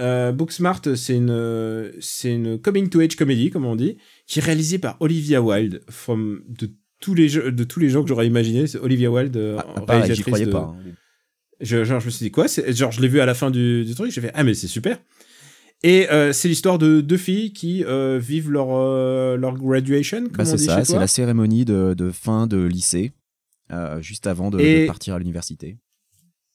[0.00, 4.42] Euh, Booksmart, c'est une, c'est une coming to age comedy, comme on dit, qui est
[4.42, 6.70] réalisée par Olivia Wilde, from, de
[7.02, 8.66] tous les jeux, de tous les gens que j'aurais imaginé.
[8.66, 10.74] C'est Olivia Wilde, euh, Ah, pareil, j'y croyais de- pas.
[10.74, 10.76] hein.
[11.60, 13.84] Je, genre, je me suis dit quoi Genre, je l'ai vu à la fin du,
[13.84, 14.98] du truc, j'ai fait ah mais c'est super.
[15.84, 20.30] Et euh, c'est l'histoire de deux filles qui euh, vivent leur euh, leur graduation, comme
[20.38, 23.12] Bah, c'est ça, c'est la cérémonie de, de fin de lycée,
[24.00, 25.78] juste avant de, partir à l'université.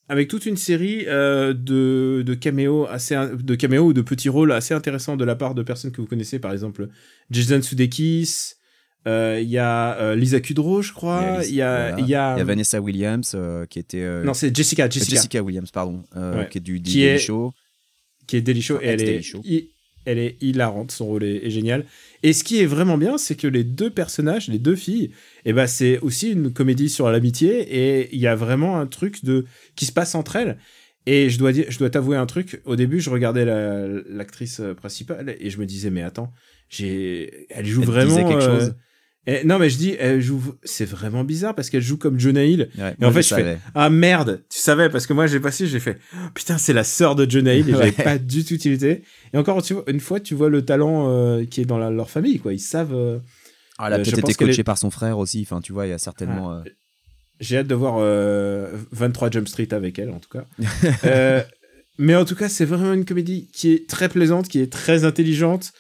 [0.10, 4.74] avec toute une série de, de caméos assez de caméos ou de petits rôles assez
[4.74, 6.88] intéressants de la part de personnes que vous connaissez par exemple
[7.32, 8.54] Jason Sudeikis
[9.08, 12.00] euh, il y a euh, Lisa Kudrow je crois il y a voilà.
[12.00, 14.02] il y a, y a Vanessa Williams euh, qui était.
[14.02, 16.50] euh, non c'est Jessica euh, Jessica, Jessica Williams, pardon, euh, Ouais.
[16.50, 17.54] qui est du Qui Daily est- Show.
[18.28, 19.70] qui est Daily Show Enfin, et elle est hi-
[20.06, 21.86] elle est hilarante son rôle est, est génial
[22.24, 25.12] et ce qui est vraiment bien c'est que les deux personnages les deux filles
[25.46, 29.24] et ben c'est aussi une comédie sur l'amitié et il y a vraiment un truc
[29.26, 29.46] de
[29.76, 30.58] qui se passe entre elles
[31.08, 34.60] et je dois dire je dois t'avouer un truc au début je regardais la- l'actrice
[34.62, 36.32] euh, principale et je me disais mais attends
[36.70, 38.76] j'ai elle joue Elle vraiment quelque euh, chose.
[39.28, 42.44] Et- non mais je dis elle joue c'est vraiment bizarre parce qu'elle joue comme Jonah
[42.46, 43.44] Hill Ouais, et en fait, je je fais
[43.76, 46.84] ah merde, tu savais parce que moi j'ai passé, j'ai fait Oh, putain c'est la
[46.84, 49.04] sœur de Jonah Hill et j'avais pas du tout tilté.
[49.34, 51.92] Et encore tu vois, une fois tu vois le talent euh, qui est dans la-
[51.92, 52.94] leur famille quoi, ils savent.
[52.96, 53.20] euh,
[53.78, 55.42] Ah, elle a Euh, peut-être été coachée par son frère aussi.
[55.44, 56.52] Enfin, tu vois, il y a certainement.
[56.54, 56.62] euh,
[57.40, 60.46] J'ai hâte de voir euh, 23 Jump Street avec elle en tout cas.
[62.00, 65.04] Mais en tout cas c'est vraiment une comédie qui est très plaisante, qui est très
[65.06, 65.74] intelligente.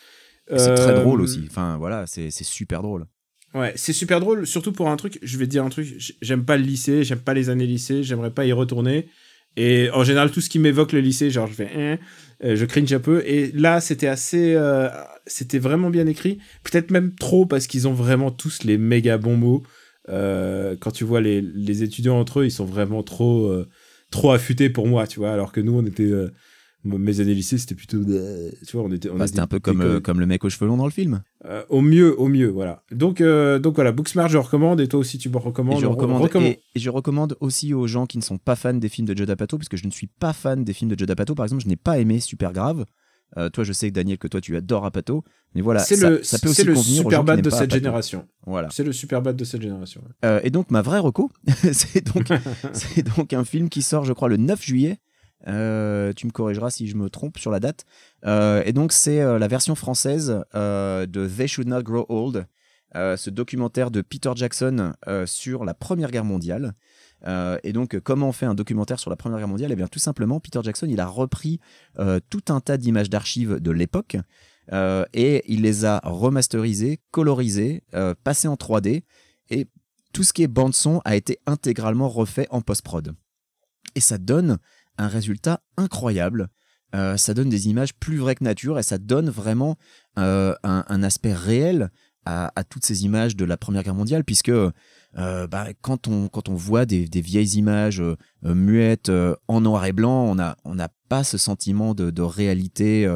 [0.49, 1.45] C'est très drôle aussi.
[1.49, 3.05] Enfin, voilà, c'est super drôle.
[3.53, 5.87] Ouais, c'est super drôle, surtout pour un truc, je vais dire un truc,
[6.21, 9.07] j'aime pas le lycée, j'aime pas les années lycée, j'aimerais pas y retourner.
[9.55, 11.97] Et en général, tout ce qui m'évoque le lycée, genre je fais, hein,
[12.43, 13.23] euh, je cringe un peu.
[13.25, 14.87] Et là, c'était assez, euh,
[15.25, 16.37] c'était vraiment bien écrit.
[16.63, 19.63] Peut-être même trop parce qu'ils ont vraiment tous les méga bons mots.
[20.09, 23.51] Euh, quand tu vois les, les étudiants entre eux, ils sont vraiment trop,
[24.11, 25.31] trop affûtés pour moi, tu vois.
[25.31, 26.11] Alors que nous, on était,
[26.87, 29.59] mes années lycée, c'était plutôt, tu vois, on était, on Bah, était C'était un peu
[29.59, 31.21] comme, euh, comme le mec aux cheveux longs dans le film.
[31.45, 32.83] euh, au mieux, au mieux, voilà.
[32.91, 35.77] Donc, euh, donc voilà, Booksmart, je recommande, et toi aussi, tu me recommandes.
[35.77, 38.55] Et je, recommande, recommande- et, et je recommande aussi aux gens qui ne sont pas
[38.55, 40.91] fans des films de Judd Apatow, parce que je ne suis pas fan des films
[40.91, 41.35] de Judd Apatow.
[41.35, 42.85] Par exemple, je n'ai pas aimé Super Grave.
[43.35, 45.21] Euh, toi, je sais, Daniel, que toi, tu adores Apatow.
[45.53, 48.25] Mais voilà, c'est le, ça peut aussi le super bad de cette génération.
[48.45, 48.69] Voilà.
[48.71, 50.01] C'est le super bad de cette génération.
[50.43, 51.29] et donc, ma vraie reco,
[51.73, 52.27] c'est donc,
[52.73, 54.99] c'est donc un film qui sort, je crois, le 9 juillet.
[55.47, 57.85] Euh, tu me corrigeras si je me trompe sur la date.
[58.25, 62.47] Euh, et donc, c'est euh, la version française de They Should Not Grow Old,
[62.95, 64.93] ce documentaire de Peter Jackson
[65.25, 66.73] sur la Première Guerre mondiale.
[67.63, 69.71] Et donc, comment on fait un documentaire sur la Première Guerre mondiale?
[69.71, 71.59] Eh bien, tout simplement, Peter Jackson, il a repris
[72.29, 74.17] tout un tas d'images d'archives de l'époque
[74.71, 77.83] et il les a remasterisées, colorisées,
[78.23, 79.03] passées en 3D
[79.49, 79.67] et
[80.11, 83.13] tout ce qui est bande-son a été intégralement refait en post-prod.
[83.93, 84.57] Et ça donne
[84.97, 86.49] un résultat incroyable.
[86.95, 89.77] Euh, ça donne des images plus vraies que nature et ça donne vraiment
[90.17, 91.89] euh, un, aspect réel
[92.25, 96.49] à, toutes ces images de la Première Guerre mondiale, puisque euh, bah, quand, on, quand
[96.49, 98.03] on voit des, vieilles images
[98.43, 99.09] muettes
[99.47, 103.09] en noir et blanc, on n'a on a pas ce sentiment de, de réalité.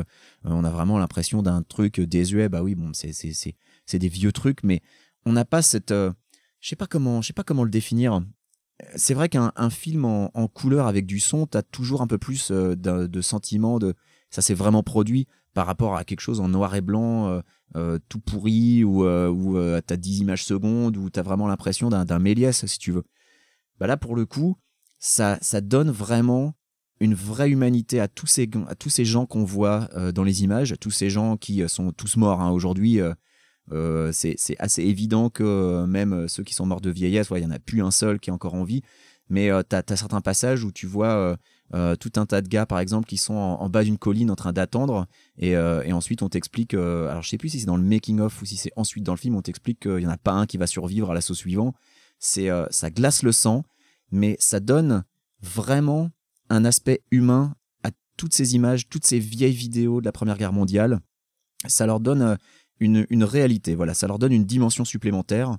[0.45, 2.47] on a vraiment l'impression d'un truc désuet.
[2.47, 3.53] Bah oui, bon, c'est
[3.97, 4.81] des vieux trucs, mais
[5.25, 5.91] on n'a pas cette.
[5.91, 6.13] je
[6.61, 8.21] sais pas comment, je sais pas comment le définir.
[8.95, 12.17] C'est vrai qu'un un film en, couleur avec du son, tu as toujours un peu
[12.17, 13.95] plus de, de sentiment de
[14.31, 17.41] ça s'est vraiment produit par rapport à quelque chose en noir et blanc, euh,
[17.75, 21.47] euh, tout pourri, ou euh, où, tu as 10 images secondes, où tu as vraiment
[21.47, 23.03] l'impression d'un Méliès, si tu veux.
[23.79, 24.57] Bah là, pour le coup,
[24.99, 26.55] ça, ça donne vraiment
[26.99, 30.75] une vraie humanité à tous ces, à tous ces gens qu'on voit dans les images,
[30.79, 32.51] tous ces gens qui sont tous morts hein.
[32.51, 32.99] aujourd'hui.
[34.11, 37.59] C'est assez évident que même ceux qui sont morts de vieillesse, il n'y en a
[37.59, 38.81] plus un seul qui est encore en vie.
[39.29, 41.37] Mais tu as, certains passages où tu vois
[41.73, 44.35] euh, tout un tas de gars, par exemple, qui sont en, bas d'une colline en
[44.35, 45.07] train d'attendre.
[45.37, 46.73] Et, euh, ensuite, on t'explique.
[46.73, 49.13] Euh, alors, je sais plus si c'est dans le making-of ou si c'est ensuite dans
[49.13, 51.33] le film, on t'explique qu'il n'y en a pas un qui va survivre à l'assaut
[51.33, 51.73] suivant.
[52.19, 53.63] C'est, ça glace le sang,
[54.11, 55.03] mais ça donne
[55.41, 56.11] vraiment
[56.49, 60.53] un aspect humain à toutes ces images, toutes ces vieilles vidéos de la Première Guerre
[60.53, 60.99] mondiale.
[61.67, 62.37] Ça leur donne
[62.81, 65.57] une, réalité, voilà, ça leur donne une dimension supplémentaire.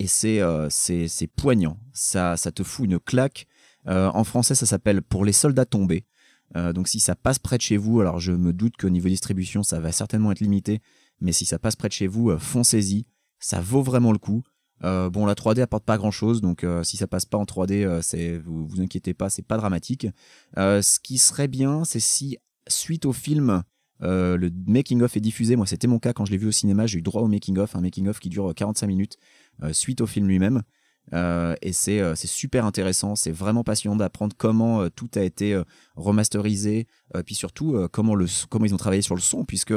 [0.00, 0.40] Et c'est,
[0.70, 1.78] c'est poignant.
[1.92, 3.46] Ça, ça te fout une claque
[3.88, 6.06] euh, en français, ça s'appelle Pour les soldats tombés.
[6.56, 9.08] Euh, donc si ça passe près de chez vous, alors je me doute qu'au niveau
[9.08, 10.80] distribution, ça va certainement être limité,
[11.20, 13.06] mais si ça passe près de chez vous, euh, foncez-y.
[13.40, 14.42] Ça vaut vraiment le coup.
[14.80, 18.38] bon, la 3D apporte pas grand chose, donc si ça passe pas en 3D, c'est
[18.38, 20.06] vous inquiétez pas, c'est pas dramatique.
[20.56, 22.38] ce qui serait bien, c'est si
[22.68, 23.62] suite au film,
[24.00, 25.56] le making of est diffusé.
[25.56, 26.12] Moi, c'était mon cas.
[26.12, 28.20] Quand je l'ai vu au cinéma, j'ai eu droit au making of, un making of
[28.20, 29.18] qui dure 45 minutes
[29.72, 30.62] suite au film lui-même.
[31.12, 35.60] Euh, et euh, c'est super intéressant, c'est vraiment passionnant d'apprendre comment euh, tout a été
[35.96, 36.86] remasterisé,
[37.26, 39.74] puis surtout comment, le, comment ils ont travaillé sur le son, puisque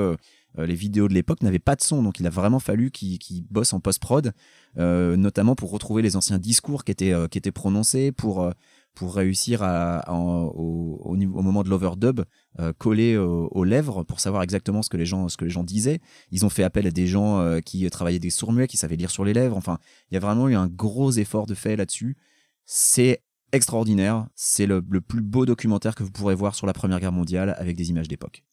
[0.57, 3.73] les vidéos de l'époque n'avaient pas de son, donc il a vraiment fallu qu'ils bossent
[3.73, 4.33] en post-prod,
[4.75, 8.51] notamment pour retrouver les anciens discours qui étaient, qui étaient prononcés, pour
[8.97, 9.61] pour réussir
[10.07, 12.21] au, moment de l'overdub
[12.57, 15.99] euh, coller aux, lèvres pour savoir exactement ce que les gens disaient.
[16.31, 18.95] Ils ont fait appel à des gens euh, qui travaillaient des sourds muets, qui savaient
[18.95, 19.55] lire sur les lèvres.
[19.55, 19.77] Enfin,
[20.09, 22.17] il y a vraiment eu un gros effort de fait là-dessus.
[22.65, 23.21] C'est
[23.51, 24.27] extraordinaire.
[24.33, 27.75] C'est le, plus beau documentaire que vous pourrez voir sur la Première Guerre mondiale avec
[27.75, 28.43] des images d'époque.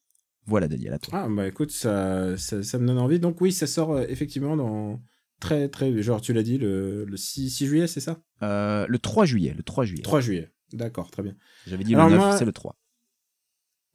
[0.45, 1.21] Voilà, Daniel, à toi.
[1.25, 3.19] Ah, bah écoute, ça, ça, me donne envie.
[3.19, 5.01] Donc, oui, ça sort euh, effectivement dans,
[5.45, 6.03] très, très.
[6.03, 8.19] Genre, tu l'as dit, le, le 6, juillet, c'est ça?
[8.43, 9.55] Euh, Le 3 juillet.
[9.57, 10.03] Le 3 juillet.
[10.03, 10.51] 3 juillet.
[10.73, 11.35] D'accord, très bien.
[11.67, 12.77] J'avais dit le 9, c'est le 3.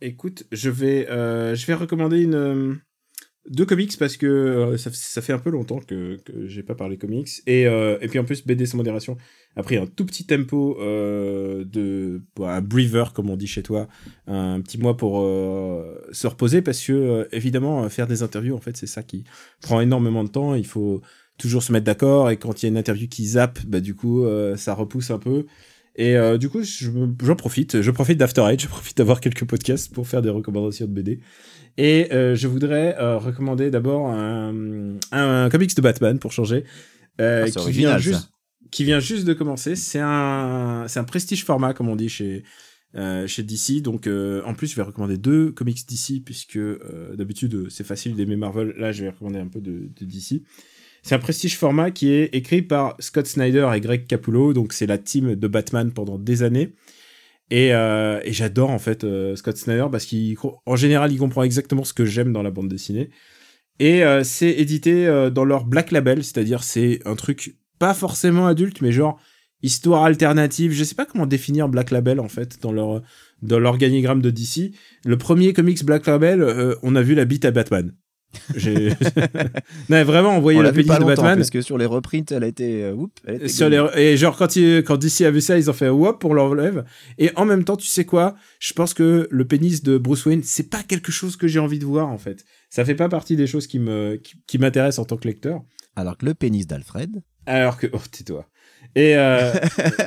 [0.01, 2.73] Écoute, je vais, euh, je vais recommander une, euh,
[3.49, 6.97] deux comics parce que ça, ça, fait un peu longtemps que, que j'ai pas parlé
[6.97, 7.27] comics.
[7.47, 9.17] Et, et puis en plus, BD sans modération
[9.55, 12.21] a pris un tout petit tempo de.
[12.39, 13.87] un breather, comme on dit chez toi,
[14.27, 15.21] un petit mois pour
[16.11, 19.23] se reposer parce que, évidemment, faire des interviews, en fait, c'est ça qui
[19.61, 20.53] prend énormément de temps.
[20.53, 21.01] Il faut
[21.39, 23.95] toujours se mettre d'accord et quand il y a une interview qui zappe, bah du
[23.95, 25.45] coup euh, ça repousse un peu.
[25.95, 29.91] Et euh, du coup, j'en profite, je profite d'After Eight, je profite d'avoir quelques podcasts
[29.91, 31.19] pour faire des recommandations de BD.
[31.77, 36.63] Et euh, je voudrais recommander d'abord un, un, comics de Batman pour changer,
[37.17, 38.29] ah, qui, vient juste,
[38.71, 39.75] qui vient juste de commencer.
[39.75, 42.43] C'est un, c'est un prestige format, comme on dit chez,
[43.25, 43.81] chez DC.
[43.81, 46.59] Donc, en plus, je vais recommander deux comics DC, puisque
[47.13, 48.73] d'habitude, c'est facile d'aimer Marvel.
[48.77, 50.43] Là, je vais recommander un peu de, de DC.
[51.03, 54.85] C'est un prestige format qui est écrit par Scott Snyder et Greg Capullo, donc c'est
[54.85, 56.73] la team de Batman pendant des années.
[57.51, 61.93] Et, euh, j'adore en fait euh, Scott Snyder parce qu'en général il comprend exactement ce
[61.93, 63.09] que j'aime dans la bande dessinée.
[63.79, 68.81] Et euh, c'est édité dans leur Black Label, c'est-à-dire c'est un truc pas forcément adulte,
[68.81, 69.19] mais genre
[69.61, 70.73] histoire alternative.
[70.73, 73.01] Je sais pas comment définir Black Label en fait dans leur
[73.41, 74.73] dans l'organigramme de DC.
[75.05, 77.93] Le premier comics Black Label, on a vu la bite à Batman.
[79.89, 81.37] Non, vraiment envoyé la pédille de Batman.
[81.37, 82.95] parce que sur les reprints elle a été, euh,
[83.25, 83.83] elle sur les...
[83.95, 84.83] et genre quand il...
[84.83, 86.85] quand DC a vu ça ils ont fait whoop pour l'enlève.
[87.17, 88.35] Et en même temps tu sais quoi?
[88.59, 91.79] Je pense que le pénis de Bruce Wayne c'est pas quelque chose que j'ai envie
[91.79, 92.45] de voir en fait.
[92.69, 95.61] Ça fait pas partie des choses qui me qui, m'intéressent en tant que lecteur.
[95.95, 97.21] Alors que le pénis d'Alfred.
[97.45, 98.47] Alors que oh tais-toi.
[98.95, 99.53] Et euh,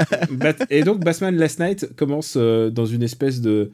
[0.71, 3.73] et donc Batman Last Night commence euh, dans une espèce de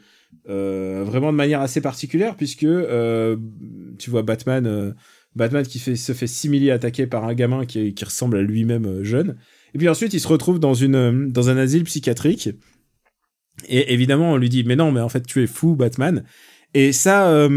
[0.49, 3.37] euh, vraiment de manière assez particulière puisque euh,
[3.99, 4.93] tu vois Batman euh,
[5.37, 9.37] Batman qui se fait simili attaquer par un gamin qui, qui ressemble à lui-même jeune.
[9.75, 12.49] Et puis ensuite il se retrouve dans une dans un asile psychiatrique.
[13.69, 16.25] Et évidemment on lui dit mais non mais en fait tu es fou Batman.
[16.73, 17.49] Et ça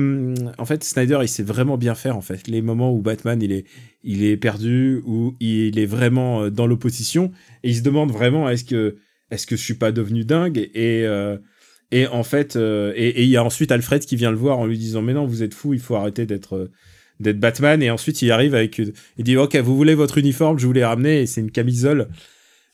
[0.58, 2.48] en fait Snyder il sait vraiment bien faire en fait.
[2.50, 3.66] Les moments où Batman il est
[4.04, 7.32] il est perdu où il est vraiment dans l'opposition.
[7.64, 8.98] Et il se demande vraiment est-ce que
[9.30, 10.70] est-ce que je suis pas devenu dingue?
[10.74, 11.06] Et
[11.92, 14.66] et en fait, euh, et il y a ensuite Alfred qui vient le voir en
[14.66, 16.70] lui disant mais non, vous êtes fou, il faut arrêter d'être
[17.20, 17.82] d'être Batman.
[17.84, 20.74] Et ensuite il arrive avec une, il dit ok vous voulez votre uniforme je vous
[20.74, 21.22] l'ai ramené.
[21.22, 22.08] Et c'est une camisole.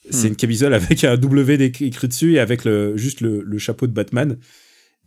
[0.09, 0.27] C'est Hmm.
[0.29, 3.91] une camisole avec un W écrit dessus et avec le juste le, le chapeau de
[3.93, 4.37] Batman.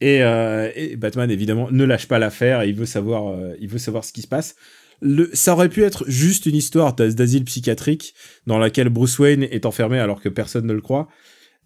[0.01, 3.79] Et, euh, et Batman évidemment ne lâche pas l'affaire il veut savoir euh, il veut
[3.79, 4.57] savoir ce qui se passe.
[5.03, 8.15] Le, ça aurait pu être juste une histoire d'as- d'asile psychiatrique
[8.47, 11.09] dans laquelle Bruce Wayne est enfermé alors que personne ne le croit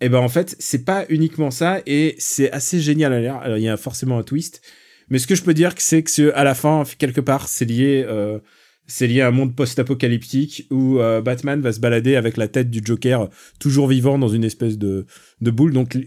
[0.00, 3.58] et ben en fait c'est pas uniquement ça et c'est assez génial à l'air alors
[3.58, 4.60] il y a forcément un twist
[5.08, 8.04] mais ce que je peux dire, c'est que à la fin, quelque part, c'est lié,
[8.06, 8.38] euh,
[8.86, 12.70] c'est lié à un monde post-apocalyptique où euh, Batman va se balader avec la tête
[12.70, 15.06] du Joker toujours vivant dans une espèce de,
[15.40, 15.72] de boule.
[15.72, 15.98] Donc,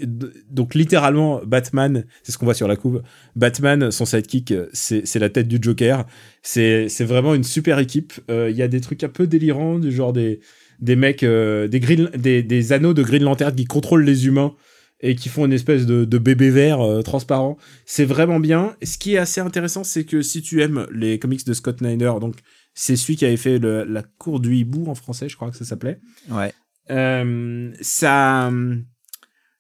[0.49, 3.01] donc littéralement, Batman, c'est ce qu'on voit sur la couve.
[3.35, 6.05] Batman, son sidekick, c'est la tête du Joker.
[6.41, 8.13] C'est c'est vraiment une super équipe.
[8.29, 10.39] Euh, Il y a des trucs un peu délirants, du genre des
[10.79, 14.53] des mecs, euh, des, Green- des des anneaux de Green Lantern qui contrôlent les humains
[14.99, 17.57] et qui font une espèce de, de bébé vert euh, transparent.
[17.85, 18.75] C'est vraiment bien.
[18.83, 22.13] Ce qui est assez intéressant, c'est que si tu aimes les comics de Scott Snyder,
[22.19, 22.35] donc
[22.73, 25.57] c'est celui qui avait fait le- la cour du hibou en français, je crois que
[25.57, 25.99] ça s'appelait.
[26.29, 26.51] Ouais.
[26.89, 28.51] Euh, ça,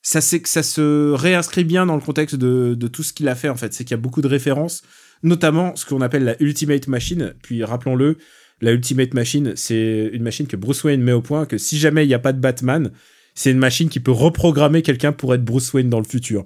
[0.01, 3.49] ça, ça se réinscrit bien dans le contexte de, de tout ce qu'il a fait
[3.49, 3.73] en fait.
[3.73, 4.81] C'est qu'il y a beaucoup de références,
[5.23, 7.33] notamment ce qu'on appelle la Ultimate Machine.
[7.43, 8.17] Puis rappelons-le,
[8.61, 12.03] la Ultimate Machine, c'est une machine que Bruce Wayne met au point que si jamais
[12.05, 12.91] il n'y a pas de Batman,
[13.35, 16.45] c'est une machine qui peut reprogrammer quelqu'un pour être Bruce Wayne dans le futur.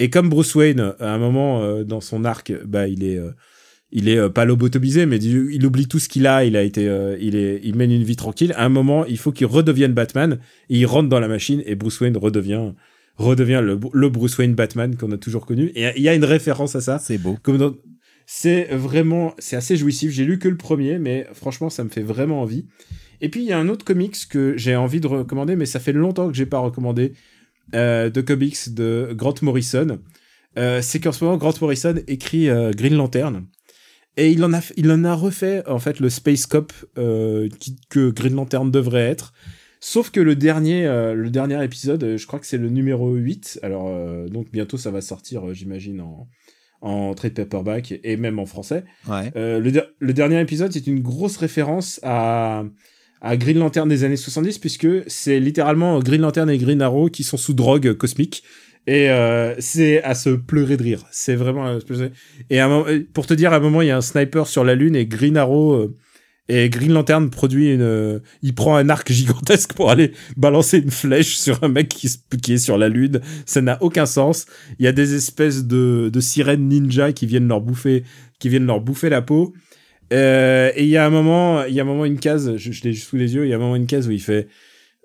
[0.00, 3.30] Et comme Bruce Wayne, à un moment euh, dans son arc, bah il est, euh,
[3.92, 6.44] il est euh, pas lobotomisé, mais du- il oublie tout ce qu'il a.
[6.44, 6.82] Il a été,
[7.20, 8.52] il est, il mène une vie tranquille.
[8.56, 10.40] À un moment, il faut qu'il redevienne Batman.
[10.70, 12.72] Et il rentre dans la machine et Bruce Wayne redevient,
[13.16, 15.70] redevient le, le Bruce Wayne Batman qu'on a toujours connu.
[15.76, 16.98] Et il y a une référence à ça.
[16.98, 17.36] C'est beau.
[17.44, 17.76] Comme dans-
[18.26, 20.10] c'est vraiment, c'est assez jouissif.
[20.10, 22.66] J'ai lu que le premier, mais franchement, ça me fait vraiment envie.
[23.20, 25.80] Et puis il y a un autre comics que j'ai envie de recommander, mais ça
[25.80, 27.12] fait longtemps que j'ai pas recommandé
[27.74, 29.98] euh, de comics de Grant Morrison.
[30.58, 33.46] Euh, c'est qu'en ce moment, Grant Morrison écrit euh, Green Lantern.
[34.16, 36.72] Et il en a, il en a refait en fait le Space Cop
[37.58, 39.32] qui- que Green Lantern devrait être.
[39.80, 40.84] Sauf que le dernier,
[41.14, 43.58] le dernier épisode, je crois que c'est le numéro 8.
[43.62, 43.90] Alors,
[44.30, 46.28] donc bientôt ça va sortir, j'imagine, en,
[46.84, 48.84] en trade paperback et même en français.
[49.08, 49.32] Ouais.
[49.36, 52.64] Euh, le, der- le dernier épisode, c'est une grosse référence à,
[53.20, 57.22] à Green Lantern des années 70, puisque c'est littéralement Green Lantern et Green Arrow qui
[57.24, 58.42] sont sous drogue cosmique.
[58.86, 61.04] Et euh, c'est à se pleurer de rire.
[61.10, 61.78] C'est vraiment...
[62.50, 64.46] Et à un moment- pour te dire, à un moment, il y a un sniper
[64.46, 65.72] sur la Lune et Green Arrow...
[65.72, 65.96] euh,
[66.48, 70.90] et Green Lantern produit une, euh, il prend un arc gigantesque pour aller balancer une
[70.90, 73.20] flèche sur un mec qui, est sur la lune.
[73.46, 74.46] Ça n'a aucun sens.
[74.78, 78.04] Il y a des espèces de, sirènes ninja qui viennent leur bouffer,
[78.38, 79.54] qui viennent leur bouffer la peau.
[80.12, 82.72] Euh, et il y a un moment, il y a un moment une case, je,
[82.72, 84.48] je l'ai sous les yeux, il y a un moment une case où il fait,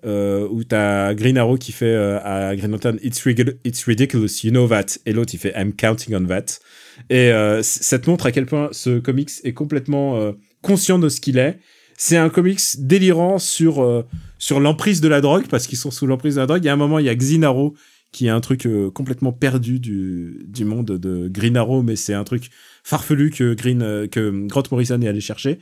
[0.04, 4.44] euh, où t'as Green Arrow qui fait euh, à Green Lantern, it's, ridic- it's ridiculous,
[4.44, 4.98] you know that.
[5.06, 6.60] Et l'autre il fait, I'm counting on that.
[7.08, 11.20] Et euh, ça te montre à quel point ce comics est complètement conscient de ce
[11.20, 11.58] qu'il est.
[11.96, 14.06] C'est un comics délirant sur euh,
[14.38, 16.62] sur l'emprise de la drogue parce qu'ils sont sous l'emprise de la drogue.
[16.64, 17.74] Il y a un moment, il y a Xinaro
[18.12, 22.14] qui est un truc euh, complètement perdu du du monde de Green Arrow, mais c'est
[22.14, 22.50] un truc
[22.82, 25.58] farfelu que Green euh, que Grant Morrison est allé chercher.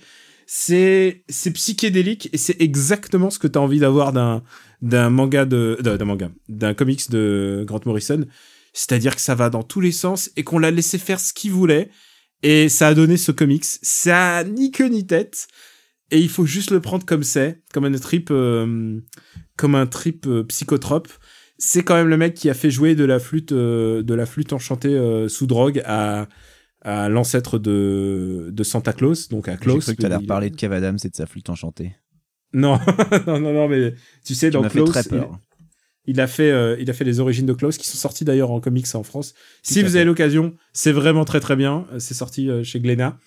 [0.46, 4.42] C'est c'est psychédélique et c'est exactement ce que tu as envie d'avoir d'un
[4.80, 8.24] d'un manga de d'un manga, d'un comics de Grant Morrison,
[8.72, 11.50] c'est-à-dire que ça va dans tous les sens et qu'on l'a laissé faire ce qu'il
[11.50, 11.90] voulait
[12.42, 13.64] et ça a donné ce comics.
[13.64, 15.48] Ça a ni queue ni tête
[16.10, 19.00] et il faut juste le prendre comme c'est, comme un trip euh,
[19.56, 21.08] comme un trip euh, psychotrope.
[21.58, 24.26] C'est quand même le mec qui a fait jouer de la flûte euh, de la
[24.26, 24.96] flûte enchantée
[25.28, 26.28] sous drogue à
[26.82, 29.84] à l'ancêtre de, de Santa Claus, donc à J'ai Claus.
[29.84, 31.96] cru que t'allais reparler de Kev Adams et de sa flûte enchantée.
[32.52, 32.78] Non,
[33.26, 33.94] non, non, non, mais
[34.24, 35.28] tu sais, Tu dans très il.
[36.08, 38.50] Il a fait, euh, il a fait les origines de Klaus qui sont sorties d'ailleurs
[38.50, 39.34] en comics en France.
[39.62, 39.96] si vous fait.
[39.96, 41.86] avez l'occasion, c'est vraiment très très bien.
[41.92, 43.18] Euh, C'est sorti euh, chez Glénat.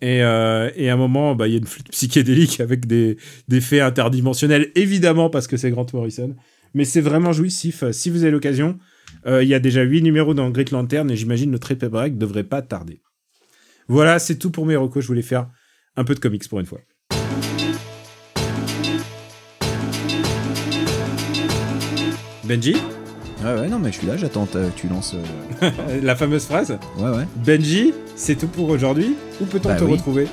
[0.00, 3.16] Et, euh, et à un moment, bah, il y a une flûte psychédélique avec des,
[3.48, 6.36] des faits interdimensionnels, évidemment parce que c'est Grant Morrison.
[6.72, 7.82] Mais c'est vraiment jouissif.
[7.90, 8.78] Si vous avez l'occasion,
[9.26, 12.44] il y a déjà 8 numéros dans Great Lantern et j'imagine le trade paperback devrait
[12.44, 13.00] pas tarder.
[13.88, 15.02] Voilà, c'est tout pour mes recos.
[15.02, 15.50] Je voulais faire
[15.96, 16.80] un peu de comics pour une fois.
[22.50, 22.74] Benji,
[23.44, 25.14] Ouais, ouais, non, mais je suis là, j'attends que tu lances.
[25.62, 25.70] euh,
[26.02, 26.76] la fameuse phrase.
[26.98, 27.24] Ouais, ouais.
[27.46, 29.92] Benji, c'est tout pour aujourd'hui Ou peut-on Bah te oui.
[29.92, 30.26] retrouver?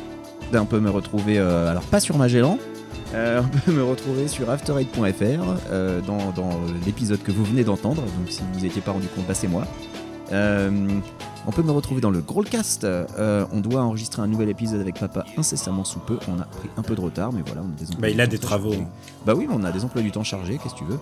[0.52, 2.57] On peut me retrouver, euh, alors pas sur Magellan,
[3.14, 8.02] euh, on peut me retrouver sur after8.fr euh, dans, dans l'épisode que vous venez d'entendre.
[8.02, 9.61] Donc si vous n'étiez pas rendu compte, bah, c'est moi.
[9.61, 9.96] Euh,
[10.31, 12.83] on peut me retrouver dans le Growlcast.
[12.83, 16.17] Euh, on doit enregistrer un nouvel épisode avec papa incessamment sous peu.
[16.27, 18.19] On a pris un peu de retard, mais voilà, on a des emplois Bah, il
[18.21, 18.71] a des travaux.
[18.71, 18.87] chargés.
[19.25, 20.99] Bah oui, on a des emplois du temps chargés, qu'est-ce que tu veux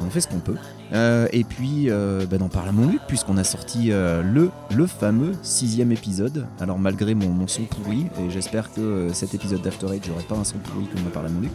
[0.00, 0.56] On fait ce qu'on peut.
[0.92, 4.50] Euh, et puis, euh, bah, d'en parler à mon Luc, puisqu'on a sorti euh, le,
[4.74, 6.46] le fameux sixième épisode.
[6.60, 10.24] Alors, malgré mon, mon son pourri, et j'espère que euh, cet épisode d'After Eight, j'aurai
[10.24, 11.52] pas un son pourri comme on a parlé à mon Luc.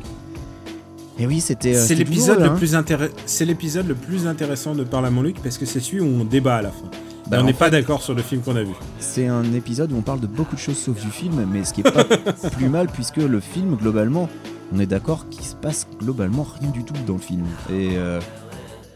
[1.21, 1.75] Et oui, c'était.
[1.75, 2.55] euh, C'est l'épisode le hein.
[2.55, 3.13] plus intéressant.
[3.25, 6.05] C'est l'épisode le plus intéressant de Parle à mon Luc parce que c'est celui où
[6.05, 6.89] on débat à la fin.
[7.29, 8.73] Bah, Et on n'est pas d'accord sur le film qu'on a vu.
[8.99, 11.73] C'est un épisode où on parle de beaucoup de choses sauf du film, mais ce
[11.73, 12.03] qui est pas
[12.51, 14.27] plus mal puisque le film, globalement,
[14.73, 17.45] on est d'accord qu'il se passe globalement rien du tout dans le film.
[17.71, 18.19] Et, euh,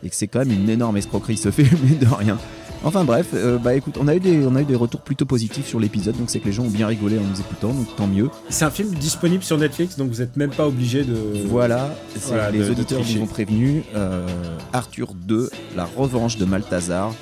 [0.04, 2.38] et que c'est quand même une énorme escroquerie ce film, mais de rien.
[2.86, 5.26] Enfin bref, euh, bah écoute, on a, eu des, on a eu des retours plutôt
[5.26, 7.96] positifs sur l'épisode, donc c'est que les gens ont bien rigolé en nous écoutant, donc
[7.96, 8.30] tant mieux.
[8.50, 11.16] C'est un film disponible sur Netflix, donc vous n'êtes même pas obligé de.
[11.48, 13.84] Voilà, c'est voilà, les de- auditeurs nous ont prévenus.
[13.96, 14.28] euh,
[14.74, 17.14] Arthur 2, la revanche de Malthazar.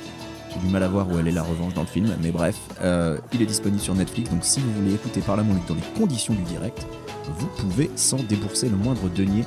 [0.54, 2.58] J'ai du mal à voir où elle est la revanche dans le film, mais bref,
[2.82, 5.76] euh, il est disponible sur Netflix, donc si vous voulez écouter par la Luc dans
[5.76, 6.86] les conditions du direct,
[7.38, 9.46] vous pouvez sans débourser le moindre denier,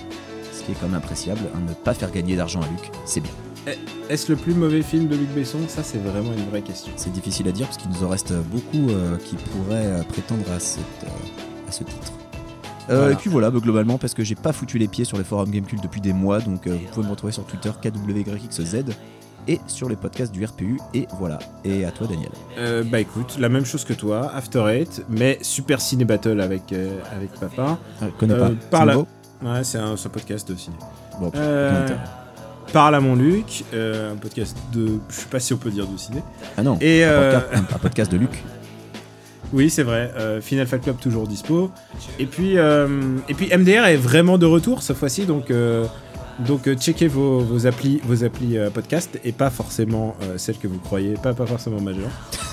[0.52, 3.20] ce qui est quand même appréciable, hein, ne pas faire gagner d'argent à Luc, c'est
[3.20, 3.32] bien.
[4.10, 5.59] Est-ce le plus mauvais film de Luc Besson?
[5.68, 6.93] Ça, c'est vraiment une vraie question.
[6.97, 10.44] C'est difficile à dire parce qu'il nous en reste beaucoup euh, qui pourraient euh, prétendre
[10.55, 12.12] à, cette, euh, à ce titre.
[12.90, 13.12] Euh, Voilà.
[13.12, 15.51] Et puis voilà, bah, globalement, parce que j'ai pas foutu les pieds sur les forums
[15.51, 18.85] Gamecult depuis des mois, donc euh, vous pouvez me retrouver sur Twitter KWYXZ
[19.49, 20.79] et sur les podcasts du RPU.
[20.95, 21.39] Et voilà.
[21.65, 22.31] Et à toi, Daniel.
[22.59, 26.73] Euh, bah écoute, la même chose que toi, After Eight, mais Super Ciné Battle avec,
[26.73, 27.79] euh, avec papa.
[28.03, 28.51] Euh, connais Euh, pas.
[28.71, 29.09] par là- nouveau
[29.45, 30.77] Ouais, c'est un, podcast de ciné.
[31.21, 31.87] Bon, Euh.
[32.73, 34.99] Parle à mon Luc, euh, un podcast de.
[35.11, 36.23] Je sais pas si on peut dire de ciné.
[36.57, 36.79] Ah non.
[36.81, 38.43] Et un, euh, podcast, un podcast de Luc.
[39.53, 40.11] oui, c'est vrai.
[40.19, 41.71] euh, Final Fight Club toujours dispo.
[42.19, 42.89] Et puis, euh,
[43.29, 45.51] et puis MDR est vraiment de retour cette fois-ci, donc.
[45.51, 45.85] euh,
[46.40, 50.59] donc euh, checkez vos, vos applis, vos applis euh, podcast et pas forcément euh, celles
[50.59, 52.11] que vous croyez, pas, pas forcément majeures.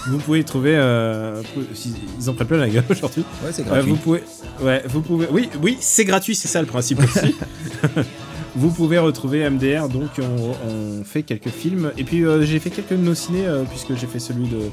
[0.07, 3.23] vous pouvez y trouver, ils en prennent plein la gueule aujourd'hui.
[3.43, 3.89] Ouais, c'est gratuit.
[3.89, 4.23] vous pouvez,
[4.61, 7.35] ouais, vous pouvez, oui, oui, c'est gratuit, c'est ça le principe aussi.
[8.55, 12.91] vous pouvez retrouver MDR, donc on, on fait quelques films, et puis j'ai fait quelques
[12.91, 14.69] de nos ciné, puisque j'ai fait celui de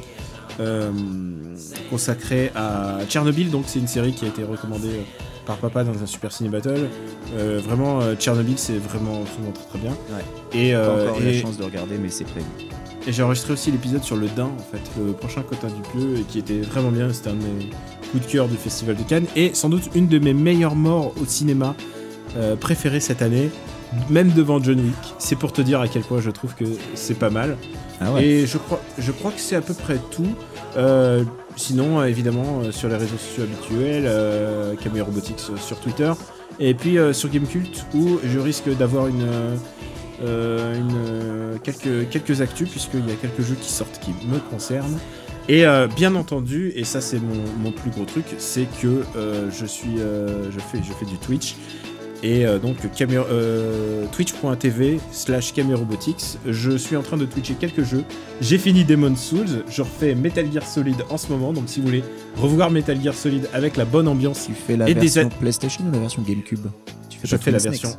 [1.89, 5.01] consacré à Tchernobyl, donc c'est une série qui a été recommandée
[5.49, 6.89] par papa dans un Super Ciné Battle.
[7.35, 9.91] Euh, vraiment, euh, Tchernobyl, c'est vraiment, vraiment très très bien.
[9.91, 10.25] Ouais.
[10.53, 12.47] Et, Pas euh, encore eu la chance de regarder, mais c'est prévu.
[13.07, 16.23] et j'ai enregistré aussi l'épisode sur le Dain, en fait, le prochain Quentin Dupieux, et
[16.23, 17.11] qui était vraiment bien.
[17.13, 17.71] C'était un de mes
[18.13, 21.15] coups de cœur du Festival de Cannes, et sans doute une de mes meilleures morts
[21.21, 21.75] au cinéma
[22.61, 23.49] préférées cette année,
[24.11, 25.15] même devant John Wick.
[25.19, 27.57] C'est pour te dire à quel point je trouve que c'est pas mal.
[28.01, 28.25] Ah ouais.
[28.25, 30.29] Et je crois, je crois que c'est à peu près tout.
[31.59, 36.13] Sinon, euh, évidemment, euh, sur les réseaux sociaux habituels, euh, Camille Robotics sur Twitter,
[36.61, 39.29] et puis sur Gamecult, où je risque d'avoir une,
[41.63, 44.99] quelques, quelques actus, puisqu'il y a quelques jeux qui sortent qui me concernent.
[45.49, 45.65] Et
[45.95, 49.05] bien entendu, et ça c'est mon, mon plus gros truc, c'est que
[49.53, 51.55] je suis, je fais, je fais du Twitch.
[52.23, 56.39] Et euh, donc euh, twitch.tv slash Robotics.
[56.47, 58.05] Je suis en train de twitcher quelques jeux.
[58.41, 61.87] J'ai fini Demon's Souls, je refais Metal Gear Solid en ce moment, donc si vous
[61.87, 62.05] voulez
[62.37, 65.93] revoir Metal Gear Solid avec la bonne ambiance, Tu fais la et version PlayStation ou
[65.93, 66.67] la version GameCube?
[67.09, 67.91] Tu je fais la version,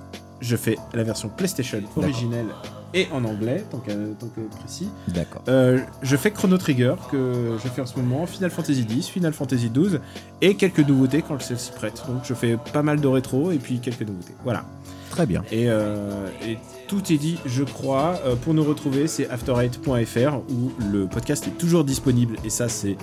[0.42, 2.48] je fais la version PlayStation originelle
[2.94, 4.90] et en anglais, tant que, tant que précis.
[5.10, 5.44] D'accord.
[5.48, 9.32] Euh, je fais Chrono Trigger que je fais en ce moment, Final Fantasy X, Final
[9.34, 10.00] Fantasy XII
[10.42, 12.02] et quelques nouveautés quand celle-ci prête.
[12.08, 14.34] Donc je fais pas mal de rétro et puis quelques nouveautés.
[14.44, 14.64] Voilà.
[15.12, 15.44] Très bien.
[15.52, 16.58] Et, euh, et
[16.88, 18.20] tout est dit, je crois.
[18.26, 22.38] Euh, pour nous retrouver, c'est after8.fr où le podcast est toujours disponible.
[22.44, 22.96] Et ça, c'est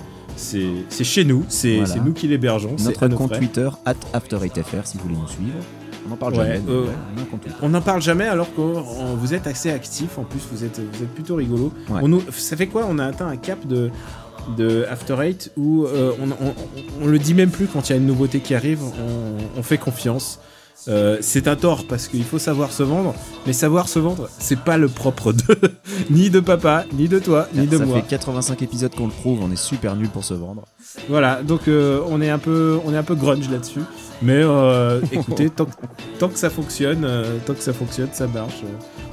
[1.03, 1.95] chez nous, c'est Voilà.
[2.03, 2.75] nous qui l'hébergeons.
[2.79, 3.33] Notre compte.
[3.33, 5.57] Twitter, at After8FR, si vous voulez nous suivre.
[6.09, 6.61] On en parle Ouais, jamais.
[6.65, 10.17] mais euh, ouais, on n'en parle jamais alors que on- vous êtes assez actif.
[10.17, 11.71] En plus, vous êtes, vous êtes plutôt rigolo.
[11.89, 11.99] Ouais.
[12.01, 13.89] On nous, ça fait quoi On a atteint un cap de,
[14.57, 16.53] de After Eight où euh, on, on-
[17.03, 18.79] on- le dit même plus quand il y a une nouveauté qui arrive.
[19.57, 20.39] On, fait confiance.
[20.87, 23.13] Euh, c'est un tort parce qu'il faut savoir se vendre,
[23.45, 25.43] mais savoir se vendre, c'est pas le propre de
[26.11, 27.97] ni de papa, ni de toi, ni de Ça moi.
[27.99, 30.65] fait 85 épisodes qu'on le prouve, on est super nul pour se vendre.
[31.09, 33.81] Voilà, donc euh, on est un peu, on est un peu grunge là-dessus.
[34.21, 35.71] Mais euh, écoutez, tant, que-
[36.19, 38.61] tant que ça fonctionne, euh, tant que ça fonctionne, ça marche.
[38.63, 38.67] euh,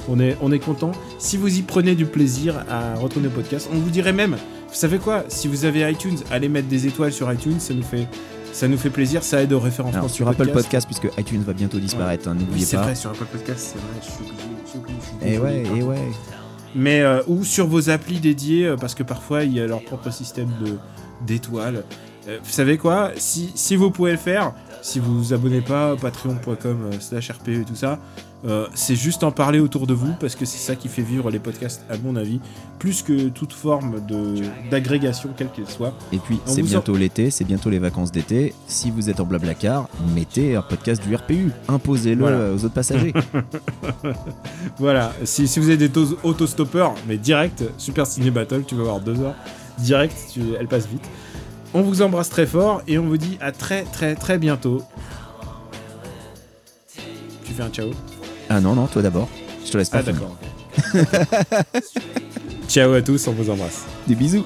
[0.08, 0.92] on est, on est content.
[1.18, 4.74] Si vous y prenez du plaisir à retourner au podcast, on vous dirait même, vous
[4.74, 8.06] savez quoi Si vous avez iTunes, allez mettre des étoiles sur iTunes, ça nous fait,
[8.52, 10.00] ça nous fait plaisir, ça aide au référencement.
[10.00, 13.24] Alors, sur Apple Podcast, puisque iTunes va bientôt disparaître, hein, Oui, c'est vrai, sur Apple
[13.24, 14.56] Podcast, c'est vrai, je suis obligé.
[14.64, 15.70] je suis obligé, je suis Et désolé.
[15.70, 16.12] ouais, et ouais.
[16.74, 20.10] Mais euh, ou sur vos applis dédiées, parce que parfois il y a leur propre
[20.12, 20.72] système de
[21.26, 21.84] d'étoiles.
[22.28, 24.52] Euh, vous savez quoi si, si vous pouvez le faire,
[24.82, 27.98] si vous vous abonnez pas, patreon.com euh, slash RPE et tout ça,
[28.46, 31.30] euh, c'est juste en parler autour de vous parce que c'est ça qui fait vivre
[31.30, 32.40] les podcasts, à mon avis,
[32.78, 34.34] plus que toute forme de
[34.70, 35.94] d'agrégation, quelle qu'elle soit.
[36.12, 38.54] Et puis, c'est bientôt l'été, c'est bientôt les vacances d'été.
[38.66, 41.52] Si vous êtes en blablacar, mettez un podcast du RPU.
[41.68, 42.52] Imposez-le Voilà.
[42.52, 43.14] aux autres passagers.
[44.78, 48.82] Voilà, si, si vous avez des tos- autostoppeurs, mais direct, Super Ciné Battle, tu vas
[48.84, 49.34] voir deux heures,
[49.78, 51.04] direct, tu, elle passe vite.
[51.74, 54.82] On vous embrasse très fort et on vous dit à très très très bientôt.
[57.44, 57.90] Tu fais un ciao
[58.50, 59.28] ah non, non, toi d'abord.
[59.64, 60.20] Je te laisse pas Ah finir.
[60.92, 61.12] d'accord.
[62.68, 63.84] ciao à tous, on vous embrasse.
[64.06, 64.44] Des bisous.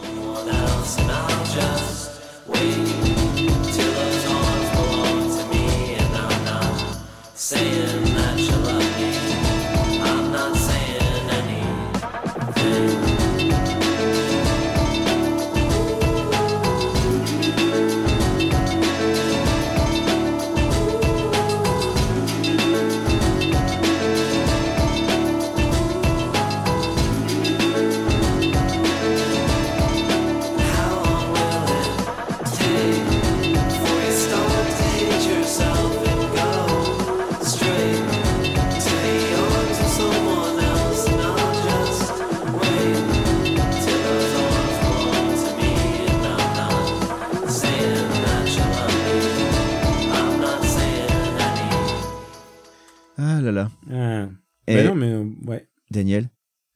[53.50, 53.70] Là là.
[53.90, 54.28] Ah.
[54.66, 55.68] Et Bah non mais euh, ouais.
[55.90, 56.28] Daniel,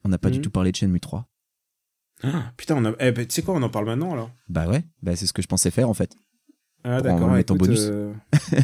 [0.04, 0.44] on n'a pas du Mhm.
[0.44, 1.28] tout parlé de Shenmue 3.
[2.24, 2.92] Ah, putain, on a...
[3.00, 5.32] eh, bah, tu sais quoi, on en parle maintenant alors Bah ouais, bah c'est ce
[5.32, 6.14] que je pensais faire en fait.
[6.84, 7.80] Ah en d'accord, en écoute, bonus.
[7.90, 8.12] euh,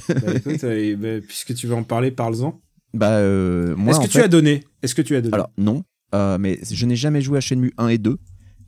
[0.08, 2.60] bah, écoute, euh, bah, puisque tu veux en parler, parle-en.
[2.94, 4.64] Bah euh, moi Est-ce que en tu fait- as donné?
[4.82, 5.34] Est-ce que tu as donné?
[5.34, 8.10] Alors non, euh, mais je n'ai jamais joué à Shenmue 1 et 2.
[8.10, 8.16] Euh,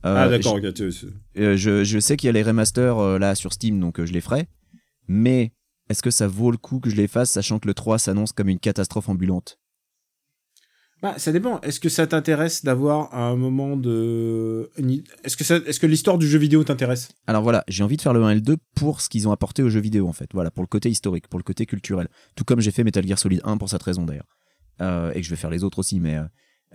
[0.05, 1.07] Ah d'accord, ok, tu- tu-
[1.39, 4.21] Euh, je, je sais qu'il y a les remasters là sur Steam, donc je les
[4.21, 4.49] ferai.
[5.09, 5.53] Mais
[5.91, 8.33] est-ce que ça vaut le coup que je les fasse, sachant que le 3 s'annonce
[8.33, 9.59] comme une catastrophe ambulante?
[11.03, 11.61] Bah, ça dépend.
[11.63, 14.71] Est-ce que ça t'intéresse d'avoir un moment de.
[15.25, 15.57] Est-ce que, ça...
[15.57, 17.09] Est-ce que l'histoire du jeu vidéo t'intéresse?
[17.27, 19.33] Alors voilà, j'ai envie de faire le 1 et le 2 pour ce qu'ils ont
[19.33, 20.31] apporté aux jeux vidéo en fait.
[20.35, 22.09] Voilà, pour le côté historique, pour le côté culturel.
[22.37, 24.29] Tout comme j'ai fait Metal Gear Solid 1 pour cette raison d'ailleurs.
[24.83, 26.17] Euh, et que je vais faire les autres aussi, mais.
[26.17, 26.25] Euh,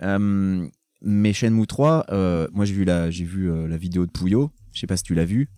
[0.02, 0.66] euh,
[1.02, 4.50] mais Shenmue 3, euh, moi j'ai vu, la, j'ai vu la vidéo de Pouillot.
[4.72, 5.48] Je sais pas si tu l'as vu.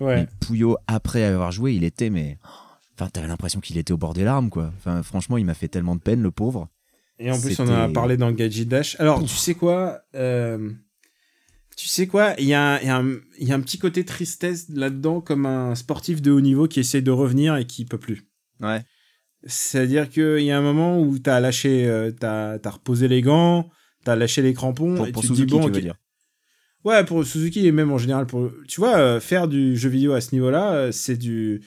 [0.00, 0.16] Ouais.
[0.16, 2.38] Mais Pouillot, après avoir joué, il était, mais.
[3.02, 4.72] Enfin, t'avais l'impression qu'il était au bord des larmes, quoi.
[4.76, 6.68] Enfin, franchement, il m'a fait tellement de peine, le pauvre.
[7.18, 8.96] Et en plus, on en a parlé dans Gadget Dash.
[9.00, 10.70] Alors, tu sais quoi euh,
[11.76, 12.78] Tu sais quoi Il y, a un-
[13.38, 16.68] il y y a un petit côté tristesse là-dedans, comme un sportif de haut niveau
[16.68, 18.22] qui essaye de revenir et qui peut plus.
[18.60, 18.82] Ouais.
[19.44, 23.68] C'est-à-dire qu'il y a un moment où t'as lâché, euh, t'as as reposé les gants,
[24.04, 25.96] t'as lâché les crampons, Pour, et pour tu Suzuki, dis bon, tu veux dire.
[26.84, 30.12] Ouais, pour Suzuki et même en général pour, tu vois, euh, faire du jeu vidéo
[30.12, 31.62] à ce niveau-là, euh, c'est du,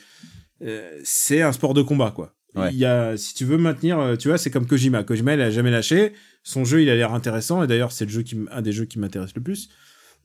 [0.61, 2.34] euh, c'est un sport de combat quoi.
[2.56, 2.69] Ouais.
[2.72, 5.03] Il y a, si tu veux maintenir, euh, tu vois, c'est comme Kojima.
[5.03, 6.14] Kojima, il a jamais lâché.
[6.44, 8.86] Son jeu, il a l'air intéressant et d'ailleurs, c'est le jeu qui, un des jeux
[8.86, 9.69] qui m'intéresse le plus.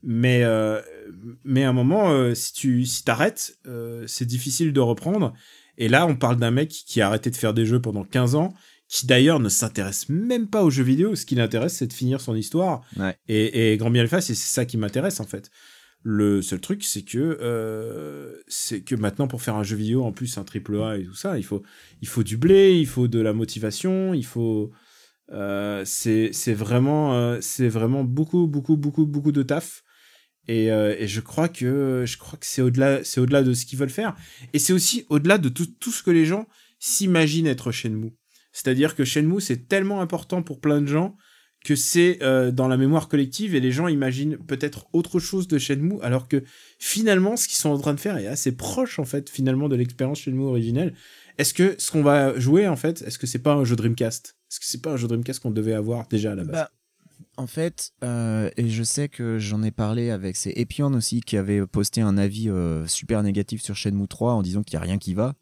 [0.02, 0.81] Mais, euh,
[1.44, 3.59] mais à un moment, euh, si tu, si t'arrêtes,
[4.07, 5.35] c'est difficile de reprendre.
[5.77, 8.35] Et là, on parle d'un mec qui a arrêté de faire des jeux pendant 15
[8.36, 8.55] ans,
[8.86, 11.16] qui d'ailleurs ne s'intéresse même pas aux jeux vidéo.
[11.16, 12.82] Ce qui l'intéresse, c'est de finir son histoire.
[12.97, 13.16] Ouais.
[13.28, 15.51] Et, et grand bien le fasse, et c'est ça qui m'intéresse en fait.
[16.02, 20.12] Le seul truc, c'est que euh, c'est que maintenant pour faire un jeu vidéo, en
[20.12, 21.62] plus un triple A et tout ça, il faut
[22.01, 24.72] il faut du blé, il faut de la motivation, il faut
[25.32, 29.82] euh, c'est vraiment euh, c'est vraiment beaucoup beaucoup beaucoup beaucoup de taf.
[30.48, 33.66] Et, euh, et je crois que je crois que c'est au-delà c'est au-delà de ce
[33.66, 34.16] qu'ils veulent faire
[34.52, 36.48] et c'est aussi au-delà de tout, tout ce que les gens
[36.81, 38.14] s'imaginent être Shenmue.
[38.52, 41.16] C'est-à-dire que Shenmue c'est tellement important pour plein de gens
[41.65, 45.59] que c'est euh, dans la mémoire collective et les gens imaginent peut-être autre chose de
[45.59, 46.43] Shenmue alors que
[46.78, 49.77] finalement ce qu'ils sont en train de faire est assez proche en fait finalement de
[49.77, 50.95] l'expérience Shenmue originelle.
[51.39, 54.37] Est-ce que ce qu'on va jouer en fait, est-ce que c'est pas un jeu Dreamcast?
[54.51, 56.53] Est-ce que c'est pas un jeu Dreamcast qu'on devait avoir déjà à la base?
[56.53, 56.70] Bah,
[57.37, 61.37] en fait, euh, et je sais que j'en ai parlé avec c'est Epion aussi qui
[61.37, 64.87] avait posté un avis euh, super négatif sur Shenmue 3 en disant qu'il n'y a
[64.87, 65.35] rien qui va.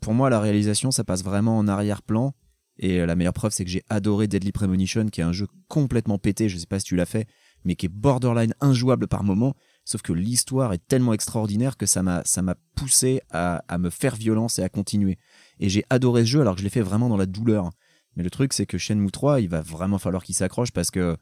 [0.00, 2.34] Pour moi, la réalisation, ça passe vraiment en arrière-plan.
[2.78, 5.46] Et euh, la meilleure preuve, c'est que j'ai adoré Deadly Premonition, qui est un jeu
[5.68, 7.26] complètement pété, je sais pas si tu l'as fait,
[7.64, 9.54] mais qui est borderline injouable par moment.
[9.84, 13.88] Sauf que l'histoire est tellement extraordinaire que ça m'a ça m'a poussé à, à me
[13.90, 15.18] faire violence et à continuer.
[15.60, 17.70] Et j'ai adoré ce jeu alors que je l'ai fait vraiment dans la douleur.
[18.16, 21.16] Mais le truc, c'est que Shenmue 3, il va vraiment falloir qu'il s'accroche parce que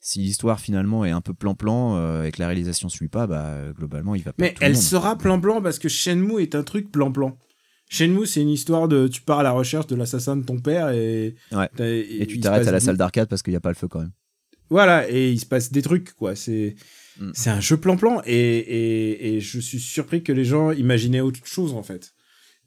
[0.00, 3.72] si l'histoire finalement est un peu plan-plan euh, et que la réalisation suit pas, bah
[3.76, 4.82] globalement, il va Mais le elle monde.
[4.82, 7.36] sera plan-plan parce que Shenmue est un truc plan-plan.
[7.88, 10.90] Shenmue, c'est une histoire de tu pars à la recherche de l'assassin de ton père
[10.90, 11.68] et Ouais.
[11.78, 14.00] Et tu t'arrêtes à la salle d'arcade parce qu'il n'y a pas le feu quand
[14.00, 14.12] même.
[14.70, 16.36] Voilà, et il se passe des trucs, quoi.
[16.36, 16.74] C'est
[17.20, 17.30] Mm.
[17.34, 21.40] c'est un jeu plan-plan, et, et, et je suis surpris que les gens imaginaient autre
[21.44, 22.12] chose, en fait.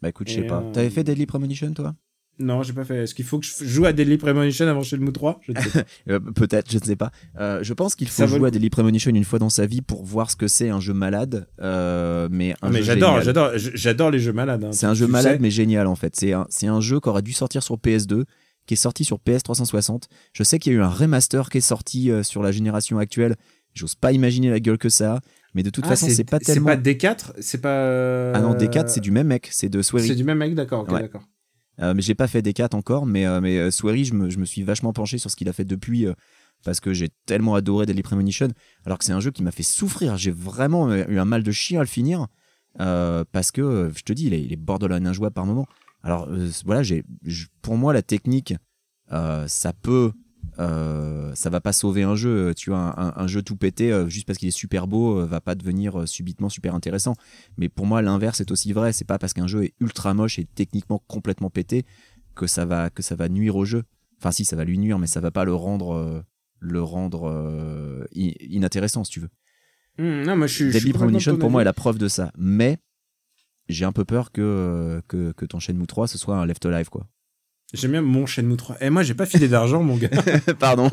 [0.02, 0.62] Bah écoute, je sais pas.
[0.62, 1.96] euh, T'avais fait Deadly Premonition, toi?
[2.42, 3.04] Non, j'ai pas fait.
[3.04, 5.84] Est-ce qu'il faut que je joue à Deadly Premonition avant 3 Je ne sais pas.
[6.10, 7.12] Euh, Peut-être, je ne sais pas.
[7.40, 9.66] Euh, je pense qu'il faut Ça jouer le à Deadly Premonition une fois dans sa
[9.66, 13.22] vie pour voir ce que c'est un jeu malade, euh, mais un Ah, mais j'adore,
[13.22, 14.64] j'adore, j'adore les jeux malades.
[14.64, 14.72] hein.
[14.72, 15.12] C'est un jeu sais.
[15.12, 16.16] malade mais génial en fait.
[16.16, 18.24] C'est un, c'est un jeu qui aurait dû sortir sur PS2,
[18.66, 20.04] qui est sorti sur PS360.
[20.34, 22.98] Je sais qu'il y a eu un remaster qui est sorti euh, sur la génération
[22.98, 23.36] actuelle.
[23.74, 25.20] J'ose pas imaginer la gueule que ça a,
[25.54, 26.70] mais de toute Ah, façon c'est pas tellement.
[26.70, 26.82] C'est pas
[27.14, 28.32] D4 C'est pas.
[28.34, 30.08] Ah non, D4 c'est du même mec, c'est de Swery.
[30.10, 31.02] C'est du même mec, d'accord, Ouais.
[31.02, 31.22] d'accord.
[31.80, 34.46] Euh, mais j'ai pas fait D4 encore, mais, euh, mais euh, je me, je me
[34.46, 36.14] suis vachement penché sur ce qu'il a fait depuis, euh,
[36.64, 38.50] parce que j'ai tellement adoré Deadly Premonition,
[38.86, 40.18] alors que c'est un jeu qui m'a fait souffrir.
[40.18, 42.28] J'ai vraiment euh, eu un mal de chien à le finir,
[42.78, 45.68] parce que, je te dis, il est, il est borderline injouable par moment.
[46.04, 46.30] Alors
[46.66, 47.04] voilà, j'ai,
[47.62, 48.54] pour moi, la technique,
[49.10, 50.14] ça peut.
[50.62, 54.28] Euh, ça va pas sauver un jeu, tu vois, un, jeu tout pété euh, juste
[54.28, 57.16] parce qu'il est super beau euh, va pas devenir euh, subitement super intéressant.
[57.58, 58.94] Mais pour moi, l'inverse est aussi vrai.
[58.94, 61.86] C'est pas parce qu'un jeu est ultra moche et techniquement complètement pété
[62.36, 63.84] que ça va que ça va nuire au jeu.
[64.20, 66.22] Enfin, si, ça va lui nuire, mais ça va pas le rendre euh,
[66.60, 69.30] le rendre euh, inintéressant, si tu veux.
[70.00, 72.32] Hum, non, moi je suis Premonition pour moi est la preuve de ça.
[72.38, 72.78] Mais
[73.68, 76.66] j'ai un peu peur que euh, que, que ton Shenmue 3 ce soit un Left
[76.66, 77.08] Alive quoi.
[77.74, 78.78] J'aime bien mon Shenmue 3.
[78.82, 80.10] Et moi, j'ai pas filé d'argent, mon gars.
[80.60, 80.90] Pardon.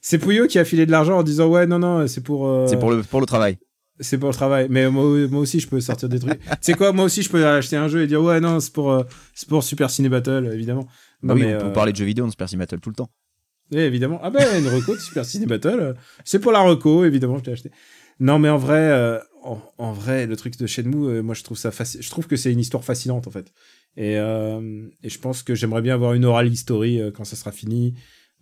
[0.00, 2.46] C'est Pouillot qui a filé de l'argent en disant ouais, non, non, c'est pour.
[2.46, 3.58] euh, C'est pour le pour le travail.
[3.98, 4.66] C'est pour le travail.
[4.70, 6.38] Mais moi, moi aussi, je peux sortir des trucs.
[6.44, 8.72] tu sais quoi, moi aussi, je peux acheter un jeu et dire ouais, non, c'est
[8.72, 9.02] pour, euh,
[9.34, 10.86] c'est pour Super Ciné Battle, évidemment.
[11.22, 12.78] Bah Non, oui, mais, on peut euh, parler de jeux vidéo dans Super Cine Battle
[12.80, 13.08] tout le temps.
[13.72, 14.20] Oui, évidemment.
[14.22, 15.92] Ah ben, une reco de Super Ciné Battle, euh,
[16.24, 17.70] c'est pour la reco, évidemment, je l'ai acheté.
[18.20, 21.70] Non, mais en vrai, en, en vrai, le truc de Shenmue, moi, je trouve ça
[21.70, 23.52] faci- Je trouve que c'est une histoire fascinante, en fait.
[23.96, 27.36] Et, euh, et je pense que j'aimerais bien avoir une oral history euh, quand ça
[27.36, 27.94] sera fini,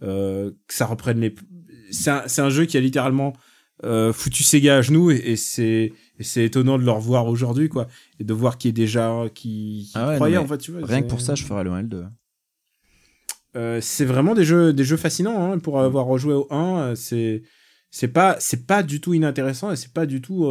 [0.03, 1.35] euh, que ça reprenne les.
[1.91, 3.35] C'est un, un jeu qui a littéralement
[3.85, 7.87] euh, foutu Sega à genoux et, et c'est étonnant de le revoir aujourd'hui, quoi,
[8.19, 10.73] et de voir qui est déjà qui, qui Ah ouais, croyait non, en fait, tu
[10.73, 10.85] vois.
[10.87, 12.05] Rien que pour ça, je ferais le 1 et le 2.
[13.57, 16.79] euh, c'est vraiment des jeux, des jeux fascinants hein, pour avoir rejoué au 1.
[16.81, 17.43] euh, C'est,
[17.91, 20.51] c'est pas, c'est pas du tout inintéressant et c'est pas du tout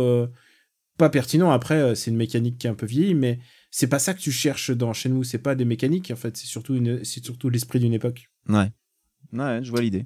[0.97, 1.51] pas pertinent.
[1.51, 3.39] Après, c'est une mécanique qui est un peu vieille, mais
[3.75, 5.25] c'est pas ça que tu cherches dans Shenmue.
[5.25, 6.37] C'est pas des mécaniques en fait.
[6.37, 8.29] C'est surtout une, c'est surtout l'esprit d'une époque.
[8.47, 8.71] Ouais.
[9.33, 10.05] Ouais, je vois l'idée.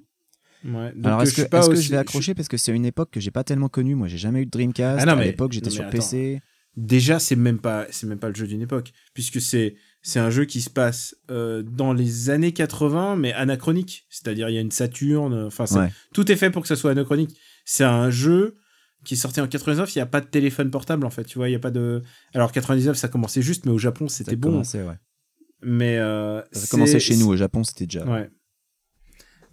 [0.63, 0.93] Ouais.
[0.95, 2.85] Donc, Alors est-ce je que, est-ce que aussi- je vais accrocher parce que c'est une
[2.85, 3.93] époque que j'ai pas tellement connue.
[3.93, 5.01] Moi, j'ai jamais eu de Dreamcast.
[5.01, 6.41] Ah non, à mais- l'époque, j'étais non, sur PC.
[6.77, 10.29] Déjà, c'est même pas, c'est même pas le jeu d'une époque, puisque c'est, c'est un
[10.29, 14.05] jeu qui se passe euh, dans les années 80, mais anachronique.
[14.09, 15.33] C'est-à-dire, il y a une Saturne.
[15.45, 15.91] Enfin, Ouais.
[16.13, 17.35] tout est fait pour que ça soit anachronique.
[17.65, 18.55] C'est un jeu
[19.07, 21.37] qui est sorti en 99, il n'y a pas de téléphone portable en fait, tu
[21.37, 22.03] vois, il y a pas de
[22.33, 24.61] Alors 99 ça commençait juste mais au Japon c'était bon.
[24.61, 24.99] ouais.
[25.63, 28.05] Mais euh, Ça commençait chez nous, au Japon, c'était déjà.
[28.05, 28.29] Ouais.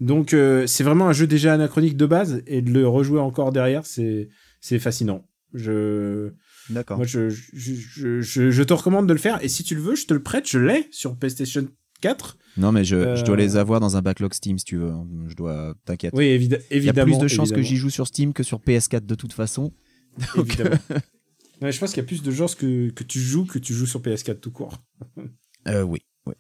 [0.01, 3.53] Donc euh, c'est vraiment un jeu déjà anachronique de base et de le rejouer encore
[3.53, 4.29] derrière, c'est
[4.61, 5.25] c'est fascinant.
[5.55, 6.33] Je
[6.69, 6.97] D'accord.
[6.97, 9.81] moi je, je, je, je, je te recommande de le faire et si tu le
[9.81, 11.69] veux, je te le prête, je l'ai sur PlayStation
[12.05, 12.37] 4.
[12.57, 14.93] Non, mais je, je dois Euh, les avoir dans un backlog Steam si tu veux.
[15.29, 15.75] Je dois.
[15.87, 16.13] T'inquiète.
[16.15, 17.13] Oui, évi- Il y a évidemment.
[17.17, 17.69] plus de chances que évidemment.
[17.69, 19.73] j'y joue sur Steam que sur PS4 de toute façon.
[20.37, 20.77] Donc, Évidemment.
[21.63, 23.73] Ouais, je pense qu'il y a plus de chances que, que tu joues que tu
[23.75, 24.77] joues sur PS4 tout court.
[25.69, 26.01] euh, oui.
[26.27, 26.35] ouais.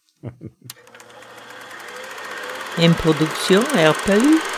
[2.78, 4.53] Une production RPU.